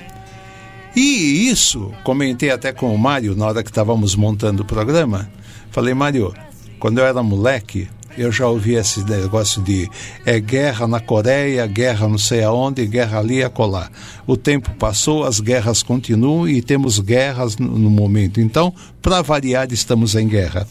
E 0.95 1.49
isso, 1.49 1.93
comentei 2.03 2.51
até 2.51 2.73
com 2.73 2.93
o 2.93 2.99
Mário 2.99 3.37
na 3.37 3.47
hora 3.47 3.63
que 3.63 3.71
estávamos 3.71 4.15
montando 4.17 4.63
o 4.63 4.67
programa. 4.67 5.31
Falei, 5.71 5.95
Mário, 5.95 6.35
quando 6.79 6.99
eu 6.99 7.07
era 7.07 7.23
moleque, 7.23 7.89
eu 8.17 8.31
já 8.31 8.47
ouvi 8.47 8.75
esse 8.75 9.03
negócio 9.05 9.63
de 9.63 9.89
é 10.25 10.39
guerra 10.39 10.87
na 10.87 11.01
Coreia, 11.01 11.67
guerra 11.67 12.07
não 12.09 12.19
sei 12.19 12.43
aonde, 12.43 12.87
guerra 12.87 13.19
ali 13.19 13.37
e 13.37 13.45
acolá. 13.45 13.91
O 14.27 14.37
tempo 14.37 14.71
passou, 14.75 15.25
as 15.25 15.41
guerras 15.41 15.83
continuam 15.83 16.49
e 16.49 16.61
temos 16.61 16.99
guerras 16.99 17.57
no, 17.57 17.79
no 17.79 17.91
momento. 17.91 18.41
Então, 18.41 18.75
para 19.01 19.23
variar, 19.23 19.73
estamos 19.73 20.15
em 20.15 20.29
guerra. 20.29 20.67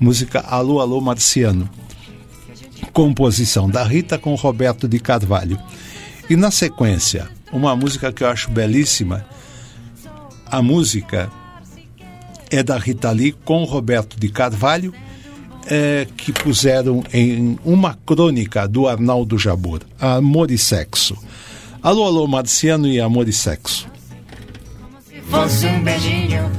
Música 0.00 0.40
Alô, 0.40 0.80
Alô 0.80 1.00
Marciano. 1.00 1.68
Composição 2.92 3.68
da 3.68 3.84
Rita 3.84 4.18
com 4.18 4.34
Roberto 4.34 4.88
de 4.88 4.98
Carvalho. 4.98 5.58
E 6.28 6.36
na 6.36 6.50
sequência, 6.50 7.28
uma 7.52 7.76
música 7.76 8.12
que 8.12 8.24
eu 8.24 8.28
acho 8.28 8.50
belíssima. 8.50 9.24
A 10.46 10.62
música 10.62 11.30
é 12.50 12.62
da 12.62 12.78
Rita 12.78 13.10
Lee 13.10 13.32
com 13.44 13.64
Roberto 13.64 14.18
de 14.18 14.28
Carvalho 14.28 14.94
é, 15.66 16.06
que 16.16 16.32
puseram 16.32 17.02
em 17.12 17.58
uma 17.64 17.98
crônica 18.06 18.66
do 18.66 18.86
Arnaldo 18.86 19.38
Jabor, 19.38 19.80
Amor 20.00 20.50
e 20.50 20.58
Sexo. 20.58 21.16
Alô, 21.82 22.04
alô, 22.04 22.26
Marciano 22.26 22.86
e 22.88 23.00
Amor 23.00 23.28
e 23.28 23.32
Sexo. 23.32 23.86
Se 25.08 25.20
fosse 25.22 25.66
um 25.66 25.82
beijinho. 25.82 26.50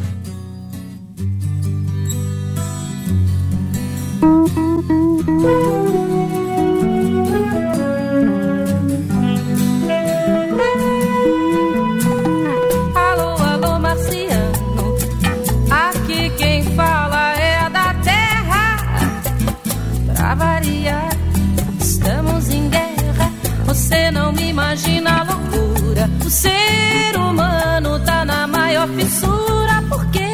O 26.27 26.29
ser 26.29 27.17
humano 27.17 27.97
tá 28.01 28.25
na 28.25 28.45
maior 28.45 28.85
fissura. 28.89 29.81
Por 29.87 30.05
quê? 30.07 30.27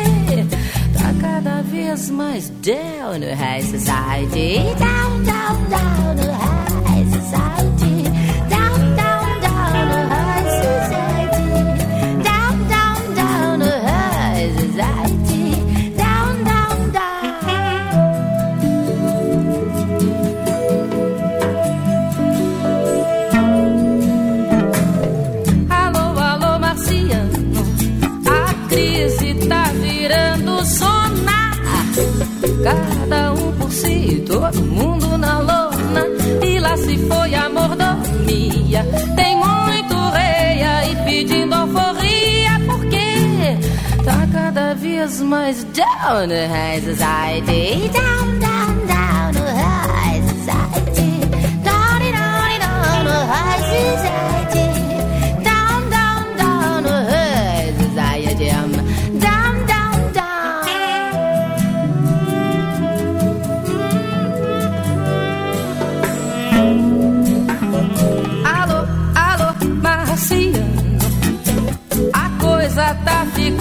Tá 0.98 1.14
cada 1.22 1.62
vez 1.62 2.10
mais 2.10 2.50
down 2.64 3.20
no 3.20 3.28
high 3.36 3.62
society. 3.62 4.74
Down, 4.80 5.24
down, 5.24 5.70
down 5.70 6.16
no 6.16 6.34
high 6.34 7.06
society. 7.12 8.10
Down, 8.50 8.96
down, 8.96 9.40
down 9.40 9.72
no 9.92 10.00
high 10.10 10.50
society. 10.66 11.54
Down, 12.24 12.56
down, 12.68 13.14
down 13.14 13.60
no 13.60 13.70
high 13.86 14.50
society. 14.58 15.03
Todo 34.54 34.64
mundo 34.66 35.18
na 35.18 35.40
lona. 35.40 36.06
E 36.46 36.60
lá 36.60 36.78
se 36.78 36.98
foi 37.08 37.34
a 37.36 37.50
mordomia. 37.50 38.86
Tem 39.16 39.36
muito 39.36 39.96
rei 40.12 40.64
aí 40.64 40.96
pedindo 41.06 41.54
alforria. 41.54 42.60
Porque 42.66 43.58
tá 44.04 44.28
cada 44.32 44.74
vez 44.76 45.22
mais 45.22 45.64
down 45.66 46.28
no 46.28 46.48
high 46.54 46.82
society. 46.82 47.90
Down, 47.90 48.40
down, 48.40 48.86
down 48.88 49.34
no 49.34 49.46
high 49.62 50.22
society. 50.30 51.12
Down, 51.64 52.00
down, 52.12 52.60
down 52.60 53.04
no 53.04 53.18
high 53.28 53.60
society. 53.60 54.03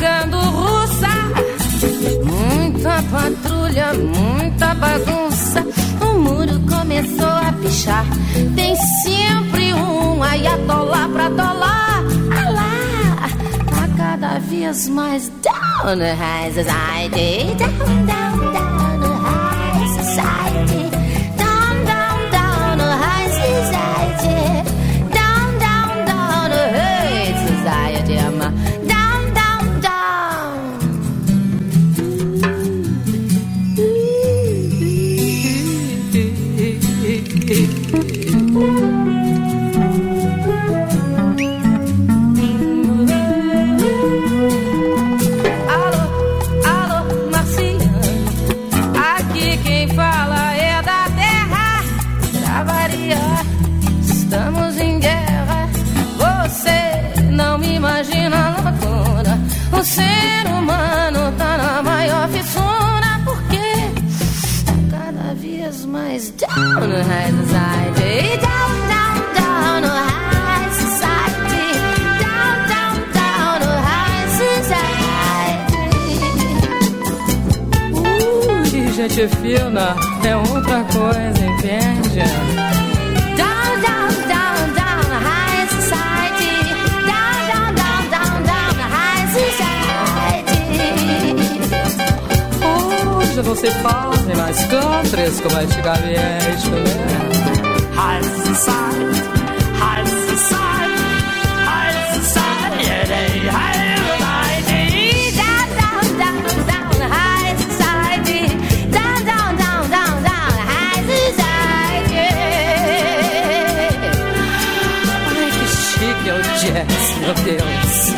ficando 0.02 0.36
russa. 0.36 1.08
Muita 2.24 3.02
patrulha, 3.04 3.92
muita 3.94 4.74
bagunça. 4.74 5.64
O 6.00 6.18
muro 6.18 6.60
começou 6.68 7.24
a 7.24 7.52
pichar. 7.62 8.04
Tem 8.56 8.74
sempre 9.04 9.72
um 9.74 10.20
aí 10.22 10.44
a 10.46 10.58
pra 11.08 11.28
dolar. 11.28 12.02
Alá, 12.36 13.28
tá 13.70 13.88
cada 13.96 14.38
vez 14.40 14.88
mais 14.88 15.30
down 15.40 15.98
rises. 15.98 16.66
I 16.66 17.08
did 17.08 17.58
down, 17.58 18.06
down, 18.06 18.52
down 18.52 19.22
rises. 19.72 20.18
I 20.18 20.64
did. 20.66 21.01
Fina 79.28 79.96
é 80.24 80.36
outra 80.36 80.84
coisa, 80.84 81.44
entende? 81.44 82.22
Down, 83.36 83.80
down, 83.80 84.10
down, 84.28 84.74
down 84.74 85.04
high 85.22 85.66
society. 85.68 86.54
Down, 87.06 87.38
down, 87.48 87.70
down, 87.74 88.02
down, 88.10 88.42
down 88.44 88.74
high 88.90 89.26
society. 89.32 90.58
Hoje 93.16 93.42
não 93.42 93.54
se 93.56 93.70
fazem 93.70 94.36
mais 94.36 94.58
countries 94.66 95.40
como 95.40 95.56
antigamente, 95.56 96.70
né? 96.70 96.96
High 97.94 98.22
society, 98.22 99.22
jazz, 116.72 117.18
meu 117.18 117.34
Deus. 117.34 118.12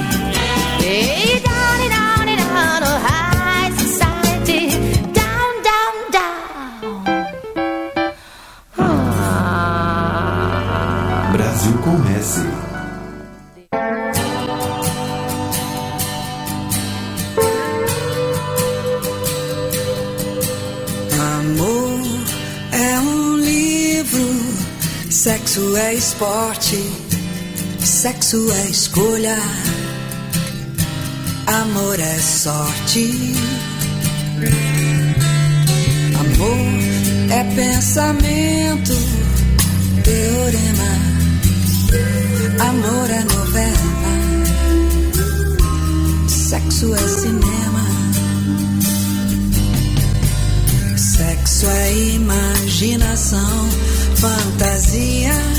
Hey, 0.80 1.40
down, 1.40 1.88
down, 1.90 2.26
down 2.36 2.80
no 2.80 2.92
high 3.07 3.72
society. 3.78 4.62
Down, 5.12 5.62
down, 5.68 5.94
down. 6.12 7.05
Brasil 11.32 11.76
com 11.78 11.96
S. 12.18 12.32
Amor 21.36 22.00
é 22.72 23.00
um 23.00 23.36
livro, 23.36 24.26
sexo 25.11 25.76
é 25.76 25.94
esporte, 25.94 26.76
sexo 28.25 28.51
é 28.53 28.70
escolha, 28.70 29.39
amor 31.47 32.01
é 32.01 32.18
sorte. 32.18 33.35
Amor 36.18 36.59
é 37.31 37.44
pensamento, 37.55 38.94
teorema, 40.03 40.93
amor 42.61 43.11
é 43.11 43.24
novela, 43.24 43.93
sexo 46.27 46.94
é 46.94 47.09
cinema. 47.09 47.85
Sexo 50.97 51.66
é 51.66 51.93
imaginação, 52.15 53.69
fantasia. 54.16 55.53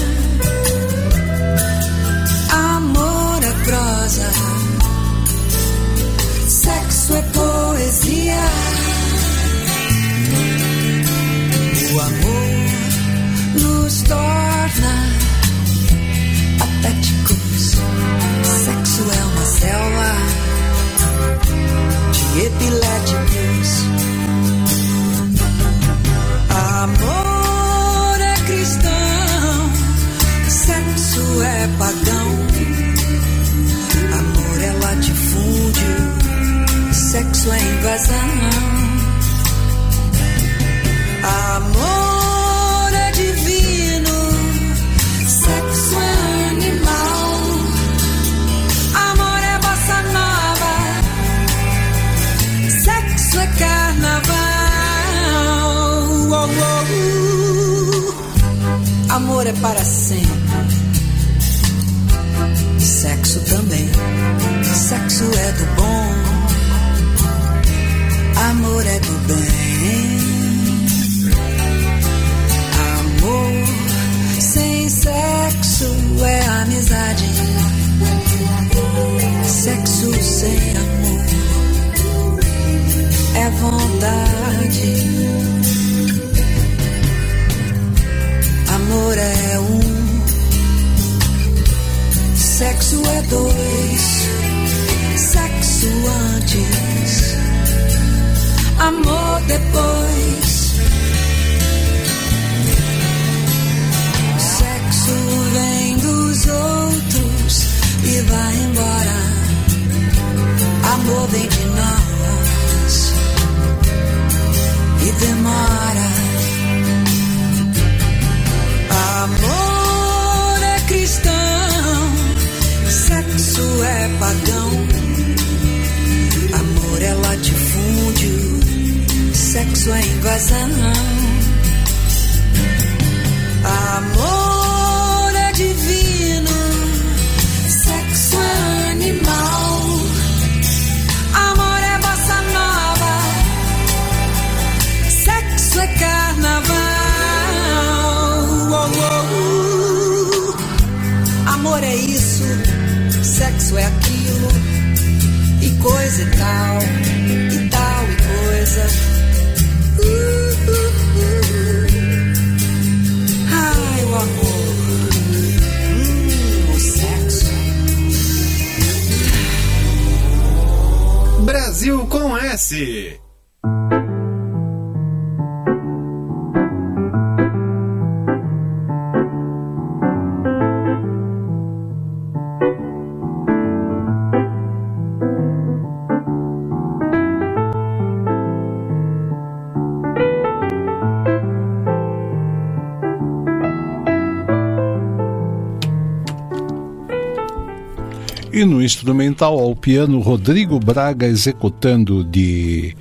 Instrumental 198.96 199.60
ao 199.60 199.76
piano, 199.76 200.20
Rodrigo 200.20 200.80
Braga 200.80 201.28
executando 201.28 202.24
de 202.24 202.96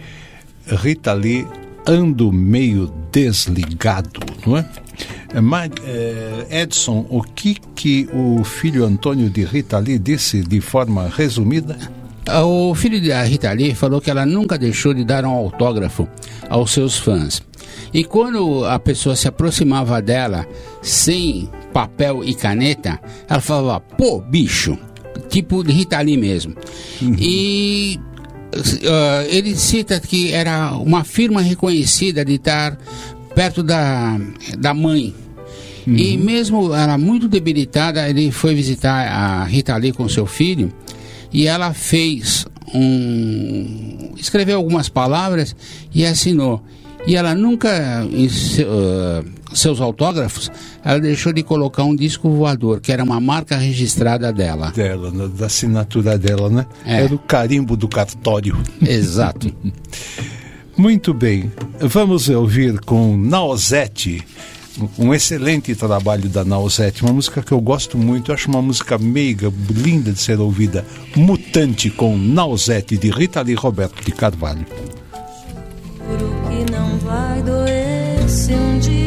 Rita 0.66 1.12
Lee, 1.12 1.46
Ando 1.86 2.32
Meio 2.32 2.92
Desligado, 3.12 4.20
não 4.44 4.56
é? 4.56 4.68
Eh, 5.32 6.46
eh, 6.50 6.62
Edson, 6.62 7.06
o 7.08 7.22
que, 7.22 7.54
que 7.76 8.08
o 8.12 8.42
filho 8.42 8.84
Antônio 8.84 9.30
de 9.30 9.44
Rita 9.44 9.78
Lee 9.78 9.98
disse 9.98 10.42
de 10.42 10.60
forma 10.60 11.08
resumida? 11.08 11.78
O 12.44 12.74
filho 12.74 13.06
da 13.06 13.22
Rita 13.22 13.52
Lee 13.52 13.74
falou 13.74 14.00
que 14.00 14.10
ela 14.10 14.26
nunca 14.26 14.58
deixou 14.58 14.94
de 14.94 15.04
dar 15.04 15.24
um 15.24 15.30
autógrafo 15.30 16.08
aos 16.48 16.72
seus 16.72 16.98
fãs. 16.98 17.42
E 17.92 18.02
quando 18.02 18.64
a 18.64 18.78
pessoa 18.78 19.14
se 19.14 19.28
aproximava 19.28 20.02
dela 20.02 20.46
sem 20.82 21.48
papel 21.72 22.24
e 22.24 22.34
caneta, 22.34 23.00
ela 23.28 23.40
falava, 23.40 23.80
pô, 23.80 24.20
bicho, 24.20 24.76
tipo 25.28 25.62
de 25.62 25.72
Rita 25.72 26.00
Lee 26.00 26.16
mesmo. 26.16 26.54
E 27.18 27.98
uh, 28.54 29.28
ele 29.28 29.54
cita 29.56 29.98
que 30.00 30.32
era 30.32 30.72
uma 30.72 31.04
firma 31.04 31.40
reconhecida 31.40 32.24
de 32.24 32.34
estar 32.34 32.78
perto 33.34 33.62
da, 33.62 34.18
da 34.58 34.72
mãe. 34.72 35.14
E 35.86 36.16
mesmo 36.16 36.74
ela 36.74 36.96
muito 36.96 37.28
debilitada, 37.28 38.08
ele 38.08 38.30
foi 38.30 38.54
visitar 38.54 39.06
a 39.06 39.44
Rita 39.44 39.76
Lee 39.76 39.92
com 39.92 40.08
seu 40.08 40.24
filho 40.24 40.72
e 41.30 41.46
ela 41.46 41.74
fez 41.74 42.46
um. 42.72 44.14
escreveu 44.16 44.56
algumas 44.56 44.88
palavras 44.88 45.54
e 45.94 46.06
assinou. 46.06 46.62
E 47.06 47.16
ela 47.16 47.34
nunca, 47.34 48.06
uh, 48.06 49.30
seus 49.54 49.80
autógrafos, 49.80 50.50
ela 50.84 51.00
deixou 51.00 51.32
de 51.32 51.42
colocar 51.42 51.84
um 51.84 51.94
disco 51.94 52.28
voador, 52.30 52.80
que 52.80 52.92
era 52.92 53.02
uma 53.02 53.20
marca 53.20 53.56
registrada 53.56 54.32
dela. 54.32 54.70
Dela, 54.72 55.10
da 55.28 55.46
assinatura 55.46 56.18
dela, 56.18 56.50
né? 56.50 56.66
É. 56.84 57.04
Era 57.04 57.14
o 57.14 57.18
carimbo 57.18 57.76
do 57.76 57.88
cartório. 57.88 58.56
Exato. 58.82 59.52
Muito 60.76 61.14
bem. 61.14 61.52
Vamos 61.78 62.28
ouvir 62.28 62.80
com 62.80 63.16
Nausete. 63.16 64.20
Um 64.98 65.14
excelente 65.14 65.72
trabalho 65.76 66.28
da 66.28 66.44
Nausete, 66.44 67.04
uma 67.04 67.12
música 67.12 67.40
que 67.40 67.52
eu 67.52 67.60
gosto 67.60 67.96
muito, 67.96 68.32
eu 68.32 68.34
acho 68.34 68.48
uma 68.48 68.60
música 68.60 68.98
meiga, 68.98 69.52
linda 69.70 70.10
de 70.10 70.18
ser 70.18 70.40
ouvida. 70.40 70.84
Mutante 71.14 71.90
com 71.90 72.18
Nausete, 72.18 72.96
de 72.96 73.08
Rita 73.08 73.40
Lee 73.40 73.54
Roberto 73.54 74.04
de 74.04 74.10
Carvalho. 74.10 74.66
que 74.66 76.72
não 76.72 76.98
vai 76.98 77.40
doer 77.42 78.28
se 78.28 78.52
um 78.52 78.78
dia 78.80 79.03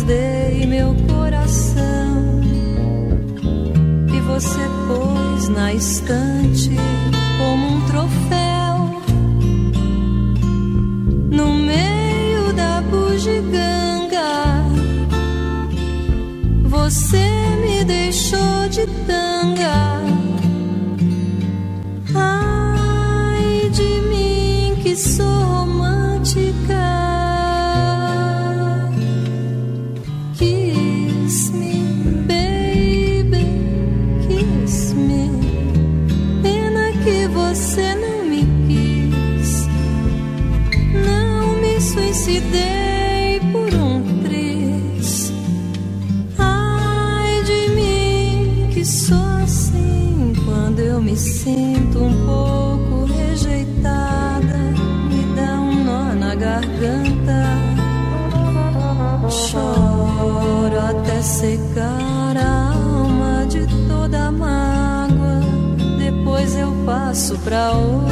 dei 0.00 0.66
meu 0.66 0.96
coração 1.06 2.40
e 4.08 4.20
você 4.20 4.60
pôs 4.88 5.48
na 5.48 5.74
estante 5.74 6.70
como 7.36 7.66
um 7.66 7.80
troféu 7.82 9.02
no 11.30 11.52
meio 11.54 12.52
da 12.54 12.80
bugiganga. 12.80 14.64
Você 16.64 17.26
me 17.60 17.84
deixou 17.84 18.68
de 18.70 18.86
tanga. 19.06 20.00
Ai 22.14 23.68
de 23.70 24.00
mim 24.08 24.74
que 24.82 24.96
sou 24.96 25.26
romântica. 25.26 25.91
Pra 67.44 67.72
outra 67.72 68.11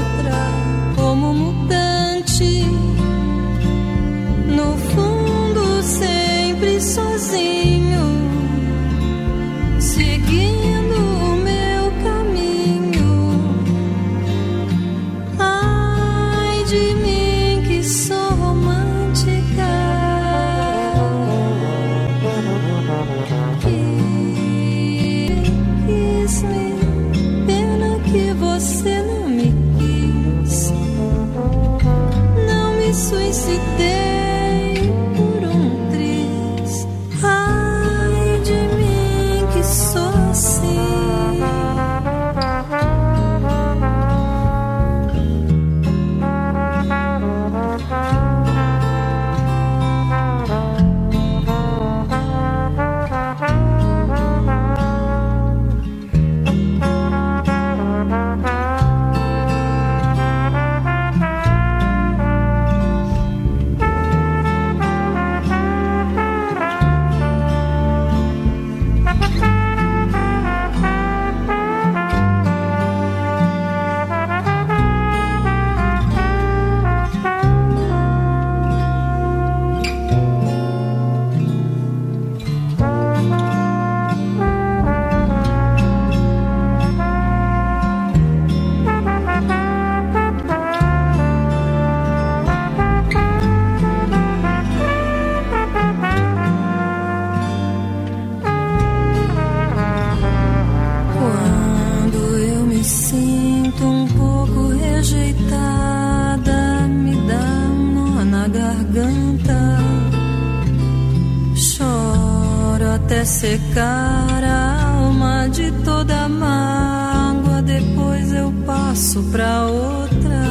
passo 119.11 119.23
pra 119.33 119.67
outra 119.67 120.43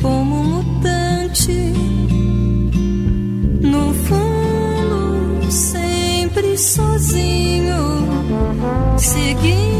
como 0.00 0.44
mutante. 0.44 1.72
No 3.62 3.92
fundo, 3.94 5.50
sempre 5.50 6.56
sozinho, 6.56 8.06
seguindo 8.96 9.73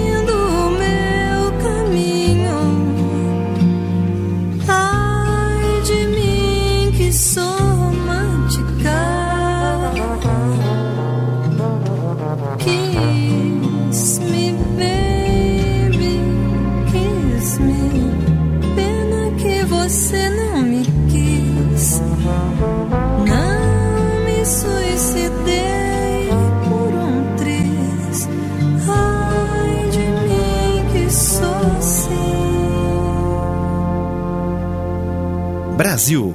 Brasil 36.04 36.34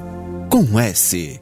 com 0.50 0.80
S. 0.80 1.39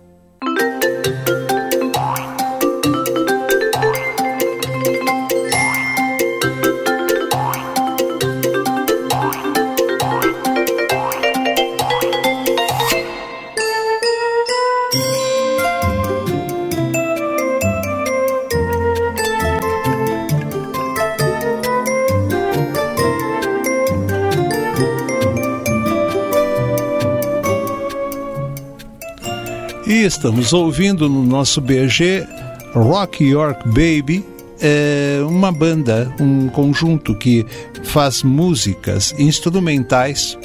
estamos 30.08 30.54
ouvindo 30.54 31.06
no 31.06 31.22
nosso 31.22 31.60
BG 31.60 32.26
Rock 32.72 33.22
York 33.24 33.68
Baby, 33.68 34.24
é 34.58 35.20
uma 35.22 35.52
banda, 35.52 36.10
um 36.18 36.48
conjunto 36.48 37.14
que 37.14 37.44
faz 37.84 38.22
músicas 38.22 39.14
instrumentais 39.18 40.36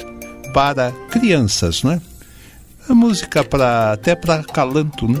para 0.52 0.92
crianças, 1.10 1.82
né? 1.82 2.00
A 2.88 2.94
música 2.94 3.42
para 3.42 3.92
até 3.92 4.14
para 4.14 4.36
acalanto, 4.36 5.08
né? 5.08 5.20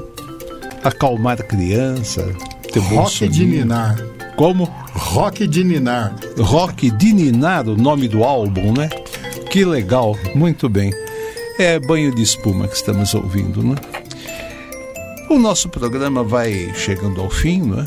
Acalmar 0.84 1.42
criança, 1.44 2.22
ter 2.70 2.80
Rock 2.80 3.26
de. 3.28 3.46
Ninar. 3.46 3.96
Como? 4.36 4.64
Rock 4.92 5.46
de 5.46 5.64
Ninar. 5.64 6.14
Rock 6.38 6.90
de 6.90 7.14
Ninar, 7.14 7.66
o 7.66 7.76
nome 7.76 8.08
do 8.08 8.22
álbum, 8.22 8.74
né? 8.74 8.90
Que 9.50 9.64
legal, 9.64 10.14
muito 10.34 10.68
bem. 10.68 10.92
É 11.58 11.78
banho 11.78 12.14
de 12.14 12.22
espuma 12.22 12.68
que 12.68 12.76
estamos 12.76 13.14
ouvindo, 13.14 13.62
né? 13.62 13.76
O 15.28 15.38
nosso 15.38 15.68
programa 15.68 16.22
vai 16.22 16.72
chegando 16.74 17.20
ao 17.20 17.30
fim, 17.30 17.62
né? 17.62 17.86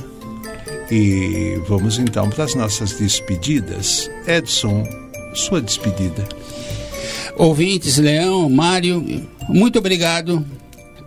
E 0.92 1.62
vamos 1.68 2.00
então 2.00 2.30
para 2.30 2.44
as 2.44 2.56
nossas 2.56 2.94
despedidas. 2.94 4.10
Edson, 4.26 4.84
sua 5.34 5.62
despedida. 5.62 6.28
Ouvintes, 7.36 7.98
Leão, 7.98 8.50
Mário, 8.50 9.04
muito 9.48 9.80
obrigado 9.80 10.46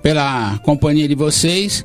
pela 0.02 0.58
companhia 0.58 1.08
de 1.08 1.14
vocês. 1.14 1.84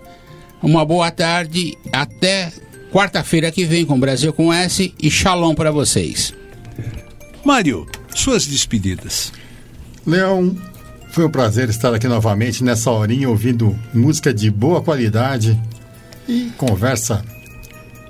Uma 0.61 0.85
boa 0.85 1.09
tarde. 1.11 1.77
Até 1.91 2.51
quarta-feira 2.91 3.51
que 3.51 3.65
vem 3.65 3.85
com 3.85 3.99
Brasil 3.99 4.31
com 4.31 4.53
S 4.53 4.93
e 5.01 5.09
Shalom 5.09 5.53
para 5.55 5.72
vocês. 5.72 6.34
Mário, 7.43 7.88
suas 8.13 8.45
despedidas. 8.45 9.31
Leão, 10.05 10.55
foi 11.16 11.24
um 11.26 11.30
prazer 11.30 11.70
estar 11.70 11.94
aqui 11.94 12.10
novamente 12.10 12.62
nessa 12.62 12.92
horinha 12.92 13.30
ouvindo 13.30 13.74
música 13.94 14.34
de 14.34 14.52
boa 14.52 14.82
qualidade 14.82 15.58
e 16.28 16.52
conversa 16.58 17.24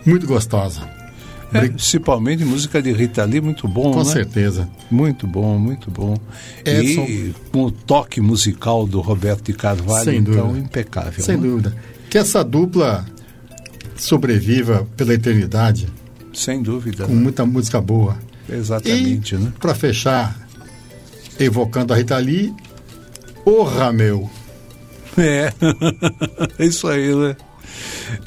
muito 0.04 0.26
gostosa. 0.26 0.90
É, 1.54 1.68
principalmente 1.68 2.44
música 2.44 2.82
de 2.82 2.92
Rita 2.92 3.24
Lee, 3.24 3.40
muito 3.40 3.68
bom, 3.68 3.92
Com 3.92 4.00
né? 4.00 4.06
certeza. 4.06 4.68
Muito 4.90 5.28
bom, 5.28 5.60
muito 5.60 5.92
bom. 5.92 6.18
Edson. 6.66 7.04
E 7.04 7.36
com 7.52 7.66
o 7.66 7.72
toque 7.72 8.20
musical 8.20 8.88
do 8.88 9.02
Roberto 9.02 9.44
de 9.44 9.54
Carvalho, 9.54 10.12
então 10.12 10.48
dúvida. 10.48 10.66
impecável. 10.66 11.24
Sem 11.24 11.38
né? 11.38 11.44
dúvida. 11.44 11.76
Que 12.10 12.18
essa 12.18 12.44
dupla 12.44 13.06
sobreviva 13.96 14.88
pela 14.98 15.14
eternidade 15.14 15.88
Sem 16.34 16.64
dúvida. 16.64 17.06
com 17.06 17.14
muita 17.14 17.46
música 17.46 17.80
boa. 17.80 18.18
Exatamente, 18.50 19.36
e, 19.36 19.38
né? 19.38 19.54
Para 19.60 19.76
fechar, 19.76 20.36
evocando 21.40 21.94
a 21.94 21.98
Rita 21.98 22.18
Lee, 22.18 22.52
Orra 23.46 23.94
meu. 23.94 24.30
É, 25.18 25.50
isso 26.60 26.90
aí, 26.90 27.16
né? 27.16 27.38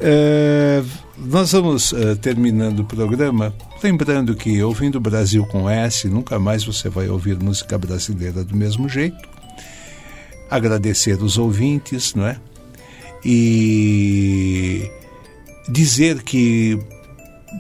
É, 0.01 0.83
nós 1.19 1.53
vamos 1.53 1.93
eh, 1.93 2.15
terminando 2.15 2.81
o 2.81 2.85
programa, 2.85 3.53
lembrando 3.83 4.35
que 4.35 4.63
ouvindo 4.63 5.01
Brasil 5.01 5.45
com 5.47 5.69
S, 5.69 6.09
nunca 6.09 6.39
mais 6.39 6.65
você 6.65 6.89
vai 6.89 7.09
ouvir 7.09 7.39
música 7.39 7.77
brasileira 7.77 8.45
do 8.45 8.57
mesmo 8.57 8.89
jeito. 8.89 9.29
Agradecer 10.49 11.23
os 11.23 11.37
ouvintes, 11.37 12.15
não 12.15 12.27
é? 12.27 12.37
E 13.25 14.91
dizer 15.69 16.23
que 16.23 16.79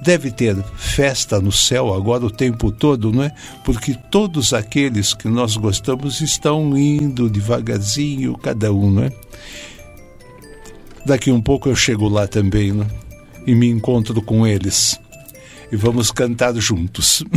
deve 0.02 0.31
ter 0.31 0.56
festa 0.77 1.40
no 1.40 1.52
céu 1.52 1.94
agora 1.94 2.24
o 2.24 2.31
tempo 2.31 2.70
todo, 2.70 3.12
não 3.12 3.23
é? 3.23 3.32
Porque 3.65 3.94
todos 4.10 4.52
aqueles 4.52 5.15
que 5.15 5.28
nós 5.28 5.56
gostamos 5.56 6.20
estão 6.20 6.77
indo 6.77 7.31
devagarzinho, 7.31 8.36
cada 8.36 8.73
um, 8.73 8.90
não 8.90 9.05
é? 9.05 9.12
Daqui 11.06 11.31
um 11.31 11.40
pouco 11.40 11.69
eu 11.69 11.77
chego 11.77 12.09
lá 12.09 12.27
também, 12.27 12.73
né? 12.73 12.86
E 13.47 13.55
me 13.55 13.69
encontro 13.69 14.20
com 14.20 14.47
eles. 14.47 15.01
E 15.73 15.77
vamos 15.77 16.10
cantar 16.10 16.55
juntos. 16.56 17.24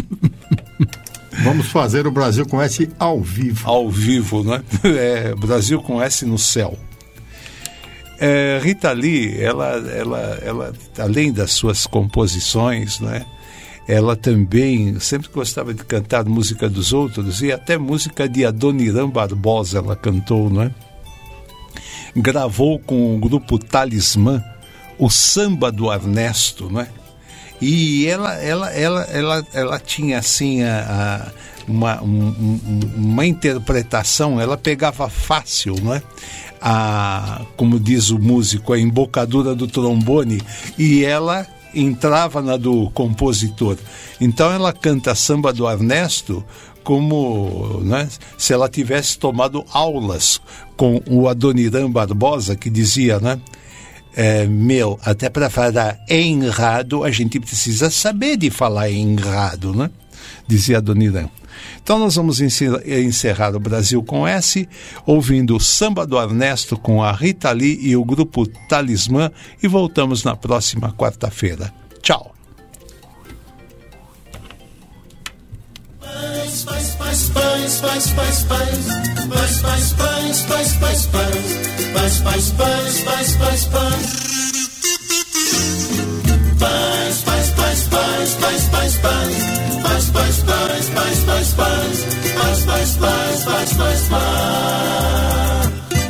Vamos 1.43 1.67
fazer 1.67 2.05
o 2.05 2.11
Brasil 2.11 2.45
com 2.45 2.61
S 2.61 2.89
ao 2.99 3.21
vivo. 3.21 3.67
Ao 3.67 3.89
vivo, 3.89 4.43
né? 4.43 4.61
É, 4.83 5.33
Brasil 5.33 5.81
com 5.81 6.01
S 6.01 6.25
no 6.25 6.37
céu. 6.37 6.77
É, 8.23 8.59
Rita 8.61 8.91
Lee, 8.91 9.41
ela, 9.41 9.67
ela, 9.89 10.39
ela, 10.43 10.73
além 10.99 11.31
das 11.33 11.51
suas 11.53 11.87
composições, 11.87 12.99
né? 12.99 13.25
Ela 13.87 14.15
também 14.15 14.99
sempre 14.99 15.27
gostava 15.33 15.73
de 15.73 15.83
cantar 15.83 16.23
música 16.25 16.69
dos 16.69 16.93
outros 16.93 17.41
e 17.41 17.51
até 17.51 17.79
música 17.79 18.29
de 18.29 18.45
Adoniran 18.45 19.09
Barbosa 19.09 19.79
ela 19.79 19.95
cantou, 19.95 20.49
não 20.51 20.61
é? 20.61 20.71
Gravou 22.15 22.77
com 22.79 23.15
o 23.15 23.19
grupo 23.19 23.57
Talismã 23.57 24.43
o 24.99 25.09
samba 25.09 25.71
do 25.71 25.91
Ernesto, 25.91 26.71
né? 26.71 26.87
E 27.59 28.05
ela, 28.05 28.33
ela, 28.35 28.69
ela, 28.71 29.01
ela, 29.05 29.47
ela 29.53 29.79
tinha 29.79 30.19
assim 30.19 30.61
a, 30.63 31.25
a- 31.27 31.31
uma, 31.67 32.01
um- 32.03 32.27
um- 32.39 32.91
uma 32.97 33.25
interpretação, 33.25 34.39
ela 34.39 34.57
pegava 34.57 35.09
fácil, 35.09 35.75
não 35.81 35.93
é? 35.95 36.01
A, 36.61 37.41
como 37.57 37.79
diz 37.79 38.11
o 38.11 38.19
músico, 38.19 38.73
a 38.73 38.79
embocadura 38.79 39.55
do 39.55 39.67
trombone 39.67 40.41
e 40.77 41.03
ela 41.03 41.47
entrava 41.73 42.41
na 42.41 42.57
do 42.57 42.89
compositor. 42.91 43.77
Então 44.19 44.51
ela 44.51 44.71
canta 44.71 45.15
samba 45.15 45.51
do 45.51 45.69
Ernesto 45.69 46.45
como 46.83 47.79
né, 47.83 48.07
se 48.37 48.53
ela 48.53 48.67
tivesse 48.67 49.17
tomado 49.17 49.63
aulas 49.71 50.41
com 50.75 51.01
o 51.07 51.27
Adoniran 51.27 51.89
Barbosa, 51.91 52.55
que 52.55 52.69
dizia, 52.69 53.19
né? 53.19 53.39
É, 54.13 54.45
meu, 54.45 54.99
até 55.05 55.29
para 55.29 55.49
falar 55.49 55.97
enrado, 56.09 57.03
a 57.03 57.11
gente 57.11 57.39
precisa 57.39 57.89
saber 57.89 58.35
de 58.35 58.49
falar 58.49 58.89
enrado, 58.89 59.73
né? 59.73 59.89
Dizia 60.47 60.79
Adoniran. 60.79 61.29
Então 61.81 61.99
nós 61.99 62.15
vamos 62.15 62.39
encerrar 62.41 63.55
o 63.55 63.59
Brasil 63.59 64.03
com 64.03 64.27
S, 64.27 64.67
ouvindo 65.05 65.55
o 65.55 65.59
samba 65.59 66.05
do 66.05 66.19
Ernesto 66.19 66.77
com 66.77 67.03
a 67.03 67.11
Rita 67.11 67.51
Lee 67.51 67.79
e 67.81 67.95
o 67.95 68.05
grupo 68.05 68.47
Talismã 68.67 69.31
e 69.61 69.67
voltamos 69.67 70.23
na 70.23 70.35
próxima 70.35 70.91
quarta-feira. 70.93 71.73
Tchau. 72.01 72.33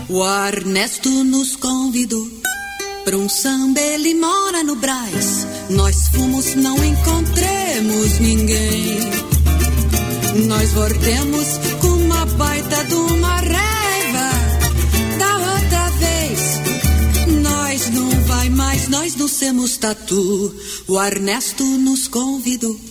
O 0.09 0.25
Ernesto 0.47 1.09
nos 1.23 1.55
convidou 1.55 2.27
para 3.03 3.17
um 3.17 3.27
samba, 3.27 3.79
ele 3.79 4.13
mora 4.13 4.63
no 4.63 4.75
Braz. 4.75 5.47
Nós 5.69 6.07
fomos, 6.09 6.55
não 6.55 6.75
encontremos 6.83 8.19
ninguém. 8.19 8.99
Nós 10.47 10.71
voltemos 10.71 11.47
com 11.79 11.87
uma 11.87 12.25
baita 12.25 12.83
de 12.83 12.93
uma 12.93 13.35
raiva. 13.37 14.29
Da 15.17 15.37
outra 15.37 15.89
vez, 15.97 16.59
nós 17.41 17.89
não 17.89 18.09
vai 18.25 18.49
mais, 18.49 18.87
nós 18.89 19.15
não 19.15 19.27
temos 19.27 19.77
tatu. 19.77 20.55
O 20.87 21.01
Ernesto 21.01 21.63
nos 21.63 22.07
convidou 22.07 22.90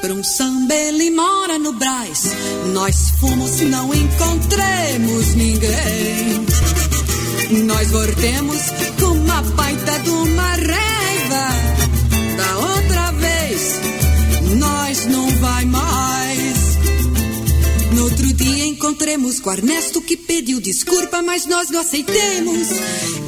para 0.00 0.14
um 0.14 0.24
samba, 0.24 0.74
ele 0.74 1.10
mora 1.10 1.58
no 1.58 1.72
Braz. 1.74 2.32
Nós 2.72 3.10
fomos, 3.20 3.60
não 3.60 3.94
encontremos 3.94 5.34
ninguém. 5.34 6.46
Nós 7.66 7.90
voltemos 7.90 8.60
com 8.98 9.06
uma 9.06 9.42
baita 9.42 9.98
de 10.00 10.10
uma 10.10 10.50
raiva. 10.50 11.48
Da 12.36 12.58
outra 12.58 13.12
vez, 13.12 13.80
nós 14.58 15.06
não 15.06 15.28
vai 15.36 15.64
mais. 15.66 16.78
No 17.94 18.04
outro 18.04 18.32
dia 18.32 18.66
encontremos 18.66 19.40
com 19.40 19.52
Ernesto 19.52 20.00
que 20.00 20.16
pediu 20.16 20.60
desculpa, 20.60 21.20
mas 21.20 21.46
nós 21.46 21.68
não 21.70 21.80
aceitemos. 21.80 22.68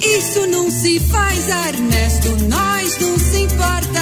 Isso 0.01 0.47
não 0.47 0.70
se 0.70 1.01
faz, 1.01 1.49
Ernesto, 1.49 2.28
nós 2.49 2.99
não 2.99 3.19
se 3.19 3.40
importa. 3.40 4.02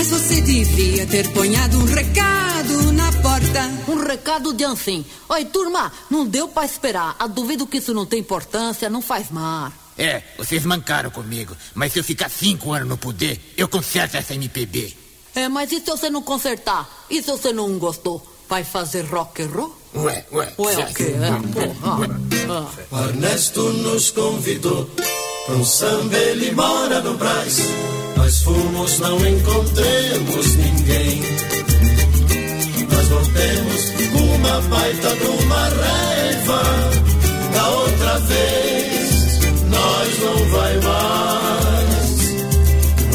Mas 0.00 0.08
você 0.08 0.40
devia 0.40 1.06
ter 1.06 1.30
ponhado 1.30 1.76
um 1.76 1.84
recado 1.84 2.90
na 2.94 3.12
porta. 3.20 3.70
Um 3.86 4.02
recado 4.02 4.54
de 4.54 4.64
assim. 4.64 5.04
Oi, 5.28 5.44
turma, 5.44 5.92
não 6.08 6.26
deu 6.26 6.48
pra 6.48 6.64
esperar. 6.64 7.14
A 7.18 7.26
duvido 7.26 7.66
que 7.66 7.76
isso 7.76 7.92
não 7.92 8.06
tem 8.06 8.20
importância, 8.20 8.88
não 8.88 9.02
faz 9.02 9.30
mal. 9.30 9.70
É, 9.98 10.22
vocês 10.38 10.64
mancaram 10.64 11.10
comigo. 11.10 11.54
Mas 11.74 11.92
se 11.92 11.98
eu 11.98 12.02
ficar 12.02 12.30
cinco 12.30 12.72
anos 12.72 12.88
no 12.88 12.96
poder, 12.96 13.52
eu 13.58 13.68
conserto 13.68 14.14
essa 14.14 14.34
MPB. 14.34 14.96
É, 15.34 15.50
mas 15.50 15.70
e 15.70 15.80
se 15.80 15.84
você 15.90 16.08
não 16.08 16.22
consertar? 16.22 16.88
E 17.10 17.22
se 17.22 17.30
você 17.30 17.52
não 17.52 17.78
gostou? 17.78 18.26
Vai 18.48 18.64
fazer 18.64 19.02
rock 19.02 19.42
and 19.42 19.48
roll? 19.48 19.76
Ué, 19.96 20.24
ué. 20.32 20.54
Ué, 20.58 20.78
o 20.78 20.94
quê? 20.94 21.12
É, 21.12 21.52
porra. 21.52 22.18
Ah. 22.48 23.04
Ernesto 23.04 23.60
nos 23.70 24.10
convidou 24.10 24.90
um 25.48 25.64
samba, 25.64 26.16
ele 26.16 26.52
mora 26.52 27.00
no 27.00 27.16
Brás. 27.16 27.58
Nós 28.16 28.42
fomos, 28.42 28.98
não 28.98 29.16
encontremos 29.26 30.54
ninguém. 30.56 31.22
Nós 32.92 33.08
voltemos 33.08 33.90
com 34.12 34.34
uma 34.36 34.60
baita 34.62 35.16
de 35.16 35.24
uma 35.24 35.68
raiva. 35.68 36.62
Da 37.52 37.68
outra 37.70 38.18
vez, 38.20 39.38
nós 39.68 40.18
não 40.20 40.44
vai 40.50 40.80
mais. 40.80 42.20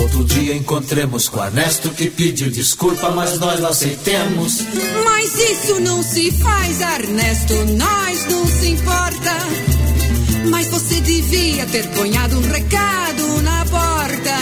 Outro 0.02 0.24
dia 0.26 0.56
encontremos 0.56 1.30
com 1.30 1.44
Ernesto 1.44 1.90
que 1.92 2.10
pediu 2.10 2.50
desculpa, 2.50 3.12
mas 3.12 3.40
nós 3.40 3.60
não 3.60 3.70
aceitemos. 3.70 4.62
Mas 5.04 5.40
isso 5.40 5.80
não 5.80 6.04
se 6.04 6.32
faz, 6.32 6.82
Ernesto, 6.82 7.54
nós 7.78 8.26
não 8.26 8.46
se 8.48 8.70
importa. 8.70 9.75
Mas 10.50 10.68
você 10.68 11.02
devia 11.02 11.66
ter 11.68 11.88
ponhado 11.90 12.38
um 12.38 12.52
recado 12.52 13.42
na 13.42 13.66
porta. 13.66 14.36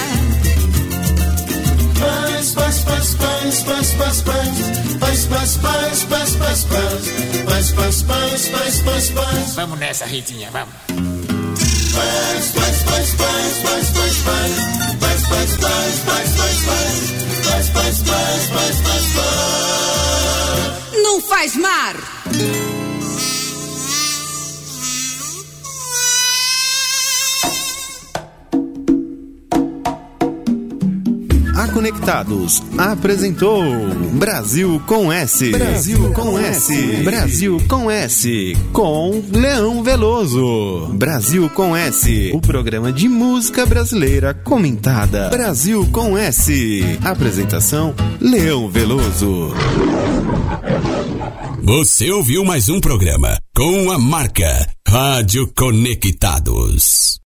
Paz, 1.99 2.51
paz, 2.51 2.79
paz, 2.79 3.15
paz, 3.15 3.63
paz, 3.63 3.91
paz, 3.91 3.91
paz, 3.91 5.25
paz, 5.27 5.57
paz, 5.57 5.57
paz, 5.57 6.03
paz, 6.03 6.35
paz, 6.35 6.63
paz, 6.65 6.65
paz, 6.65 7.71
paz, 7.71 8.01
paz, 8.03 8.47
paz, 8.49 8.81
paz, 8.81 9.09
paz. 9.09 9.55
Vamos 9.55 9.79
nessa, 9.79 10.05
Ritinha, 10.05 10.49
vamos. 10.51 10.73
Paz, 11.93 12.51
paz, 12.55 12.83
paz, 12.83 13.09
paz, 13.11 13.53
paz, 13.61 13.89
paz, 13.89 14.17
paz, 14.23 14.53
paz, 14.99 15.21
paz, 15.27 15.55
paz, 15.57 15.99
paz, 15.99 15.99
paz, 16.03 16.29
paz, 16.35 17.69
paz, 17.69 17.69
paz, 17.69 17.99
paz, 17.99 18.49
paz, 18.49 18.81
paz, 18.81 19.05
paz. 19.15 21.01
Não 21.03 21.21
faz 21.21 21.55
mar. 21.55 21.95
Conectados 31.73 32.61
apresentou 32.77 33.63
Brasil 34.13 34.79
com 34.85 35.11
S. 35.11 35.49
Brasil 35.49 36.13
com 36.13 36.37
S. 36.37 37.03
Brasil 37.03 37.57
com 37.67 37.89
S. 37.89 38.55
Com 38.71 39.23
Leão 39.31 39.83
Veloso. 39.83 40.87
Brasil 40.93 41.49
com 41.49 41.75
S. 41.75 42.31
O 42.33 42.39
programa 42.39 42.93
de 42.93 43.09
música 43.09 43.65
brasileira 43.65 44.35
comentada. 44.35 45.29
Brasil 45.29 45.87
com 45.91 46.15
S. 46.15 46.83
Apresentação 47.03 47.95
Leão 48.21 48.69
Veloso. 48.69 49.51
Você 51.63 52.11
ouviu 52.11 52.45
mais 52.45 52.69
um 52.69 52.79
programa 52.79 53.35
com 53.55 53.91
a 53.91 53.97
marca 53.97 54.67
Rádio 54.87 55.51
Conectados. 55.55 57.19